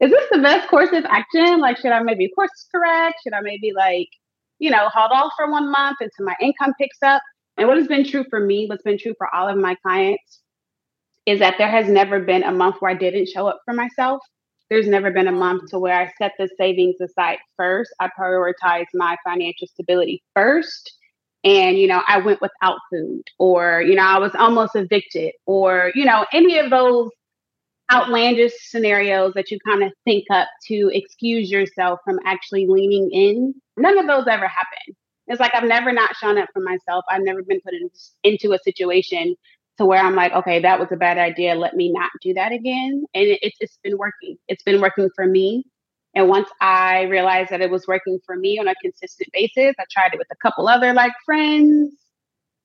is 0.00 0.10
this 0.10 0.28
the 0.30 0.38
best 0.38 0.68
course 0.68 0.90
of 0.92 1.04
action? 1.06 1.60
Like, 1.60 1.78
should 1.78 1.92
I 1.92 2.02
maybe 2.02 2.30
course 2.34 2.50
correct? 2.74 3.16
Should 3.22 3.34
I 3.34 3.40
maybe 3.40 3.72
like, 3.74 4.08
you 4.58 4.70
know, 4.70 4.88
hold 4.92 5.10
off 5.12 5.32
for 5.36 5.50
one 5.50 5.70
month 5.70 5.98
until 6.00 6.26
my 6.26 6.34
income 6.40 6.74
picks 6.78 6.98
up? 7.02 7.22
And 7.56 7.68
what 7.68 7.76
has 7.76 7.86
been 7.86 8.04
true 8.04 8.24
for 8.28 8.40
me, 8.40 8.66
what's 8.66 8.82
been 8.82 8.98
true 8.98 9.14
for 9.16 9.32
all 9.34 9.48
of 9.48 9.56
my 9.56 9.76
clients, 9.82 10.40
is 11.26 11.38
that 11.38 11.54
there 11.58 11.70
has 11.70 11.88
never 11.88 12.20
been 12.20 12.42
a 12.42 12.52
month 12.52 12.76
where 12.80 12.90
I 12.90 12.94
didn't 12.94 13.28
show 13.28 13.46
up 13.46 13.60
for 13.64 13.74
myself. 13.74 14.20
There's 14.70 14.88
never 14.88 15.10
been 15.10 15.28
a 15.28 15.32
month 15.32 15.70
to 15.70 15.78
where 15.78 15.98
I 15.98 16.10
set 16.18 16.32
the 16.38 16.48
savings 16.56 17.00
aside 17.00 17.38
first. 17.56 17.92
I 18.00 18.08
prioritize 18.18 18.86
my 18.94 19.16
financial 19.24 19.66
stability 19.66 20.22
first 20.34 20.92
and 21.44 21.78
you 21.78 21.86
know 21.86 22.02
i 22.06 22.18
went 22.18 22.40
without 22.40 22.78
food 22.90 23.22
or 23.38 23.82
you 23.82 23.94
know 23.94 24.04
i 24.04 24.18
was 24.18 24.32
almost 24.34 24.76
evicted 24.76 25.32
or 25.46 25.90
you 25.94 26.04
know 26.04 26.26
any 26.32 26.58
of 26.58 26.70
those 26.70 27.10
outlandish 27.92 28.52
scenarios 28.60 29.32
that 29.34 29.50
you 29.50 29.58
kind 29.66 29.82
of 29.82 29.92
think 30.04 30.24
up 30.30 30.48
to 30.64 30.90
excuse 30.92 31.50
yourself 31.50 31.98
from 32.04 32.18
actually 32.24 32.66
leaning 32.66 33.10
in 33.10 33.54
none 33.76 33.98
of 33.98 34.06
those 34.06 34.26
ever 34.28 34.46
happen 34.46 34.94
it's 35.30 35.40
like 35.40 35.54
i've 35.54 35.64
never 35.64 35.92
not 35.92 36.14
shown 36.16 36.36
up 36.36 36.48
for 36.52 36.60
myself. 36.60 37.04
I've 37.08 37.22
never 37.22 37.42
been 37.42 37.60
put 37.60 37.72
in, 37.72 37.88
into 38.24 38.52
a 38.52 38.58
situation 38.58 39.36
to 39.78 39.86
where 39.86 40.02
i'm 40.02 40.16
like 40.16 40.32
okay 40.32 40.60
that 40.60 40.78
was 40.78 40.88
a 40.90 40.96
bad 40.96 41.18
idea. 41.18 41.54
Let 41.54 41.74
me 41.74 41.90
not 41.90 42.10
do 42.20 42.34
that 42.34 42.52
again. 42.52 43.04
And 43.14 43.24
it, 43.24 43.38
it's, 43.40 43.56
it's 43.60 43.78
been 43.82 43.96
working. 43.96 44.36
It's 44.48 44.62
been 44.62 44.80
working 44.80 45.08
for 45.14 45.26
me 45.26 45.64
and 46.14 46.28
once 46.28 46.48
I 46.60 47.02
realized 47.02 47.50
that 47.50 47.60
it 47.60 47.70
was 47.70 47.86
working 47.86 48.18
for 48.26 48.36
me 48.36 48.58
on 48.58 48.66
a 48.66 48.74
consistent 48.82 49.28
basis, 49.32 49.74
I 49.78 49.84
tried 49.90 50.12
it 50.12 50.18
with 50.18 50.26
a 50.32 50.36
couple 50.36 50.68
other 50.68 50.92
like 50.92 51.12
friends, 51.24 51.94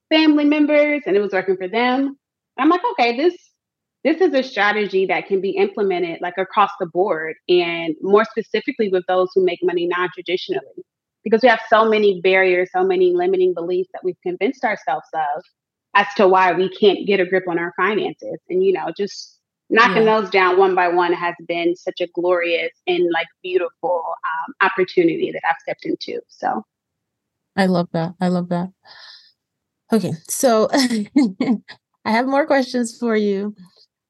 family 0.10 0.46
members, 0.46 1.04
and 1.06 1.16
it 1.16 1.22
was 1.22 1.32
working 1.32 1.58
for 1.58 1.68
them. 1.68 2.18
I'm 2.58 2.70
like, 2.70 2.82
okay, 2.92 3.18
this 3.18 3.36
this 4.04 4.22
is 4.22 4.34
a 4.34 4.44
strategy 4.44 5.08
that 5.08 5.28
can 5.28 5.42
be 5.42 5.52
implemented 5.52 6.20
like 6.22 6.38
across 6.38 6.70
the 6.80 6.86
board 6.86 7.36
and 7.50 7.96
more 8.02 8.24
specifically 8.24 8.88
with 8.90 9.04
those 9.08 9.30
who 9.34 9.44
make 9.44 9.60
money 9.64 9.88
non-traditionally. 9.88 10.84
Because 11.24 11.42
we 11.42 11.50
have 11.50 11.62
so 11.70 11.90
many 11.90 12.22
barriers, 12.22 12.70
so 12.72 12.84
many 12.84 13.14
limiting 13.14 13.56
beliefs 13.56 13.90
that 13.94 14.04
we've 14.04 14.20
convinced 14.22 14.64
ourselves 14.64 15.08
of 15.16 15.44
as 15.96 16.06
to 16.18 16.28
why 16.28 16.54
we 16.54 16.70
can't 16.70 17.08
get 17.08 17.20
a 17.20 17.26
grip 17.26 17.46
on 17.50 17.58
our 17.58 17.74
finances. 17.78 18.38
And 18.48 18.64
you 18.64 18.74
know, 18.74 18.92
just 18.96 19.35
knocking 19.70 20.06
yeah. 20.06 20.20
those 20.20 20.30
down 20.30 20.58
one 20.58 20.76
by 20.76 20.88
one 20.88 21.14
has 21.14 21.36
been 21.48 21.76
such 21.76 22.00
a 22.02 22.08
glorious 22.08 22.72
and 22.88 23.10
like 23.12 23.28
beautiful 23.42 24.04
um, 24.06 24.54
opportunity 24.62 25.32
that 25.32 25.42
I've 25.48 25.56
stepped 25.62 25.86
into. 25.86 26.22
So 26.28 26.64
I 27.56 27.66
love 27.68 27.88
that. 27.94 28.14
I 28.20 28.28
love 28.28 28.50
that. 28.50 28.70
Okay, 29.94 30.14
so 30.28 30.68
I 32.06 32.12
have 32.12 32.28
more 32.28 32.46
questions 32.46 32.98
for 32.98 33.16
you. 33.16 33.56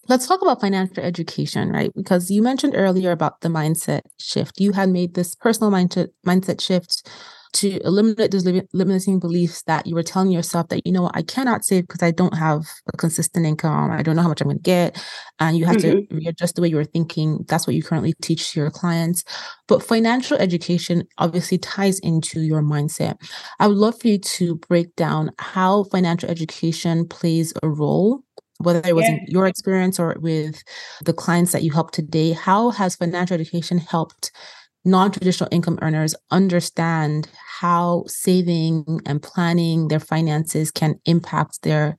Let's 0.07 0.27
talk 0.27 0.41
about 0.41 0.61
financial 0.61 1.03
education, 1.03 1.69
right? 1.69 1.91
Because 1.95 2.29
you 2.29 2.41
mentioned 2.41 2.73
earlier 2.75 3.11
about 3.11 3.41
the 3.41 3.49
mindset 3.49 4.01
shift. 4.19 4.59
You 4.59 4.71
had 4.71 4.89
made 4.89 5.15
this 5.15 5.35
personal 5.35 5.71
mindset 5.71 6.09
mindset 6.25 6.61
shift 6.61 7.09
to 7.55 7.79
eliminate 7.85 8.31
those 8.31 8.45
limiting 8.73 9.19
beliefs 9.19 9.63
that 9.63 9.87
you 9.87 9.95
were 9.95 10.03
telling 10.03 10.31
yourself 10.31 10.67
that 10.67 10.85
you 10.85 10.91
know 10.91 11.09
I 11.13 11.21
cannot 11.21 11.63
save 11.63 11.87
because 11.87 12.03
I 12.03 12.11
don't 12.11 12.35
have 12.35 12.65
a 12.93 12.97
consistent 12.97 13.45
income. 13.45 13.91
I 13.91 14.03
don't 14.03 14.15
know 14.15 14.21
how 14.21 14.27
much 14.27 14.41
I'm 14.41 14.47
going 14.47 14.57
to 14.57 14.63
get, 14.63 15.01
and 15.39 15.57
you 15.57 15.65
have 15.65 15.77
mm-hmm. 15.77 16.13
to 16.13 16.15
readjust 16.15 16.55
the 16.55 16.61
way 16.61 16.67
you 16.67 16.75
were 16.75 16.83
thinking. 16.83 17.45
That's 17.47 17.65
what 17.65 17.75
you 17.75 17.81
currently 17.81 18.13
teach 18.21 18.51
to 18.51 18.59
your 18.59 18.71
clients. 18.71 19.23
But 19.67 19.83
financial 19.83 20.37
education 20.37 21.07
obviously 21.17 21.57
ties 21.57 21.99
into 21.99 22.41
your 22.41 22.61
mindset. 22.61 23.15
I 23.59 23.67
would 23.67 23.77
love 23.77 23.99
for 23.99 24.09
you 24.09 24.17
to 24.17 24.55
break 24.55 24.95
down 24.95 25.31
how 25.39 25.85
financial 25.85 26.29
education 26.29 27.07
plays 27.07 27.53
a 27.63 27.69
role 27.69 28.21
whether 28.59 28.81
it 28.87 28.95
was 28.95 29.03
yeah. 29.03 29.15
in 29.15 29.25
your 29.27 29.47
experience 29.47 29.99
or 29.99 30.15
with 30.21 30.63
the 31.03 31.11
clients 31.11 31.51
that 31.51 31.61
you 31.61 31.73
help 31.73 31.91
today, 31.91 32.31
how 32.31 32.69
has 32.69 32.95
financial 32.95 33.33
education 33.33 33.77
helped 33.77 34.31
non-traditional 34.85 35.49
income 35.51 35.79
earners 35.81 36.15
understand 36.31 37.27
how 37.59 38.03
saving 38.07 38.99
and 39.05 39.21
planning 39.21 39.87
their 39.87 39.99
finances 39.99 40.71
can 40.71 40.95
impact 41.05 41.61
their 41.63 41.97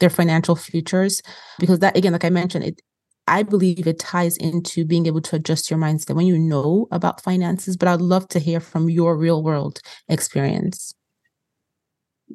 their 0.00 0.10
financial 0.10 0.54
futures. 0.56 1.22
Because 1.58 1.78
that 1.80 1.96
again 1.96 2.12
like 2.12 2.24
i 2.24 2.30
mentioned 2.30 2.64
it 2.64 2.80
i 3.26 3.42
believe 3.42 3.86
it 3.86 3.98
ties 3.98 4.36
into 4.36 4.84
being 4.84 5.06
able 5.06 5.20
to 5.20 5.36
adjust 5.36 5.70
your 5.70 5.78
mindset 5.78 6.16
when 6.16 6.26
you 6.26 6.38
know 6.38 6.86
about 6.90 7.22
finances 7.22 7.76
but 7.76 7.88
i'd 7.88 8.00
love 8.00 8.26
to 8.28 8.38
hear 8.38 8.60
from 8.60 8.88
your 8.88 9.16
real 9.16 9.42
world 9.42 9.80
experience. 10.08 10.94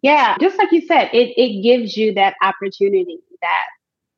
Yeah 0.01 0.37
just 0.39 0.57
like 0.57 0.71
you 0.71 0.81
said 0.81 1.09
it 1.13 1.33
it 1.37 1.63
gives 1.63 1.97
you 1.97 2.13
that 2.13 2.35
opportunity 2.41 3.19
that 3.41 3.65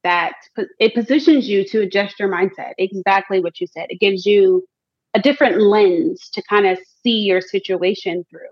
that 0.04 0.34
it 0.80 0.93
positions 0.93 1.49
you 1.49 1.65
to 1.65 1.82
adjust 1.82 2.19
your 2.19 2.30
mindset 2.30 2.73
exactly 2.78 3.41
what 3.41 3.60
you 3.60 3.67
said. 3.67 3.88
It 3.89 3.99
gives 3.99 4.25
you 4.25 4.65
a 5.15 5.19
different 5.19 5.60
lens 5.60 6.30
to 6.34 6.43
kind 6.47 6.67
of 6.67 6.78
see 7.06 7.20
your 7.20 7.41
situation 7.41 8.26
through. 8.30 8.50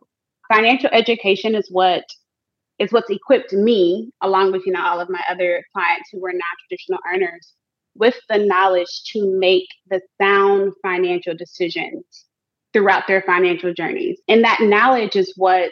Financial 0.53 0.89
education 0.93 1.55
is 1.55 1.67
what 1.71 2.03
is 2.79 2.91
what's 2.91 3.09
equipped 3.09 3.53
me, 3.53 4.11
along 4.21 4.51
with 4.51 4.63
you 4.65 4.73
know 4.73 4.83
all 4.83 4.99
of 4.99 5.09
my 5.09 5.21
other 5.29 5.63
clients 5.73 6.09
who 6.11 6.21
were 6.21 6.31
non-traditional 6.31 6.99
earners, 7.11 7.53
with 7.95 8.15
the 8.29 8.37
knowledge 8.37 9.03
to 9.11 9.39
make 9.39 9.67
the 9.89 10.01
sound 10.21 10.73
financial 10.81 11.35
decisions 11.35 12.25
throughout 12.73 13.07
their 13.07 13.21
financial 13.21 13.73
journeys. 13.73 14.19
And 14.27 14.43
that 14.43 14.59
knowledge 14.61 15.15
is 15.15 15.33
what 15.35 15.71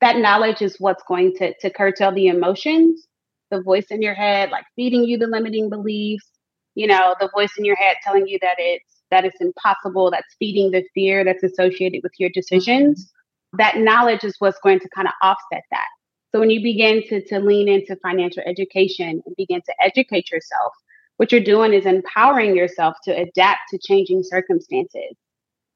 that 0.00 0.18
knowledge 0.18 0.62
is 0.62 0.76
what's 0.78 1.02
going 1.08 1.34
to, 1.36 1.54
to 1.60 1.70
curtail 1.70 2.12
the 2.12 2.28
emotions, 2.28 3.06
the 3.50 3.62
voice 3.62 3.86
in 3.90 4.02
your 4.02 4.14
head, 4.14 4.50
like 4.50 4.64
feeding 4.76 5.04
you 5.04 5.18
the 5.18 5.26
limiting 5.26 5.68
beliefs, 5.68 6.28
you 6.74 6.86
know, 6.86 7.16
the 7.20 7.30
voice 7.34 7.50
in 7.58 7.64
your 7.64 7.76
head 7.76 7.96
telling 8.04 8.28
you 8.28 8.38
that 8.40 8.56
it's 8.58 8.97
that 9.10 9.24
it's 9.24 9.40
impossible, 9.40 10.10
that's 10.10 10.34
feeding 10.38 10.70
the 10.70 10.84
fear 10.94 11.24
that's 11.24 11.42
associated 11.42 12.00
with 12.02 12.12
your 12.18 12.30
decisions, 12.30 13.12
that 13.54 13.78
knowledge 13.78 14.24
is 14.24 14.34
what's 14.38 14.58
going 14.60 14.80
to 14.80 14.88
kind 14.94 15.08
of 15.08 15.14
offset 15.22 15.62
that. 15.70 15.86
So 16.32 16.40
when 16.40 16.50
you 16.50 16.62
begin 16.62 17.02
to, 17.08 17.24
to 17.28 17.40
lean 17.40 17.68
into 17.68 17.96
financial 17.96 18.42
education 18.44 19.22
and 19.24 19.36
begin 19.36 19.62
to 19.62 19.74
educate 19.82 20.30
yourself, 20.30 20.72
what 21.16 21.32
you're 21.32 21.40
doing 21.40 21.72
is 21.72 21.86
empowering 21.86 22.54
yourself 22.54 22.96
to 23.04 23.12
adapt 23.12 23.60
to 23.70 23.78
changing 23.78 24.22
circumstances. 24.22 25.16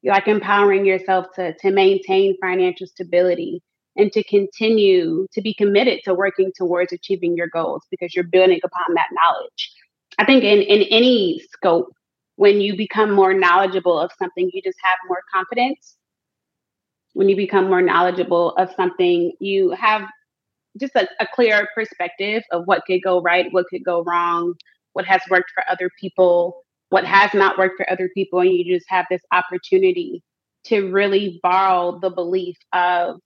You're 0.02 0.14
like 0.14 0.28
empowering 0.28 0.84
yourself 0.84 1.26
to, 1.36 1.54
to 1.58 1.70
maintain 1.70 2.36
financial 2.40 2.86
stability 2.86 3.62
and 3.96 4.12
to 4.12 4.22
continue 4.24 5.26
to 5.32 5.42
be 5.42 5.54
committed 5.54 6.00
to 6.04 6.14
working 6.14 6.52
towards 6.56 6.92
achieving 6.92 7.36
your 7.36 7.48
goals 7.48 7.82
because 7.90 8.14
you're 8.14 8.24
building 8.24 8.60
upon 8.64 8.94
that 8.94 9.08
knowledge. 9.12 9.72
I 10.18 10.24
think 10.24 10.44
in, 10.44 10.60
in 10.60 10.82
any 10.90 11.42
scope, 11.50 11.92
when 12.36 12.60
you 12.60 12.76
become 12.76 13.12
more 13.12 13.34
knowledgeable 13.34 13.98
of 13.98 14.10
something, 14.18 14.50
you 14.52 14.62
just 14.62 14.78
have 14.82 14.98
more 15.08 15.22
confidence. 15.32 15.96
When 17.14 17.28
you 17.28 17.36
become 17.36 17.68
more 17.68 17.82
knowledgeable 17.82 18.54
of 18.56 18.70
something, 18.74 19.32
you 19.38 19.70
have 19.70 20.08
just 20.80 20.94
a, 20.96 21.06
a 21.20 21.26
clearer 21.34 21.68
perspective 21.74 22.42
of 22.50 22.62
what 22.64 22.84
could 22.86 23.02
go 23.02 23.20
right, 23.20 23.52
what 23.52 23.66
could 23.68 23.84
go 23.84 24.02
wrong, 24.04 24.54
what 24.94 25.04
has 25.04 25.20
worked 25.30 25.50
for 25.54 25.62
other 25.70 25.90
people, 26.00 26.62
what 26.88 27.04
has 27.04 27.34
not 27.34 27.58
worked 27.58 27.76
for 27.76 27.90
other 27.90 28.08
people. 28.14 28.40
And 28.40 28.50
you 28.52 28.74
just 28.74 28.86
have 28.88 29.06
this 29.10 29.22
opportunity 29.32 30.22
to 30.64 30.90
really 30.90 31.40
borrow 31.42 31.98
the 32.00 32.10
belief 32.10 32.56
of 32.72 33.20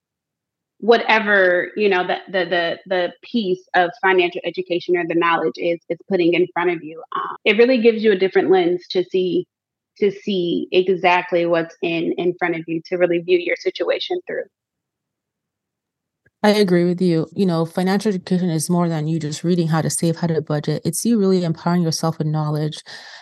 whatever 0.78 1.70
you 1.76 1.88
know 1.88 2.06
the, 2.06 2.18
the 2.28 2.44
the 2.44 2.78
the 2.86 3.12
piece 3.22 3.66
of 3.74 3.90
financial 4.02 4.40
education 4.44 4.96
or 4.96 5.04
the 5.06 5.14
knowledge 5.14 5.54
is 5.56 5.78
is 5.88 5.98
putting 6.08 6.34
in 6.34 6.46
front 6.52 6.70
of 6.70 6.82
you 6.82 7.02
um, 7.16 7.36
it 7.44 7.56
really 7.56 7.78
gives 7.78 8.04
you 8.04 8.12
a 8.12 8.18
different 8.18 8.50
lens 8.50 8.86
to 8.90 9.02
see 9.04 9.46
to 9.98 10.10
see 10.10 10.68
exactly 10.72 11.46
what's 11.46 11.76
in 11.82 12.12
in 12.18 12.34
front 12.38 12.56
of 12.56 12.62
you 12.66 12.82
to 12.84 12.96
really 12.96 13.18
view 13.18 13.38
your 13.38 13.56
situation 13.56 14.18
through 14.26 14.44
I 16.42 16.50
agree 16.50 16.84
with 16.84 17.00
you. 17.00 17.26
You 17.32 17.44
know, 17.44 17.64
financial 17.64 18.10
education 18.10 18.50
is 18.50 18.70
more 18.70 18.88
than 18.88 19.08
you 19.08 19.18
just 19.18 19.42
reading 19.42 19.66
how 19.66 19.82
to 19.82 19.90
save, 19.90 20.16
how 20.16 20.28
to 20.28 20.40
budget. 20.40 20.82
It's 20.84 21.04
you 21.04 21.18
really 21.18 21.42
empowering 21.42 21.82
yourself 21.82 22.18
with 22.18 22.28
knowledge 22.28 22.76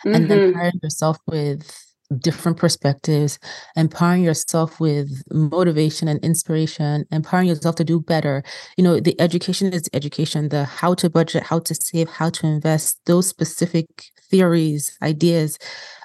mm-hmm. 0.05 0.15
and 0.15 0.31
empowering 0.31 0.81
yourself 0.83 1.17
with 1.27 1.94
different 2.21 2.57
perspectives, 2.59 3.39
empowering 3.77 4.23
yourself 4.23 4.81
with 4.81 5.23
motivation 5.31 6.09
and 6.09 6.23
inspiration, 6.25 7.05
empowering 7.11 7.49
yourself 7.49 7.77
to 7.77 7.85
do 7.85 8.01
better. 8.01 8.43
You 8.77 8.85
know, 8.85 9.01
the 9.01 9.21
education 9.21 9.73
is 9.73 9.89
education, 9.93 10.49
the 10.49 10.65
how 10.65 10.95
to 10.95 11.11
budget, 11.11 11.43
how 11.43 11.61
to 11.61 11.75
save, 11.75 12.09
how 12.09 12.31
to 12.31 12.47
invest, 12.47 13.01
those 13.07 13.27
specific 13.27 13.87
theories, 14.31 14.97
ideas 15.03 15.59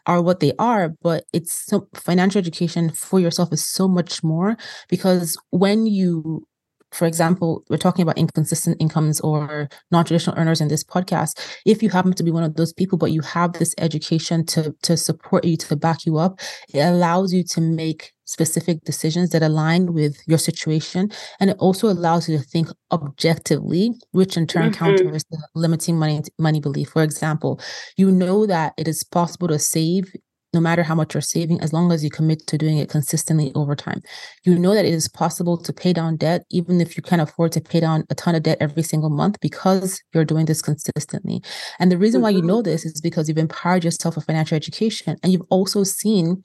are 0.06 0.22
what 0.22 0.40
they 0.40 0.54
are, 0.60 0.90
but 1.02 1.26
it's 1.34 1.54
so 1.54 1.88
financial 1.94 2.40
education 2.40 2.90
for 2.90 3.20
yourself 3.20 3.54
is 3.54 3.66
so 3.66 3.88
much 3.88 4.24
more 4.24 4.58
because 4.90 5.38
when 5.52 5.86
you 5.86 6.48
for 6.92 7.06
example, 7.06 7.64
we're 7.70 7.78
talking 7.78 8.04
about 8.04 8.18
inconsistent 8.18 8.78
incomes 8.80 9.20
or 9.22 9.70
non-traditional 9.92 10.38
earners 10.38 10.62
in 10.62 10.68
this 10.68 10.84
podcast. 10.84 11.40
If 11.66 11.84
you 11.84 11.90
happen 11.90 12.14
to 12.14 12.24
be 12.24 12.32
one 12.32 12.44
of 12.44 12.56
those 12.56 12.74
people, 12.74 12.98
but 12.98 13.12
you 13.12 13.22
have 13.22 13.54
this 13.54 13.76
education 13.78 14.46
to 14.48 14.76
to 14.84 14.98
support 14.98 15.46
you, 15.46 15.58
to 15.58 15.76
back 15.76 16.06
you 16.06 16.18
up, 16.18 16.40
it 16.74 16.80
allows 16.80 17.34
you 17.34 17.44
to 17.44 17.62
make 17.62 18.14
specific 18.26 18.84
decisions 18.84 19.32
that 19.32 19.42
align 19.42 19.94
with 19.94 20.18
your 20.28 20.38
situation. 20.38 21.10
And 21.40 21.50
it 21.50 21.58
also 21.60 21.90
allows 21.90 22.30
you 22.30 22.38
to 22.38 22.44
think 22.44 22.68
objectively, 22.92 23.92
which 24.12 24.38
in 24.38 24.46
turn 24.46 24.72
mm-hmm. 24.72 24.86
counters 24.86 25.24
the 25.32 25.48
limiting 25.56 25.98
money 25.98 26.22
money 26.38 26.60
belief. 26.60 26.90
For 26.90 27.04
example, 27.04 27.60
you 27.98 28.12
know 28.12 28.46
that 28.46 28.74
it 28.78 28.88
is 28.88 29.04
possible 29.04 29.48
to 29.48 29.60
save 29.60 30.14
no 30.54 30.60
matter 30.60 30.84
how 30.84 30.96
much 30.96 31.14
you're 31.14 31.22
saving, 31.22 31.62
as 31.62 31.74
long 31.74 31.92
as 31.92 32.04
you 32.04 32.10
commit 32.10 32.48
to 32.48 32.58
doing 32.58 32.78
it 32.78 32.90
consistently 32.90 33.52
over 33.56 33.76
time. 33.76 34.02
You 34.44 34.58
know 34.58 34.74
that 34.74 34.86
it 34.86 34.94
is 34.94 35.08
possible 35.08 35.58
to 35.58 35.72
pay 35.72 35.94
down 35.94 36.18
debt, 36.18 36.44
even 36.50 36.82
if 36.82 36.98
you 36.98 37.04
can't 37.04 37.22
afford 37.22 37.52
to 37.54 37.62
pay 37.62 37.80
down 37.80 38.06
a 38.10 38.16
ton 38.16 38.36
of 38.36 38.44
debt 38.44 38.58
every 38.60 38.84
single 38.84 39.10
month 39.10 39.40
because 39.42 40.02
you're 40.14 40.26
doing 40.26 40.46
this 40.46 40.62
consistently. 40.62 41.42
And 41.80 41.92
the 41.92 41.98
reason 41.98 42.22
why 42.22 42.32
you 42.32 42.40
mm-hmm. 42.40 42.48
know 42.48 42.62
this 42.62 42.86
is 42.86 43.00
because 43.00 43.28
you've 43.28 43.38
empowered 43.38 43.84
yourself 43.84 44.16
with 44.16 44.26
financial 44.26 44.56
education 44.56 45.18
and 45.22 45.32
you've 45.32 45.46
also 45.50 45.84
seen 45.84 46.44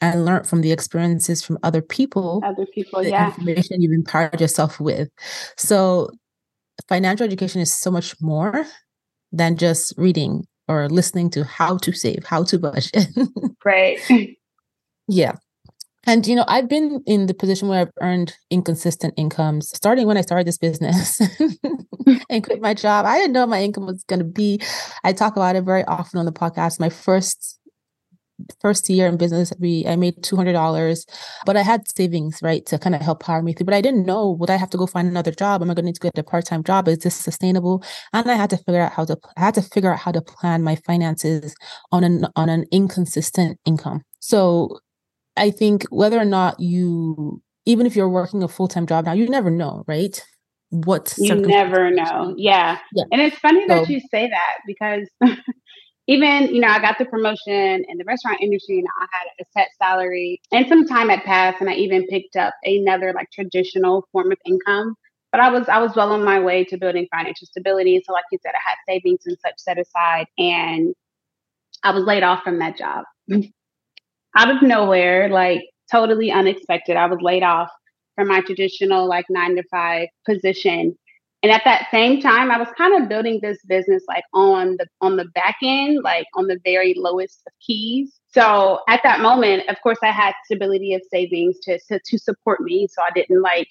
and 0.00 0.24
learned 0.24 0.46
from 0.46 0.60
the 0.60 0.70
experiences 0.70 1.42
from 1.42 1.58
other 1.62 1.82
people. 1.82 2.42
Other 2.44 2.66
people, 2.66 3.02
yeah. 3.02 3.28
Information 3.28 3.82
you've 3.82 3.92
empowered 3.92 4.40
yourself 4.40 4.78
with. 4.78 5.08
So 5.56 6.10
financial 6.88 7.24
education 7.24 7.60
is 7.60 7.74
so 7.74 7.90
much 7.90 8.14
more 8.20 8.64
than 9.32 9.56
just 9.56 9.94
reading 9.96 10.46
or 10.68 10.88
listening 10.88 11.30
to 11.30 11.44
how 11.44 11.76
to 11.78 11.92
save, 11.92 12.24
how 12.24 12.44
to 12.44 12.58
budget. 12.58 13.08
right. 13.64 13.98
Yeah. 15.06 15.32
And 16.06 16.26
you 16.26 16.34
know, 16.34 16.44
I've 16.48 16.68
been 16.68 17.02
in 17.06 17.26
the 17.26 17.34
position 17.34 17.68
where 17.68 17.80
I've 17.80 17.92
earned 18.00 18.34
inconsistent 18.50 19.14
incomes 19.16 19.68
starting 19.76 20.06
when 20.06 20.16
I 20.16 20.22
started 20.22 20.46
this 20.46 20.56
business 20.56 21.20
and 22.30 22.44
quit 22.44 22.62
my 22.62 22.72
job. 22.72 23.04
I 23.04 23.18
didn't 23.18 23.34
know 23.34 23.46
my 23.46 23.62
income 23.62 23.86
was 23.86 24.04
going 24.04 24.20
to 24.20 24.24
be. 24.24 24.60
I 25.04 25.12
talk 25.12 25.36
about 25.36 25.56
it 25.56 25.64
very 25.64 25.84
often 25.84 26.18
on 26.18 26.24
the 26.24 26.32
podcast. 26.32 26.80
My 26.80 26.88
first 26.88 27.57
first 28.60 28.88
year 28.88 29.06
in 29.06 29.16
business, 29.16 29.52
we 29.58 29.86
I 29.86 29.96
made 29.96 30.22
two 30.22 30.36
hundred 30.36 30.52
dollars, 30.52 31.06
but 31.46 31.56
I 31.56 31.62
had 31.62 31.82
savings 31.96 32.40
right 32.42 32.64
to 32.66 32.78
kind 32.78 32.94
of 32.94 33.02
help 33.02 33.22
power 33.22 33.42
me 33.42 33.52
through. 33.52 33.66
But 33.66 33.74
I 33.74 33.80
didn't 33.80 34.06
know 34.06 34.30
would 34.30 34.50
I 34.50 34.56
have 34.56 34.70
to 34.70 34.76
go 34.76 34.86
find 34.86 35.08
another 35.08 35.32
job? 35.32 35.62
Am 35.62 35.70
I 35.70 35.74
going 35.74 35.84
to 35.84 35.88
need 35.88 35.94
to 35.96 36.00
get 36.00 36.18
a 36.18 36.22
part 36.22 36.46
time 36.46 36.62
job? 36.64 36.88
Is 36.88 36.98
this 36.98 37.14
sustainable? 37.14 37.82
And 38.12 38.30
I 38.30 38.34
had 38.34 38.50
to 38.50 38.56
figure 38.56 38.80
out 38.80 38.92
how 38.92 39.04
to 39.04 39.18
I 39.36 39.40
had 39.40 39.54
to 39.54 39.62
figure 39.62 39.92
out 39.92 40.00
how 40.00 40.12
to 40.12 40.20
plan 40.20 40.62
my 40.62 40.76
finances 40.76 41.54
on 41.92 42.04
an 42.04 42.26
on 42.36 42.48
an 42.48 42.64
inconsistent 42.70 43.58
income. 43.64 44.02
So 44.20 44.78
I 45.36 45.50
think 45.50 45.84
whether 45.90 46.18
or 46.18 46.24
not 46.24 46.58
you 46.60 47.42
even 47.66 47.86
if 47.86 47.94
you're 47.94 48.08
working 48.08 48.42
a 48.42 48.48
full 48.48 48.68
time 48.68 48.86
job 48.86 49.04
now, 49.04 49.12
you 49.12 49.28
never 49.28 49.50
know, 49.50 49.84
right? 49.86 50.24
What 50.70 51.14
you 51.18 51.34
never 51.34 51.90
know. 51.90 52.34
Yeah. 52.36 52.78
yeah. 52.94 53.04
And 53.10 53.22
it's 53.22 53.38
funny 53.38 53.66
so, 53.68 53.74
that 53.74 53.88
you 53.88 54.00
say 54.10 54.28
that 54.28 54.58
because 54.66 55.08
even, 56.08 56.54
you 56.54 56.60
know, 56.60 56.68
I 56.68 56.80
got 56.80 56.98
the 56.98 57.04
promotion 57.04 57.84
in 57.86 57.98
the 57.98 58.04
restaurant 58.04 58.40
industry 58.40 58.78
and 58.78 58.88
I 59.00 59.06
had 59.12 59.26
a 59.40 59.44
set 59.52 59.68
salary 59.78 60.40
and 60.50 60.66
some 60.66 60.86
time 60.86 61.10
had 61.10 61.22
passed 61.22 61.60
and 61.60 61.70
I 61.70 61.74
even 61.74 62.06
picked 62.08 62.34
up 62.34 62.54
another 62.64 63.12
like 63.12 63.30
traditional 63.30 64.08
form 64.12 64.32
of 64.32 64.38
income 64.44 64.96
but 65.30 65.40
I 65.40 65.50
was 65.50 65.68
I 65.68 65.78
was 65.78 65.94
well 65.94 66.12
on 66.12 66.24
my 66.24 66.40
way 66.40 66.64
to 66.64 66.78
building 66.78 67.06
financial 67.14 67.46
stability. 67.46 68.02
So 68.04 68.12
like 68.12 68.24
you 68.32 68.38
said, 68.42 68.52
I 68.54 68.70
had 68.70 68.76
savings 68.86 69.20
and 69.26 69.36
such 69.44 69.54
set 69.58 69.78
aside 69.78 70.26
and 70.38 70.94
I 71.82 71.92
was 71.92 72.04
laid 72.04 72.22
off 72.22 72.42
from 72.42 72.58
that 72.58 72.76
job. 72.76 73.04
Out 74.36 74.54
of 74.54 74.62
nowhere, 74.62 75.28
like 75.28 75.62
totally 75.90 76.30
unexpected. 76.30 76.96
I 76.96 77.06
was 77.06 77.18
laid 77.20 77.42
off 77.42 77.68
from 78.14 78.28
my 78.28 78.40
traditional 78.40 79.08
like 79.08 79.26
nine 79.28 79.56
to 79.56 79.62
five 79.70 80.08
position. 80.26 80.96
And 81.42 81.52
at 81.52 81.62
that 81.64 81.86
same 81.92 82.20
time, 82.20 82.50
I 82.50 82.58
was 82.58 82.68
kind 82.76 83.00
of 83.00 83.08
building 83.08 83.38
this 83.40 83.58
business 83.68 84.02
like 84.08 84.24
on 84.34 84.76
the 84.76 84.86
on 85.00 85.16
the 85.16 85.26
back 85.26 85.56
end, 85.62 86.02
like 86.02 86.26
on 86.34 86.48
the 86.48 86.58
very 86.64 86.94
lowest 86.96 87.42
of 87.46 87.52
keys. 87.64 88.18
So 88.26 88.80
at 88.88 89.00
that 89.04 89.20
moment, 89.20 89.68
of 89.68 89.76
course, 89.82 89.98
I 90.02 90.10
had 90.10 90.34
stability 90.44 90.94
of 90.94 91.02
savings 91.10 91.58
to, 91.60 91.78
to, 91.88 92.00
to 92.04 92.18
support 92.18 92.60
me. 92.60 92.88
So 92.90 93.02
I 93.02 93.10
didn't 93.14 93.40
like 93.40 93.68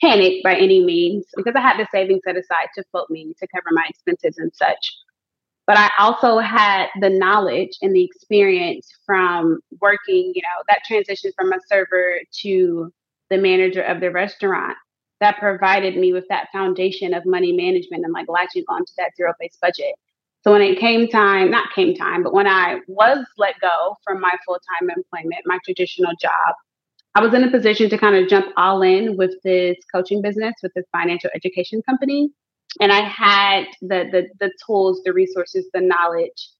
panic 0.00 0.42
by 0.44 0.54
any 0.54 0.84
means 0.84 1.26
because 1.36 1.54
I 1.56 1.60
had 1.60 1.78
the 1.78 1.88
savings 1.90 2.20
set 2.24 2.36
aside 2.36 2.68
to 2.76 2.84
float 2.92 3.10
me 3.10 3.34
to 3.40 3.46
cover 3.48 3.70
my 3.72 3.84
expenses 3.88 4.38
and 4.38 4.52
such. 4.54 4.92
But 5.66 5.76
I 5.76 5.90
also 5.98 6.38
had 6.38 6.86
the 7.00 7.10
knowledge 7.10 7.76
and 7.82 7.94
the 7.94 8.04
experience 8.04 8.88
from 9.04 9.58
working, 9.80 10.32
you 10.34 10.42
know, 10.42 10.62
that 10.68 10.84
transition 10.86 11.32
from 11.36 11.52
a 11.52 11.58
server 11.68 12.20
to 12.42 12.92
the 13.28 13.36
manager 13.36 13.82
of 13.82 14.00
the 14.00 14.10
restaurant 14.10 14.76
that 15.20 15.38
provided 15.38 15.96
me 15.96 16.12
with 16.12 16.24
that 16.28 16.48
foundation 16.52 17.14
of 17.14 17.24
money 17.26 17.52
management 17.52 18.04
and 18.04 18.12
like 18.12 18.28
latching 18.28 18.64
onto 18.68 18.92
that 18.96 19.10
zero 19.16 19.32
based 19.40 19.60
budget. 19.60 19.94
So 20.44 20.52
when 20.52 20.62
it 20.62 20.78
came 20.78 21.08
time, 21.08 21.50
not 21.50 21.72
came 21.74 21.94
time, 21.94 22.22
but 22.22 22.32
when 22.32 22.46
I 22.46 22.80
was 22.86 23.24
let 23.36 23.54
go 23.60 23.96
from 24.04 24.20
my 24.20 24.32
full 24.46 24.58
time 24.78 24.90
employment, 24.90 25.42
my 25.46 25.58
traditional 25.64 26.12
job, 26.20 26.54
I 27.14 27.20
was 27.20 27.34
in 27.34 27.42
a 27.42 27.50
position 27.50 27.90
to 27.90 27.98
kind 27.98 28.14
of 28.14 28.28
jump 28.28 28.46
all 28.56 28.82
in 28.82 29.16
with 29.16 29.34
this 29.42 29.76
coaching 29.92 30.22
business, 30.22 30.54
with 30.62 30.72
this 30.74 30.84
financial 30.92 31.30
education 31.34 31.82
company. 31.82 32.30
And 32.80 32.92
I 32.92 33.00
had 33.00 33.64
the, 33.80 34.04
the, 34.12 34.28
the 34.38 34.52
tools, 34.64 35.02
the 35.04 35.12
resources, 35.12 35.66
the 35.74 35.80
knowledge 35.80 36.50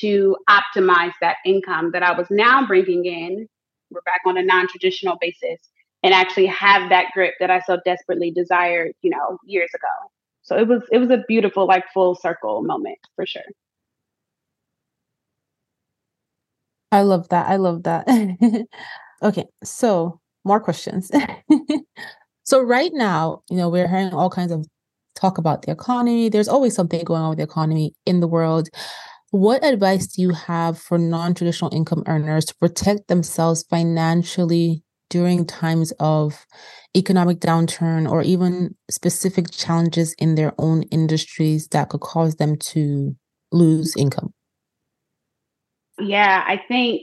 to 0.00 0.36
optimize 0.48 1.12
that 1.20 1.36
income 1.44 1.90
that 1.92 2.02
I 2.02 2.16
was 2.16 2.26
now 2.30 2.66
bringing 2.66 3.04
in. 3.04 3.48
We're 3.90 4.02
back 4.02 4.20
on 4.26 4.38
a 4.38 4.42
non 4.42 4.68
traditional 4.68 5.18
basis 5.20 5.60
and 6.02 6.14
actually 6.14 6.46
have 6.46 6.90
that 6.90 7.06
grip 7.12 7.34
that 7.40 7.50
I 7.50 7.60
so 7.60 7.78
desperately 7.84 8.30
desired, 8.30 8.92
you 9.02 9.10
know, 9.10 9.38
years 9.44 9.70
ago. 9.74 9.88
So 10.42 10.56
it 10.56 10.66
was 10.66 10.82
it 10.92 10.98
was 10.98 11.10
a 11.10 11.24
beautiful 11.28 11.66
like 11.66 11.84
full 11.92 12.14
circle 12.14 12.62
moment 12.62 12.98
for 13.16 13.26
sure. 13.26 13.42
I 16.90 17.02
love 17.02 17.28
that. 17.28 17.48
I 17.48 17.56
love 17.56 17.82
that. 17.82 18.06
Okay, 19.22 19.46
so 19.64 20.20
more 20.44 20.60
questions. 20.60 21.10
so 22.44 22.62
right 22.62 22.92
now, 22.94 23.42
you 23.50 23.56
know, 23.56 23.68
we're 23.68 23.88
hearing 23.88 24.12
all 24.12 24.30
kinds 24.30 24.52
of 24.52 24.64
talk 25.16 25.38
about 25.38 25.62
the 25.62 25.72
economy. 25.72 26.28
There's 26.28 26.48
always 26.48 26.74
something 26.74 27.02
going 27.04 27.22
on 27.22 27.30
with 27.30 27.38
the 27.38 27.44
economy 27.44 27.94
in 28.06 28.20
the 28.20 28.28
world. 28.28 28.68
What 29.30 29.64
advice 29.64 30.06
do 30.06 30.22
you 30.22 30.30
have 30.30 30.78
for 30.78 30.98
non-traditional 30.98 31.74
income 31.74 32.04
earners 32.06 32.44
to 32.46 32.54
protect 32.60 33.08
themselves 33.08 33.64
financially 33.68 34.82
during 35.10 35.46
times 35.46 35.92
of 36.00 36.46
economic 36.96 37.38
downturn 37.38 38.10
or 38.10 38.22
even 38.22 38.74
specific 38.90 39.50
challenges 39.50 40.14
in 40.14 40.34
their 40.34 40.52
own 40.58 40.82
industries 40.84 41.68
that 41.68 41.88
could 41.88 42.00
cause 42.00 42.36
them 42.36 42.56
to 42.56 43.16
lose 43.52 43.96
income? 43.96 44.32
Yeah, 45.98 46.44
I 46.46 46.60
think 46.68 47.02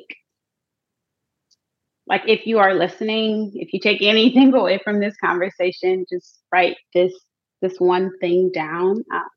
like 2.07 2.23
if 2.27 2.45
you 2.45 2.59
are 2.59 2.73
listening 2.73 3.51
if 3.55 3.73
you 3.73 3.79
take 3.79 4.01
anything 4.01 4.53
away 4.53 4.79
from 4.83 4.99
this 4.99 5.15
conversation 5.17 6.05
just 6.09 6.39
write 6.51 6.77
this 6.93 7.13
this 7.61 7.79
one 7.79 8.11
thing 8.19 8.51
down 8.53 9.03
um, 9.13 9.29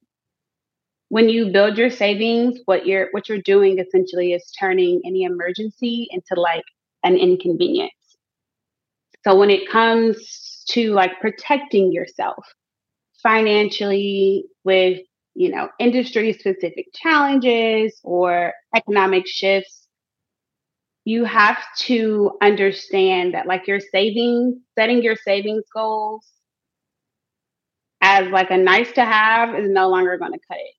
when 1.09 1.29
you 1.29 1.51
build 1.51 1.79
your 1.79 1.91
savings 1.91 2.59
what 2.67 2.87
you're 2.87 3.09
what 3.13 3.29
you're 3.29 3.43
doing 3.43 3.79
essentially 3.79 4.33
is 4.33 4.53
turning 4.59 5.01
any 5.05 5.25
emergency 5.25 6.09
into 6.11 6.41
like 6.41 6.65
an 7.05 7.17
inconvenience 7.17 7.93
so 9.29 9.37
when 9.37 9.51
it 9.51 9.69
comes 9.69 10.65
to 10.71 10.93
like 10.93 11.21
protecting 11.21 11.93
yourself 11.93 12.45
financially 13.23 14.45
with 14.65 15.01
you 15.35 15.51
know 15.51 15.69
industry 15.79 16.33
specific 16.33 16.87
challenges 16.95 18.01
or 18.05 18.53
economic 18.75 19.27
shifts 19.27 19.89
you 21.09 21.25
have 21.25 21.57
to 21.75 22.33
understand 22.43 23.33
that 23.33 23.47
like 23.47 23.67
your 23.67 23.81
savings, 23.81 24.57
setting 24.79 25.03
your 25.03 25.17
savings 25.17 25.65
goals 25.75 26.27
as 28.03 28.29
like 28.31 28.51
a 28.51 28.59
nice 28.59 28.93
to 28.93 29.03
have 29.03 29.59
is 29.59 29.71
no 29.71 29.89
longer 29.89 30.19
going 30.19 30.33
to 30.33 30.39
cut 30.47 30.59
it. 30.59 30.75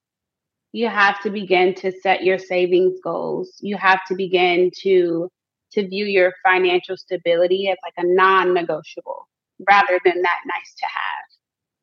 You 0.71 0.88
have 0.88 1.19
to 1.23 1.31
begin 1.31 1.73
to 1.75 1.91
set 1.91 2.23
your 2.23 2.38
savings 2.38 2.99
goals. 3.03 3.57
You 3.62 3.75
have 3.77 4.05
to 4.07 4.13
begin 4.13 4.69
to 4.81 5.29
to 5.73 5.88
view 5.88 6.05
your 6.05 6.34
financial 6.43 6.97
stability 6.97 7.69
as 7.69 7.77
like 7.84 7.93
a 7.97 8.08
non-negotiable 8.08 9.27
rather 9.67 9.99
than 10.05 10.21
that 10.21 10.39
nice 10.45 10.73
to 10.77 10.86
have. 10.86 11.25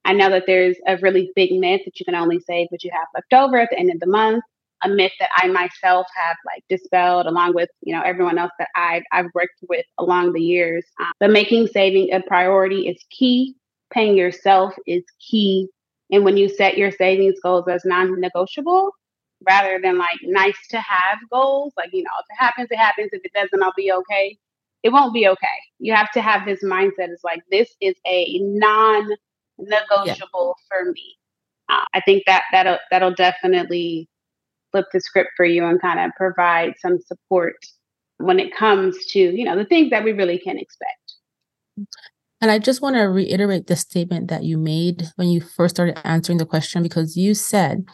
I 0.04 0.12
know 0.12 0.30
that 0.30 0.44
there's 0.46 0.76
a 0.86 0.96
really 0.98 1.32
big 1.34 1.52
myth 1.52 1.82
that 1.84 1.98
you 1.98 2.04
can 2.04 2.14
only 2.14 2.40
save 2.40 2.68
what 2.70 2.84
you 2.84 2.90
have 2.92 3.08
left 3.14 3.32
over 3.32 3.58
at 3.58 3.70
the 3.70 3.78
end 3.78 3.90
of 3.92 4.00
the 4.00 4.06
month 4.06 4.42
a 4.82 4.88
myth 4.88 5.12
that 5.20 5.30
I 5.36 5.48
myself 5.48 6.06
have 6.14 6.36
like 6.44 6.64
dispelled 6.68 7.26
along 7.26 7.54
with, 7.54 7.68
you 7.82 7.94
know, 7.94 8.02
everyone 8.02 8.38
else 8.38 8.52
that 8.58 8.68
I've, 8.74 9.02
I've 9.12 9.30
worked 9.34 9.58
with 9.68 9.86
along 9.98 10.32
the 10.32 10.40
years. 10.40 10.84
Um, 11.00 11.12
but 11.18 11.30
making 11.30 11.68
saving 11.68 12.12
a 12.12 12.20
priority 12.20 12.88
is 12.88 13.02
key. 13.10 13.54
Paying 13.92 14.16
yourself 14.16 14.74
is 14.86 15.04
key. 15.20 15.68
And 16.10 16.24
when 16.24 16.36
you 16.36 16.48
set 16.48 16.76
your 16.76 16.90
savings 16.90 17.36
goals 17.42 17.66
as 17.68 17.84
non 17.84 18.20
negotiable, 18.20 18.92
rather 19.46 19.78
than 19.82 19.98
like 19.98 20.18
nice 20.22 20.58
to 20.70 20.80
have 20.80 21.18
goals, 21.30 21.72
like, 21.76 21.90
you 21.92 22.02
know, 22.02 22.10
if 22.20 22.26
it 22.30 22.42
happens, 22.42 22.68
it 22.70 22.78
happens. 22.78 23.10
If 23.12 23.24
it 23.24 23.32
doesn't, 23.32 23.62
I'll 23.62 23.72
be 23.76 23.92
okay. 23.92 24.36
It 24.82 24.90
won't 24.90 25.14
be 25.14 25.26
okay. 25.28 25.46
You 25.78 25.94
have 25.94 26.10
to 26.12 26.22
have 26.22 26.44
this 26.44 26.62
mindset. 26.62 27.08
It's 27.08 27.24
like, 27.24 27.42
this 27.50 27.74
is 27.80 27.94
a 28.06 28.38
non 28.40 29.08
negotiable 29.58 30.56
yeah. 30.58 30.68
for 30.68 30.92
me. 30.92 31.16
Uh, 31.68 31.84
I 31.94 32.00
think 32.00 32.24
that 32.26 32.44
that'll 32.52 32.78
that'll 32.90 33.14
definitely 33.14 34.08
flip 34.70 34.86
the 34.92 35.00
script 35.00 35.30
for 35.36 35.44
you 35.44 35.64
and 35.64 35.80
kind 35.80 35.98
of 35.98 36.12
provide 36.16 36.74
some 36.78 36.98
support 37.00 37.56
when 38.18 38.38
it 38.38 38.54
comes 38.54 38.96
to, 39.06 39.18
you 39.18 39.44
know, 39.44 39.56
the 39.56 39.64
things 39.64 39.90
that 39.90 40.04
we 40.04 40.12
really 40.12 40.38
can 40.38 40.58
expect. 40.58 41.14
And 42.40 42.50
I 42.50 42.58
just 42.58 42.82
want 42.82 42.96
to 42.96 43.02
reiterate 43.02 43.66
the 43.66 43.76
statement 43.76 44.28
that 44.28 44.44
you 44.44 44.58
made 44.58 45.08
when 45.16 45.28
you 45.28 45.40
first 45.40 45.76
started 45.76 45.98
answering 46.06 46.38
the 46.38 46.46
question, 46.46 46.82
because 46.82 47.16
you 47.16 47.34
said 47.34 47.84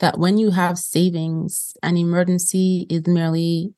that 0.00 0.18
when 0.18 0.38
you 0.38 0.50
have 0.50 0.78
savings, 0.78 1.74
an 1.82 1.96
emergency 1.96 2.86
is 2.90 3.06
merely 3.06 3.74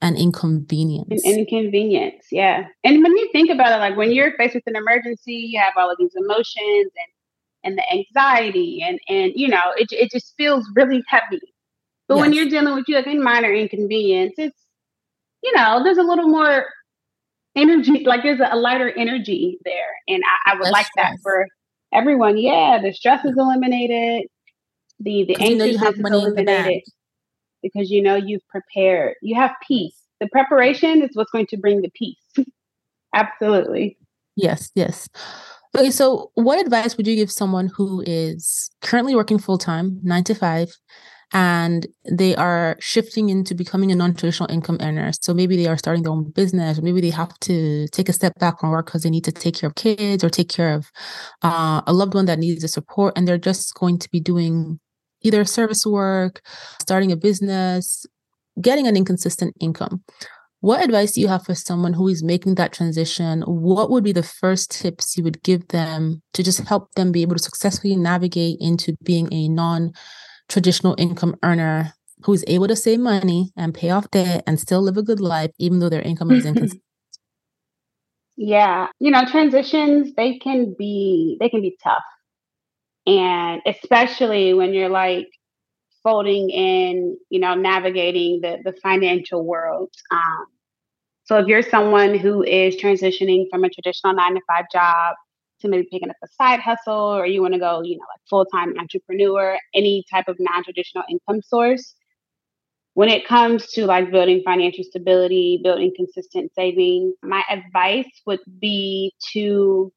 an 0.00 0.16
inconvenience. 0.16 1.24
An 1.24 1.38
inconvenience, 1.38 2.26
yeah. 2.30 2.66
And 2.84 3.02
when 3.02 3.16
you 3.16 3.28
think 3.32 3.50
about 3.50 3.72
it, 3.72 3.78
like 3.78 3.96
when 3.96 4.12
you're 4.12 4.36
faced 4.36 4.54
with 4.54 4.64
an 4.66 4.76
emergency, 4.76 5.34
you 5.34 5.60
have 5.60 5.74
all 5.76 5.90
of 5.90 5.96
these 5.98 6.14
emotions 6.16 6.92
and 6.96 7.12
and 7.64 7.76
the 7.76 7.92
anxiety 7.92 8.80
and 8.86 9.00
and 9.08 9.32
you 9.34 9.48
know 9.48 9.72
it 9.76 9.88
it 9.90 10.10
just 10.12 10.34
feels 10.36 10.68
really 10.76 11.02
heavy. 11.08 11.40
But 12.06 12.16
yes. 12.16 12.20
when 12.22 12.32
you're 12.32 12.48
dealing 12.48 12.74
with 12.74 12.84
you 12.88 12.94
like 12.94 13.06
a 13.06 13.14
minor 13.16 13.52
inconvenience, 13.52 14.34
it's 14.38 14.58
you 15.42 15.54
know, 15.56 15.82
there's 15.82 15.98
a 15.98 16.02
little 16.02 16.28
more 16.28 16.66
energy, 17.56 18.04
like 18.04 18.22
there's 18.22 18.40
a, 18.40 18.56
lighter 18.56 18.92
energy 18.96 19.58
there. 19.64 19.74
And 20.08 20.22
I, 20.24 20.52
I 20.52 20.54
would 20.54 20.64
That's 20.64 20.72
like 20.72 20.86
stress. 20.86 21.10
that 21.10 21.18
for 21.22 21.46
everyone. 21.92 22.38
Yeah, 22.38 22.80
the 22.82 22.92
stress 22.92 23.24
is 23.24 23.36
mm. 23.36 23.42
eliminated. 23.42 24.28
The 25.00 25.24
the 25.24 25.36
anxiousness 25.36 25.96
you 25.96 26.02
know 26.02 26.18
is 26.18 26.26
eliminated 26.26 26.82
because 27.62 27.90
you 27.90 28.02
know 28.02 28.16
you've 28.16 28.46
prepared. 28.48 29.14
You 29.22 29.36
have 29.36 29.52
peace. 29.66 29.96
The 30.20 30.28
preparation 30.28 31.02
is 31.02 31.10
what's 31.14 31.30
going 31.30 31.46
to 31.46 31.56
bring 31.56 31.82
the 31.82 31.90
peace. 31.90 32.18
Absolutely. 33.14 33.96
Yes, 34.36 34.70
yes. 34.74 35.08
Okay, 35.76 35.90
so 35.90 36.30
what 36.34 36.60
advice 36.60 36.96
would 36.96 37.06
you 37.06 37.16
give 37.16 37.30
someone 37.30 37.68
who 37.68 38.02
is 38.06 38.70
currently 38.82 39.14
working 39.14 39.38
full 39.38 39.58
time, 39.58 40.00
nine 40.02 40.24
to 40.24 40.34
five, 40.34 40.72
and 41.32 41.86
they 42.10 42.34
are 42.36 42.76
shifting 42.80 43.28
into 43.28 43.54
becoming 43.54 43.92
a 43.92 43.94
non-traditional 43.94 44.50
income 44.50 44.78
earner. 44.80 45.12
So 45.20 45.34
maybe 45.34 45.56
they 45.56 45.66
are 45.66 45.76
starting 45.76 46.02
their 46.02 46.12
own 46.12 46.30
business, 46.30 46.78
or 46.78 46.82
maybe 46.82 47.00
they 47.00 47.10
have 47.10 47.38
to 47.40 47.86
take 47.88 48.08
a 48.08 48.14
step 48.14 48.32
back 48.38 48.60
from 48.60 48.70
work 48.70 48.86
because 48.86 49.02
they 49.02 49.10
need 49.10 49.24
to 49.24 49.32
take 49.32 49.56
care 49.56 49.68
of 49.68 49.74
kids 49.74 50.24
or 50.24 50.30
take 50.30 50.48
care 50.48 50.74
of 50.74 50.90
uh, 51.42 51.82
a 51.86 51.92
loved 51.92 52.14
one 52.14 52.26
that 52.26 52.38
needs 52.38 52.62
the 52.62 52.68
support, 52.68 53.12
and 53.16 53.28
they're 53.28 53.38
just 53.38 53.74
going 53.74 53.98
to 53.98 54.10
be 54.10 54.20
doing 54.20 54.80
either 55.22 55.44
service 55.44 55.84
work, 55.86 56.40
starting 56.80 57.12
a 57.12 57.16
business, 57.16 58.06
getting 58.60 58.86
an 58.86 58.96
inconsistent 58.96 59.54
income. 59.60 60.02
What 60.60 60.82
advice 60.82 61.12
do 61.12 61.20
you 61.20 61.28
have 61.28 61.44
for 61.44 61.54
someone 61.54 61.92
who 61.92 62.08
is 62.08 62.24
making 62.24 62.56
that 62.56 62.72
transition? 62.72 63.42
What 63.42 63.90
would 63.90 64.02
be 64.02 64.10
the 64.12 64.24
first 64.24 64.72
tips 64.72 65.16
you 65.16 65.22
would 65.22 65.40
give 65.44 65.68
them 65.68 66.20
to 66.34 66.42
just 66.42 66.60
help 66.66 66.92
them 66.94 67.12
be 67.12 67.22
able 67.22 67.36
to 67.36 67.42
successfully 67.42 67.94
navigate 67.94 68.58
into 68.60 68.96
being 69.02 69.32
a 69.32 69.48
non 69.48 69.92
traditional 70.48 70.96
income 70.98 71.36
earner 71.44 71.92
who's 72.24 72.42
able 72.48 72.66
to 72.66 72.74
save 72.74 72.98
money 72.98 73.52
and 73.56 73.72
pay 73.72 73.90
off 73.90 74.10
debt 74.10 74.42
and 74.48 74.58
still 74.58 74.82
live 74.82 74.96
a 74.96 75.02
good 75.02 75.20
life, 75.20 75.52
even 75.58 75.78
though 75.78 75.88
their 75.88 76.02
income 76.02 76.30
is 76.32 76.44
inconsistent? 76.44 76.82
Yeah, 78.40 78.86
you 79.00 79.10
know, 79.10 79.24
transitions 79.24 80.14
they 80.14 80.38
can 80.38 80.72
be 80.78 81.36
they 81.40 81.48
can 81.48 81.60
be 81.60 81.76
tough. 81.82 82.04
And 83.08 83.62
especially 83.66 84.52
when 84.52 84.74
you're 84.74 84.90
like 84.90 85.28
folding 86.02 86.50
in, 86.50 87.16
you 87.30 87.40
know, 87.40 87.54
navigating 87.54 88.40
the 88.42 88.58
the 88.64 88.74
financial 88.82 89.44
world. 89.44 89.90
Um, 90.10 90.46
so 91.24 91.38
if 91.38 91.46
you're 91.46 91.62
someone 91.62 92.18
who 92.18 92.42
is 92.42 92.76
transitioning 92.76 93.46
from 93.50 93.64
a 93.64 93.70
traditional 93.70 94.14
nine 94.14 94.34
to 94.34 94.40
five 94.46 94.66
job 94.70 95.16
to 95.60 95.68
maybe 95.68 95.88
picking 95.90 96.10
up 96.10 96.16
a 96.22 96.28
side 96.28 96.60
hustle, 96.60 96.94
or 96.94 97.26
you 97.26 97.40
want 97.42 97.54
to 97.54 97.60
go, 97.60 97.82
you 97.82 97.96
know, 97.96 98.04
like 98.14 98.20
full 98.28 98.44
time 98.46 98.74
entrepreneur, 98.78 99.58
any 99.74 100.04
type 100.10 100.28
of 100.28 100.36
non 100.38 100.62
traditional 100.64 101.04
income 101.10 101.40
source, 101.42 101.94
when 102.94 103.08
it 103.08 103.26
comes 103.26 103.68
to 103.72 103.86
like 103.86 104.10
building 104.10 104.42
financial 104.44 104.84
stability, 104.84 105.60
building 105.62 105.92
consistent 105.96 106.52
savings, 106.54 107.14
my 107.22 107.42
advice 107.50 108.10
would 108.26 108.40
be 108.60 109.14
to 109.32 109.92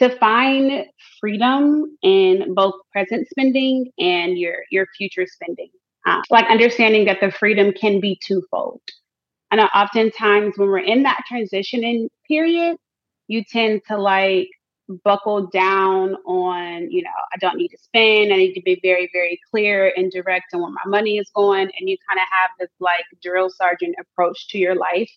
to 0.00 0.16
find 0.18 0.84
freedom 1.20 1.96
in 2.02 2.54
both 2.54 2.74
present 2.92 3.28
spending 3.28 3.90
and 3.98 4.38
your 4.38 4.56
your 4.70 4.86
future 4.96 5.26
spending. 5.26 5.70
Uh, 6.06 6.20
like 6.30 6.44
understanding 6.50 7.06
that 7.06 7.18
the 7.20 7.30
freedom 7.30 7.72
can 7.72 7.98
be 7.98 8.18
twofold. 8.26 8.80
I 9.50 9.56
know 9.56 9.68
oftentimes 9.74 10.58
when 10.58 10.68
we're 10.68 10.80
in 10.80 11.04
that 11.04 11.22
transitioning 11.30 12.08
period, 12.28 12.76
you 13.28 13.42
tend 13.42 13.82
to 13.88 13.96
like 13.96 14.48
buckle 15.02 15.46
down 15.46 16.14
on, 16.26 16.90
you 16.90 17.02
know, 17.02 17.10
I 17.32 17.36
don't 17.38 17.56
need 17.56 17.68
to 17.68 17.78
spend. 17.78 18.32
I 18.32 18.36
need 18.36 18.54
to 18.54 18.62
be 18.62 18.78
very, 18.82 19.08
very 19.12 19.40
clear 19.50 19.92
and 19.96 20.10
direct 20.10 20.52
on 20.52 20.60
where 20.60 20.70
my 20.70 20.84
money 20.86 21.18
is 21.18 21.30
going. 21.34 21.70
And 21.78 21.88
you 21.88 21.96
kind 22.06 22.18
of 22.18 22.26
have 22.30 22.50
this 22.58 22.70
like 22.80 23.04
drill 23.22 23.48
sergeant 23.48 23.94
approach 23.98 24.48
to 24.48 24.58
your 24.58 24.74
life. 24.74 25.10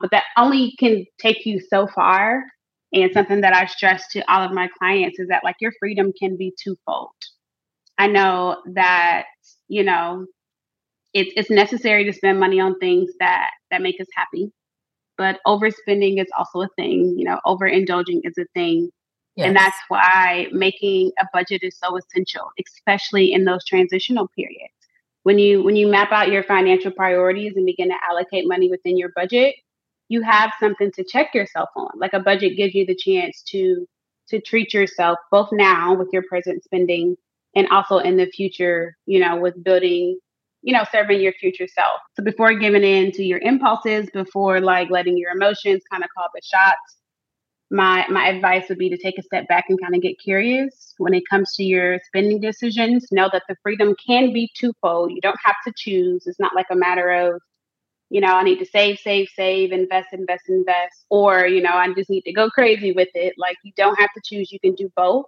But 0.00 0.12
that 0.12 0.24
only 0.36 0.76
can 0.78 1.04
take 1.18 1.44
you 1.44 1.60
so 1.60 1.88
far. 1.88 2.44
And 2.92 3.12
something 3.12 3.42
that 3.42 3.54
I 3.54 3.66
stress 3.66 4.08
to 4.12 4.32
all 4.32 4.42
of 4.42 4.52
my 4.52 4.68
clients 4.78 5.18
is 5.18 5.28
that 5.28 5.44
like 5.44 5.56
your 5.60 5.72
freedom 5.78 6.12
can 6.18 6.36
be 6.36 6.54
twofold. 6.62 7.10
I 7.98 8.06
know 8.06 8.62
that, 8.74 9.24
you 9.68 9.84
know, 9.84 10.26
it's 11.14 11.32
it's 11.36 11.50
necessary 11.50 12.04
to 12.04 12.12
spend 12.12 12.38
money 12.38 12.60
on 12.60 12.78
things 12.78 13.10
that 13.20 13.50
that 13.70 13.82
make 13.82 14.00
us 14.00 14.06
happy 14.14 14.52
but 15.16 15.40
overspending 15.46 16.20
is 16.20 16.28
also 16.36 16.60
a 16.60 16.68
thing 16.76 17.14
you 17.16 17.24
know 17.24 17.38
overindulging 17.46 18.20
is 18.24 18.36
a 18.38 18.44
thing 18.54 18.90
yes. 19.36 19.46
and 19.46 19.56
that's 19.56 19.76
why 19.88 20.46
making 20.52 21.10
a 21.20 21.26
budget 21.32 21.62
is 21.62 21.78
so 21.82 21.96
essential 21.96 22.50
especially 22.64 23.32
in 23.32 23.44
those 23.44 23.64
transitional 23.64 24.28
periods 24.36 24.72
when 25.22 25.38
you 25.38 25.62
when 25.62 25.76
you 25.76 25.86
map 25.86 26.12
out 26.12 26.28
your 26.28 26.42
financial 26.42 26.90
priorities 26.90 27.54
and 27.56 27.66
begin 27.66 27.88
to 27.88 27.96
allocate 28.10 28.46
money 28.46 28.70
within 28.70 28.96
your 28.96 29.10
budget 29.14 29.54
you 30.08 30.22
have 30.22 30.52
something 30.60 30.90
to 30.92 31.04
check 31.04 31.34
yourself 31.34 31.68
on 31.76 31.90
like 31.96 32.12
a 32.14 32.20
budget 32.20 32.56
gives 32.56 32.74
you 32.74 32.86
the 32.86 32.94
chance 32.96 33.42
to 33.42 33.86
to 34.28 34.40
treat 34.40 34.74
yourself 34.74 35.18
both 35.30 35.48
now 35.52 35.94
with 35.94 36.08
your 36.12 36.22
present 36.28 36.62
spending 36.64 37.16
and 37.56 37.68
also 37.68 37.98
in 37.98 38.16
the 38.16 38.26
future 38.26 38.96
you 39.06 39.20
know 39.20 39.36
with 39.36 39.62
building 39.62 40.18
you 40.62 40.72
know, 40.72 40.84
serving 40.90 41.20
your 41.20 41.32
future 41.34 41.68
self. 41.68 42.00
So 42.16 42.22
before 42.24 42.52
giving 42.54 42.82
in 42.82 43.12
to 43.12 43.24
your 43.24 43.38
impulses, 43.38 44.10
before 44.12 44.60
like 44.60 44.90
letting 44.90 45.16
your 45.16 45.30
emotions 45.30 45.82
kind 45.90 46.02
of 46.02 46.10
call 46.16 46.26
the 46.34 46.40
shots, 46.42 46.96
my 47.70 48.06
my 48.08 48.28
advice 48.28 48.68
would 48.68 48.78
be 48.78 48.90
to 48.90 48.96
take 48.96 49.18
a 49.18 49.22
step 49.22 49.46
back 49.48 49.66
and 49.68 49.80
kind 49.80 49.94
of 49.94 50.02
get 50.02 50.18
curious 50.18 50.94
when 50.98 51.14
it 51.14 51.24
comes 51.30 51.54
to 51.54 51.64
your 51.64 52.00
spending 52.06 52.40
decisions. 52.40 53.08
Know 53.12 53.28
that 53.32 53.44
the 53.48 53.56
freedom 53.62 53.94
can 54.04 54.32
be 54.32 54.50
twofold. 54.58 55.12
You 55.12 55.20
don't 55.20 55.38
have 55.44 55.56
to 55.66 55.72
choose. 55.76 56.26
It's 56.26 56.40
not 56.40 56.54
like 56.54 56.66
a 56.70 56.76
matter 56.76 57.10
of, 57.10 57.40
you 58.10 58.20
know, 58.20 58.34
I 58.34 58.42
need 58.42 58.58
to 58.58 58.66
save, 58.66 58.98
save, 58.98 59.28
save, 59.34 59.72
invest, 59.72 60.08
invest, 60.12 60.44
invest, 60.48 61.04
or 61.10 61.46
you 61.46 61.62
know, 61.62 61.72
I 61.72 61.92
just 61.94 62.10
need 62.10 62.22
to 62.22 62.32
go 62.32 62.50
crazy 62.50 62.92
with 62.92 63.08
it. 63.14 63.34
Like 63.36 63.56
you 63.64 63.72
don't 63.76 63.98
have 63.98 64.10
to 64.14 64.20
choose. 64.24 64.50
You 64.52 64.60
can 64.60 64.74
do 64.74 64.90
both. 64.96 65.26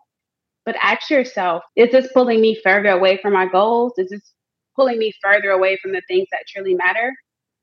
But 0.65 0.77
ask 0.81 1.11
yourself, 1.11 1.63
is 1.75 1.91
this 1.91 2.09
pulling 2.13 2.41
me 2.41 2.59
further 2.63 2.91
away 2.91 3.19
from 3.23 3.33
my 3.33 3.47
goals? 3.47 3.95
Is 3.97 4.11
this 4.11 4.35
pulling 4.77 4.99
me 4.99 5.13
further 5.23 5.51
away 5.51 5.79
from 5.83 5.93
the 5.93 6.03
things 6.09 6.29
that 6.33 6.45
truly 6.49 6.75
matter 6.75 7.13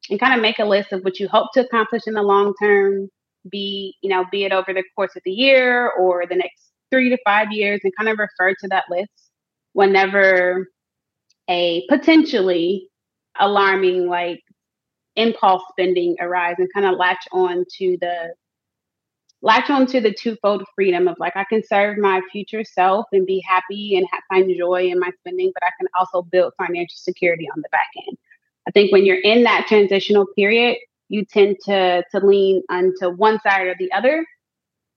and 0.09 0.19
kind 0.19 0.33
of 0.33 0.41
make 0.41 0.59
a 0.59 0.65
list 0.65 0.91
of 0.93 1.03
what 1.03 1.19
you 1.19 1.27
hope 1.27 1.49
to 1.53 1.65
accomplish 1.65 2.03
in 2.07 2.13
the 2.13 2.21
long 2.21 2.53
term 2.61 3.09
be 3.49 3.95
you 4.01 4.09
know 4.09 4.25
be 4.31 4.43
it 4.43 4.51
over 4.51 4.73
the 4.73 4.83
course 4.95 5.15
of 5.15 5.21
the 5.23 5.31
year 5.31 5.89
or 5.91 6.25
the 6.27 6.35
next 6.35 6.71
three 6.91 7.09
to 7.09 7.17
five 7.23 7.51
years 7.51 7.79
and 7.83 7.93
kind 7.97 8.09
of 8.09 8.17
refer 8.17 8.53
to 8.53 8.67
that 8.67 8.83
list 8.89 9.31
whenever 9.73 10.67
a 11.49 11.85
potentially 11.87 12.89
alarming 13.39 14.07
like 14.07 14.41
impulse 15.17 15.63
spending 15.71 16.15
arise 16.19 16.55
and 16.59 16.69
kind 16.73 16.85
of 16.85 16.97
latch 16.97 17.27
on 17.33 17.65
to 17.77 17.97
the 17.99 18.33
latch 19.41 19.69
on 19.69 19.85
to 19.87 20.01
the 20.01 20.13
twofold 20.13 20.63
freedom 20.75 21.07
of 21.07 21.15
like 21.19 21.35
I 21.35 21.43
can 21.43 21.63
serve 21.63 21.97
my 21.97 22.21
future 22.31 22.63
self 22.63 23.05
and 23.11 23.25
be 23.25 23.43
happy 23.47 23.95
and 23.97 24.07
have, 24.11 24.23
find 24.29 24.51
joy 24.57 24.89
in 24.89 24.99
my 24.99 25.11
spending, 25.19 25.51
but 25.53 25.63
I 25.63 25.71
can 25.77 25.87
also 25.99 26.21
build 26.23 26.53
financial 26.57 26.95
security 26.95 27.47
on 27.53 27.61
the 27.61 27.69
back 27.69 27.87
end. 28.07 28.17
I 28.67 28.71
think 28.71 28.91
when 28.91 29.05
you're 29.05 29.21
in 29.21 29.43
that 29.43 29.65
transitional 29.67 30.25
period, 30.35 30.77
you 31.09 31.25
tend 31.25 31.57
to 31.65 32.03
to 32.11 32.25
lean 32.25 32.63
onto 32.69 33.09
one 33.09 33.39
side 33.41 33.67
or 33.67 33.75
the 33.77 33.91
other. 33.91 34.25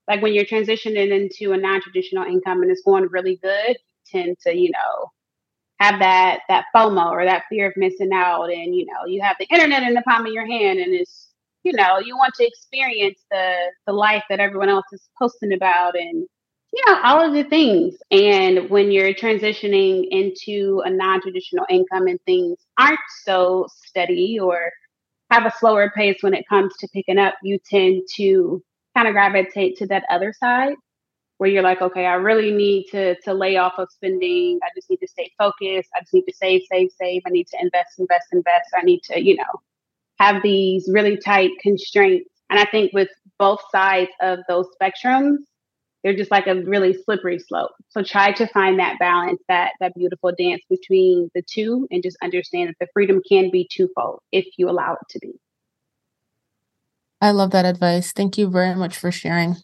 Like 0.07 0.21
when 0.21 0.33
you're 0.33 0.45
transitioning 0.45 1.11
into 1.11 1.53
a 1.53 1.57
non-traditional 1.57 2.25
income 2.25 2.61
and 2.61 2.71
it's 2.71 2.81
going 2.81 3.07
really 3.09 3.37
good, 3.37 3.77
you 3.77 4.21
tend 4.21 4.37
to, 4.45 4.55
you 4.55 4.71
know, 4.71 5.11
have 5.81 5.99
that 5.99 6.41
that 6.47 6.65
FOMO 6.75 7.09
or 7.09 7.25
that 7.25 7.43
fear 7.49 7.67
of 7.67 7.73
missing 7.75 8.11
out. 8.13 8.51
And 8.51 8.75
you 8.75 8.85
know, 8.85 9.05
you 9.07 9.21
have 9.21 9.35
the 9.39 9.47
internet 9.47 9.83
in 9.83 9.93
the 9.93 10.03
palm 10.03 10.25
of 10.25 10.33
your 10.33 10.45
hand 10.45 10.79
and 10.79 10.93
it's 10.93 11.27
you 11.63 11.73
know, 11.73 11.99
you 11.99 12.17
want 12.17 12.33
to 12.35 12.47
experience 12.47 13.19
the 13.31 13.55
the 13.87 13.93
life 13.93 14.23
that 14.29 14.39
everyone 14.39 14.69
else 14.69 14.85
is 14.93 15.09
posting 15.17 15.53
about 15.53 15.97
and 15.97 16.27
you 16.73 16.83
know, 16.87 17.01
all 17.03 17.25
of 17.25 17.33
the 17.33 17.43
things. 17.43 17.95
And 18.11 18.69
when 18.69 18.91
you're 18.91 19.13
transitioning 19.13 20.07
into 20.09 20.81
a 20.85 20.89
non-traditional 20.89 21.65
income 21.69 22.07
and 22.07 22.19
things 22.25 22.59
aren't 22.79 22.99
so 23.25 23.67
steady 23.83 24.39
or 24.39 24.71
have 25.31 25.45
a 25.45 25.53
slower 25.59 25.91
pace 25.93 26.19
when 26.21 26.33
it 26.33 26.47
comes 26.47 26.73
to 26.77 26.87
picking 26.93 27.17
up, 27.17 27.33
you 27.43 27.59
tend 27.69 28.03
to 28.15 28.63
kind 28.95 29.07
of 29.07 29.13
gravitate 29.13 29.77
to 29.77 29.87
that 29.87 30.05
other 30.09 30.33
side 30.37 30.75
where 31.41 31.49
you're 31.49 31.63
like, 31.63 31.81
okay, 31.81 32.05
I 32.05 32.13
really 32.13 32.51
need 32.51 32.85
to 32.91 33.19
to 33.21 33.33
lay 33.33 33.57
off 33.57 33.73
of 33.79 33.89
spending. 33.89 34.59
I 34.61 34.67
just 34.75 34.91
need 34.91 34.99
to 34.99 35.07
stay 35.07 35.31
focused. 35.39 35.89
I 35.95 36.01
just 36.01 36.13
need 36.13 36.25
to 36.25 36.33
save, 36.35 36.61
save, 36.71 36.91
save. 36.91 37.23
I 37.25 37.31
need 37.31 37.47
to 37.47 37.57
invest, 37.59 37.97
invest, 37.97 38.27
invest. 38.31 38.69
I 38.77 38.83
need 38.83 39.01
to, 39.05 39.19
you 39.19 39.37
know, 39.37 39.61
have 40.19 40.43
these 40.43 40.87
really 40.87 41.17
tight 41.17 41.49
constraints. 41.59 42.29
And 42.51 42.59
I 42.59 42.65
think 42.65 42.93
with 42.93 43.09
both 43.39 43.59
sides 43.71 44.11
of 44.21 44.41
those 44.47 44.67
spectrums, 44.79 45.37
they're 46.03 46.15
just 46.15 46.29
like 46.29 46.45
a 46.45 46.61
really 46.61 46.93
slippery 46.93 47.39
slope. 47.39 47.71
So 47.89 48.03
try 48.03 48.33
to 48.33 48.45
find 48.45 48.77
that 48.77 48.99
balance, 48.99 49.41
that 49.47 49.71
that 49.79 49.95
beautiful 49.95 50.31
dance 50.37 50.61
between 50.69 51.31
the 51.33 51.41
two, 51.41 51.87
and 51.89 52.03
just 52.03 52.17
understand 52.21 52.69
that 52.69 52.75
the 52.79 52.87
freedom 52.93 53.19
can 53.27 53.49
be 53.49 53.67
twofold 53.67 54.19
if 54.31 54.45
you 54.57 54.69
allow 54.69 54.93
it 54.93 55.09
to 55.09 55.17
be. 55.17 55.33
I 57.19 57.31
love 57.31 57.49
that 57.49 57.65
advice. 57.65 58.11
Thank 58.11 58.37
you 58.37 58.47
very 58.47 58.75
much 58.75 58.95
for 58.95 59.11
sharing. 59.11 59.55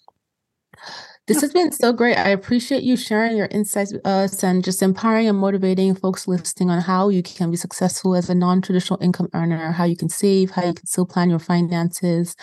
This 1.27 1.41
has 1.41 1.51
been 1.51 1.73
so 1.73 1.91
great. 1.91 2.17
I 2.17 2.29
appreciate 2.29 2.83
you 2.83 2.95
sharing 2.95 3.35
your 3.35 3.49
insights 3.51 3.91
with 3.91 4.07
us 4.07 4.43
and 4.45 4.63
just 4.63 4.81
empowering 4.81 5.27
and 5.27 5.37
motivating 5.37 5.93
folks 5.93 6.25
listening 6.25 6.69
on 6.69 6.79
how 6.79 7.09
you 7.09 7.21
can 7.21 7.51
be 7.51 7.57
successful 7.57 8.15
as 8.15 8.29
a 8.29 8.35
non-traditional 8.35 9.01
income 9.03 9.27
earner, 9.33 9.73
how 9.73 9.83
you 9.83 9.97
can 9.97 10.07
save, 10.07 10.51
how 10.51 10.63
you 10.63 10.73
can 10.73 10.85
still 10.85 11.05
plan 11.05 11.29
your 11.29 11.39
finances. 11.39 12.33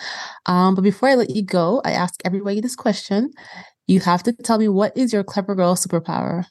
Um, 0.45 0.75
but 0.75 0.83
before 0.83 1.09
I 1.09 1.15
let 1.15 1.31
you 1.31 1.43
go, 1.43 1.81
I 1.83 1.93
ask 1.93 2.21
everybody 2.23 2.61
this 2.61 2.75
question. 2.75 3.31
You 3.87 4.01
have 4.01 4.21
to 4.21 4.33
tell 4.33 4.59
me 4.59 4.67
what 4.67 4.95
is 4.95 5.11
your 5.11 5.23
clever 5.23 5.55
girl 5.55 5.73
superpower? 5.73 6.45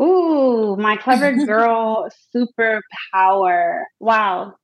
Ooh, 0.00 0.76
my 0.76 0.96
clever 0.96 1.34
girl 1.44 2.08
superpower. 2.34 3.82
Wow. 3.98 4.54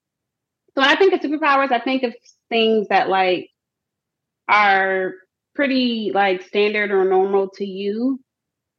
So 0.75 0.81
when 0.81 0.89
I 0.89 0.97
think 0.97 1.13
of 1.13 1.21
superpowers, 1.21 1.73
I 1.73 1.81
think 1.81 2.05
of 2.05 2.15
things 2.49 2.89
that 2.89 3.11
like 3.11 3.51
are 4.49 5.13
pretty 5.57 6.13
like 6.15 6.43
standard 6.43 6.91
or 6.91 7.05
normal 7.05 7.49
to 7.57 7.65
you, 7.65 8.21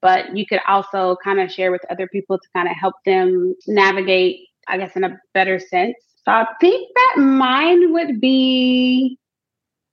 but 0.02 0.38
you 0.38 0.46
could 0.46 0.60
also 0.68 1.18
kind 1.24 1.40
of 1.40 1.52
share 1.52 1.72
with 1.72 1.82
other 1.90 2.08
people 2.08 2.38
to 2.38 2.48
kind 2.56 2.70
of 2.70 2.76
help 2.78 2.96
them 3.06 3.56
navigate, 3.68 4.40
I 4.68 4.78
guess, 4.78 4.96
in 4.96 5.04
a 5.04 5.18
better 5.34 5.60
sense. 5.60 5.96
So 6.24 6.32
I 6.32 6.46
think 6.62 6.90
that 6.96 7.22
mine 7.22 7.94
would 7.94 8.22
be 8.22 9.18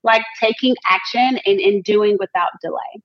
like 0.02 0.22
taking 0.40 0.76
action 0.88 1.40
and, 1.46 1.60
and 1.60 1.82
doing 1.82 2.16
without 2.20 2.50
delay. 2.62 3.02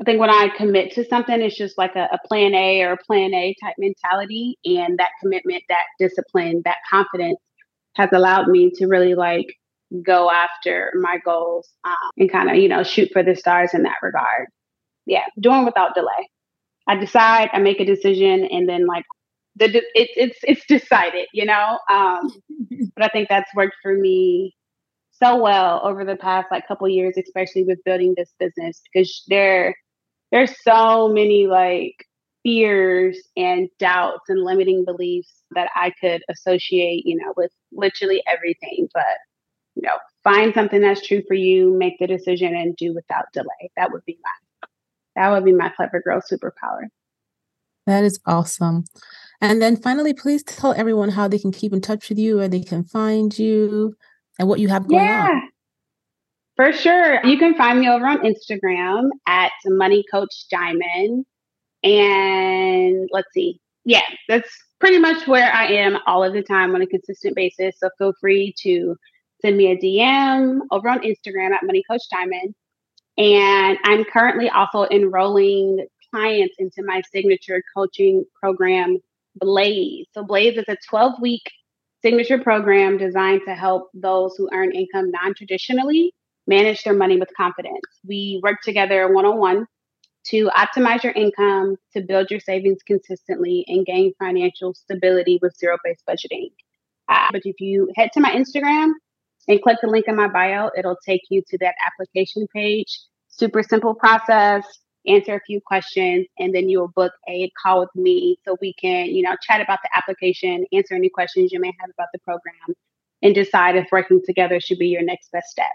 I 0.00 0.04
think 0.04 0.20
when 0.20 0.30
I 0.30 0.50
commit 0.56 0.92
to 0.92 1.04
something, 1.04 1.40
it's 1.40 1.56
just 1.56 1.78
like 1.78 1.96
a, 1.96 2.08
a, 2.12 2.18
plan 2.28 2.54
A 2.54 2.82
or 2.82 2.92
a 2.92 2.96
plan 2.98 3.32
A 3.32 3.54
type 3.62 3.74
mentality. 3.78 4.58
And 4.64 4.98
that 4.98 5.10
commitment, 5.20 5.64
that 5.68 5.84
discipline, 5.98 6.62
that 6.64 6.76
confidence 6.88 7.40
has 7.94 8.10
allowed 8.12 8.48
me 8.48 8.70
to 8.76 8.86
really 8.86 9.14
like 9.14 9.46
go 10.02 10.30
after 10.30 10.92
my 11.00 11.18
goals 11.24 11.68
um, 11.84 11.94
and 12.16 12.30
kind 12.30 12.50
of, 12.50 12.56
you 12.56 12.68
know, 12.68 12.82
shoot 12.82 13.10
for 13.12 13.22
the 13.22 13.36
stars 13.36 13.74
in 13.74 13.82
that 13.82 13.98
regard. 14.02 14.48
Yeah, 15.06 15.24
doing 15.40 15.64
without 15.64 15.94
delay. 15.94 16.28
I 16.88 16.96
decide, 16.96 17.50
I 17.52 17.58
make 17.58 17.80
a 17.80 17.84
decision, 17.84 18.44
and 18.44 18.68
then 18.68 18.86
like 18.86 19.04
the 19.56 19.66
it, 19.66 20.10
it's 20.16 20.38
it's 20.42 20.64
decided, 20.66 21.28
you 21.32 21.44
know. 21.44 21.78
Um, 21.90 22.30
but 22.96 23.04
I 23.04 23.08
think 23.08 23.28
that's 23.28 23.52
worked 23.54 23.76
for 23.82 23.94
me 23.94 24.54
so 25.12 25.36
well 25.36 25.80
over 25.84 26.04
the 26.04 26.16
past 26.16 26.48
like 26.50 26.66
couple 26.68 26.88
years, 26.88 27.14
especially 27.16 27.64
with 27.64 27.82
building 27.84 28.14
this 28.16 28.32
business 28.38 28.82
because 28.92 29.24
there 29.28 29.74
there's 30.32 30.54
so 30.62 31.08
many 31.08 31.46
like 31.46 31.94
fears 32.42 33.18
and 33.36 33.68
doubts 33.78 34.28
and 34.28 34.44
limiting 34.44 34.84
beliefs 34.84 35.42
that 35.52 35.68
I 35.74 35.92
could 36.00 36.22
associate, 36.28 37.04
you 37.04 37.16
know, 37.16 37.32
with 37.36 37.50
literally 37.72 38.22
everything. 38.28 38.88
But 38.92 39.04
you 39.76 39.82
know, 39.82 39.96
find 40.24 40.52
something 40.54 40.80
that's 40.80 41.06
true 41.06 41.22
for 41.28 41.34
you, 41.34 41.76
make 41.78 41.98
the 41.98 42.06
decision, 42.06 42.54
and 42.56 42.74
do 42.76 42.94
without 42.94 43.26
delay. 43.32 43.70
That 43.76 43.92
would 43.92 44.04
be 44.04 44.18
my 44.22 44.68
that 45.14 45.30
would 45.30 45.44
be 45.44 45.52
my 45.52 45.70
clever 45.70 46.00
girl 46.00 46.20
superpower. 46.20 46.88
That 47.86 48.04
is 48.04 48.18
awesome. 48.26 48.84
And 49.40 49.62
then 49.62 49.76
finally, 49.76 50.12
please 50.12 50.42
tell 50.42 50.72
everyone 50.72 51.10
how 51.10 51.28
they 51.28 51.38
can 51.38 51.52
keep 51.52 51.72
in 51.72 51.80
touch 51.80 52.08
with 52.08 52.18
you, 52.18 52.36
where 52.36 52.48
they 52.48 52.62
can 52.62 52.84
find 52.84 53.38
you, 53.38 53.94
and 54.38 54.48
what 54.48 54.60
you 54.60 54.68
have 54.68 54.88
going 54.88 55.04
yeah, 55.04 55.28
on. 55.30 55.48
For 56.56 56.72
sure. 56.72 57.24
You 57.24 57.38
can 57.38 57.54
find 57.54 57.80
me 57.80 57.88
over 57.88 58.06
on 58.06 58.18
Instagram 58.18 59.10
at 59.26 59.52
Money 59.66 60.04
Coach 60.10 60.46
Diamond. 60.50 61.26
And 61.82 63.08
let's 63.12 63.28
see. 63.32 63.60
Yeah, 63.84 64.02
that's 64.26 64.50
pretty 64.80 64.98
much 64.98 65.26
where 65.28 65.52
I 65.52 65.66
am 65.66 65.98
all 66.06 66.24
of 66.24 66.32
the 66.32 66.42
time 66.42 66.74
on 66.74 66.82
a 66.82 66.86
consistent 66.86 67.36
basis. 67.36 67.76
So 67.78 67.90
feel 67.98 68.14
free 68.20 68.54
to 68.62 68.96
send 69.40 69.56
me 69.56 69.70
a 69.70 69.76
DM 69.76 70.60
over 70.70 70.88
on 70.88 71.00
Instagram 71.00 71.52
at 71.52 71.64
Money 71.64 71.82
Coach 71.88 72.02
Diamond. 72.10 72.54
And 73.18 73.78
I'm 73.84 74.04
currently 74.04 74.48
also 74.50 74.86
enrolling 74.90 75.86
clients 76.10 76.56
into 76.58 76.82
my 76.84 77.02
signature 77.12 77.62
coaching 77.74 78.24
program, 78.40 78.98
Blaze. 79.36 80.06
So, 80.12 80.22
Blaze 80.22 80.58
is 80.58 80.64
a 80.68 80.76
12 80.88 81.20
week 81.20 81.42
signature 82.02 82.38
program 82.38 82.98
designed 82.98 83.42
to 83.46 83.54
help 83.54 83.90
those 83.94 84.36
who 84.36 84.48
earn 84.52 84.72
income 84.72 85.10
non 85.10 85.34
traditionally 85.34 86.12
manage 86.46 86.82
their 86.84 86.94
money 86.94 87.18
with 87.18 87.28
confidence. 87.36 87.80
We 88.06 88.40
work 88.42 88.60
together 88.62 89.12
one 89.12 89.24
on 89.24 89.38
one 89.38 89.66
to 90.26 90.50
optimize 90.56 91.02
your 91.02 91.12
income, 91.12 91.76
to 91.92 92.02
build 92.02 92.30
your 92.30 92.40
savings 92.40 92.82
consistently, 92.84 93.64
and 93.68 93.86
gain 93.86 94.12
financial 94.18 94.74
stability 94.74 95.38
with 95.40 95.56
zero 95.56 95.78
based 95.84 96.04
budgeting. 96.08 96.50
Uh, 97.08 97.28
but 97.32 97.42
if 97.44 97.60
you 97.60 97.90
head 97.96 98.10
to 98.12 98.20
my 98.20 98.32
Instagram 98.32 98.90
and 99.48 99.62
click 99.62 99.78
the 99.82 99.88
link 99.88 100.06
in 100.08 100.16
my 100.16 100.28
bio, 100.28 100.70
it'll 100.76 100.98
take 101.04 101.22
you 101.30 101.42
to 101.48 101.58
that 101.58 101.74
application 101.86 102.46
page. 102.52 103.00
Super 103.28 103.62
simple 103.62 103.94
process. 103.94 104.64
Answer 105.06 105.36
a 105.36 105.40
few 105.46 105.60
questions, 105.60 106.26
and 106.36 106.52
then 106.52 106.68
you 106.68 106.80
will 106.80 106.88
book 106.88 107.12
a 107.28 107.48
call 107.62 107.78
with 107.78 107.94
me 107.94 108.40
so 108.44 108.56
we 108.60 108.72
can, 108.72 109.06
you 109.06 109.22
know, 109.22 109.36
chat 109.40 109.60
about 109.60 109.78
the 109.84 109.88
application, 109.96 110.66
answer 110.72 110.94
any 110.94 111.08
questions 111.08 111.52
you 111.52 111.60
may 111.60 111.72
have 111.80 111.90
about 111.90 112.08
the 112.12 112.18
program, 112.18 112.74
and 113.22 113.32
decide 113.32 113.76
if 113.76 113.86
working 113.92 114.20
together 114.26 114.58
should 114.58 114.78
be 114.78 114.88
your 114.88 115.02
next 115.02 115.30
best 115.30 115.48
step. 115.48 115.70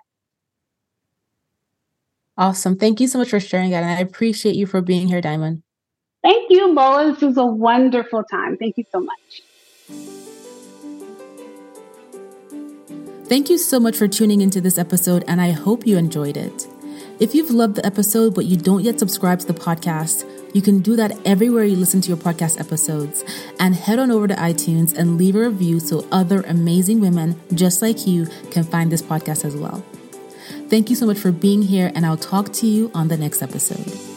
Awesome. 2.38 2.76
Thank 2.76 2.99
you 2.99 3.07
so 3.07 3.19
much 3.19 3.30
for 3.30 3.39
sharing 3.39 3.69
that. 3.72 3.84
And 3.84 3.91
I 3.91 4.01
appreciate 4.01 4.55
you 4.55 4.65
for 4.65 4.82
being 4.82 5.07
here, 5.07 5.22
Diamond. 5.22 5.63
Thank 6.24 6.51
you, 6.51 6.76
Bola. 6.76 7.13
This 7.13 7.22
was 7.22 7.38
a 7.38 7.45
wonderful 7.45 8.24
time. 8.24 8.57
Thank 8.57 8.78
you 8.78 8.84
so 8.91 8.99
much. 8.99 10.31
Thank 13.32 13.50
you 13.50 13.58
so 13.58 13.80
much 13.80 13.96
for 13.96 14.10
tuning 14.10 14.42
into 14.42 14.60
this 14.60 14.78
episode, 14.78 15.24
and 15.26 15.40
I 15.40 15.52
hope 15.52 15.88
you 15.88 15.98
enjoyed 15.98 16.36
it. 16.36 16.68
If 17.18 17.34
you've 17.34 17.50
loved 17.50 17.76
the 17.76 17.86
episode 17.86 18.36
but 18.36 18.44
you 18.44 18.58
don't 18.58 18.84
yet 18.84 19.00
subscribe 19.00 19.40
to 19.40 19.48
the 19.48 19.54
podcast, 19.54 20.26
you 20.54 20.62
can 20.62 20.82
do 20.82 20.98
that 20.98 21.18
everywhere 21.26 21.64
you 21.64 21.78
listen 21.78 22.02
to 22.02 22.10
your 22.10 22.18
podcast 22.18 22.60
episodes. 22.60 23.24
And 23.58 23.74
head 23.74 24.00
on 24.00 24.12
over 24.12 24.28
to 24.28 24.34
iTunes 24.34 24.94
and 24.94 25.18
leave 25.18 25.38
a 25.38 25.48
review 25.48 25.80
so 25.80 26.06
other 26.12 26.42
amazing 26.42 27.00
women 27.00 27.40
just 27.54 27.82
like 27.82 28.06
you 28.06 28.26
can 28.52 28.66
find 28.66 28.92
this 28.92 29.02
podcast 29.02 29.46
as 29.46 29.56
well. 29.56 29.82
Thank 30.68 30.90
you 30.90 30.98
so 30.98 31.06
much 31.06 31.18
for 31.18 31.32
being 31.32 31.62
here, 31.62 31.90
and 31.96 32.06
I'll 32.06 32.18
talk 32.18 32.52
to 32.52 32.68
you 32.68 32.92
on 32.94 33.08
the 33.08 33.16
next 33.16 33.42
episode. 33.42 34.11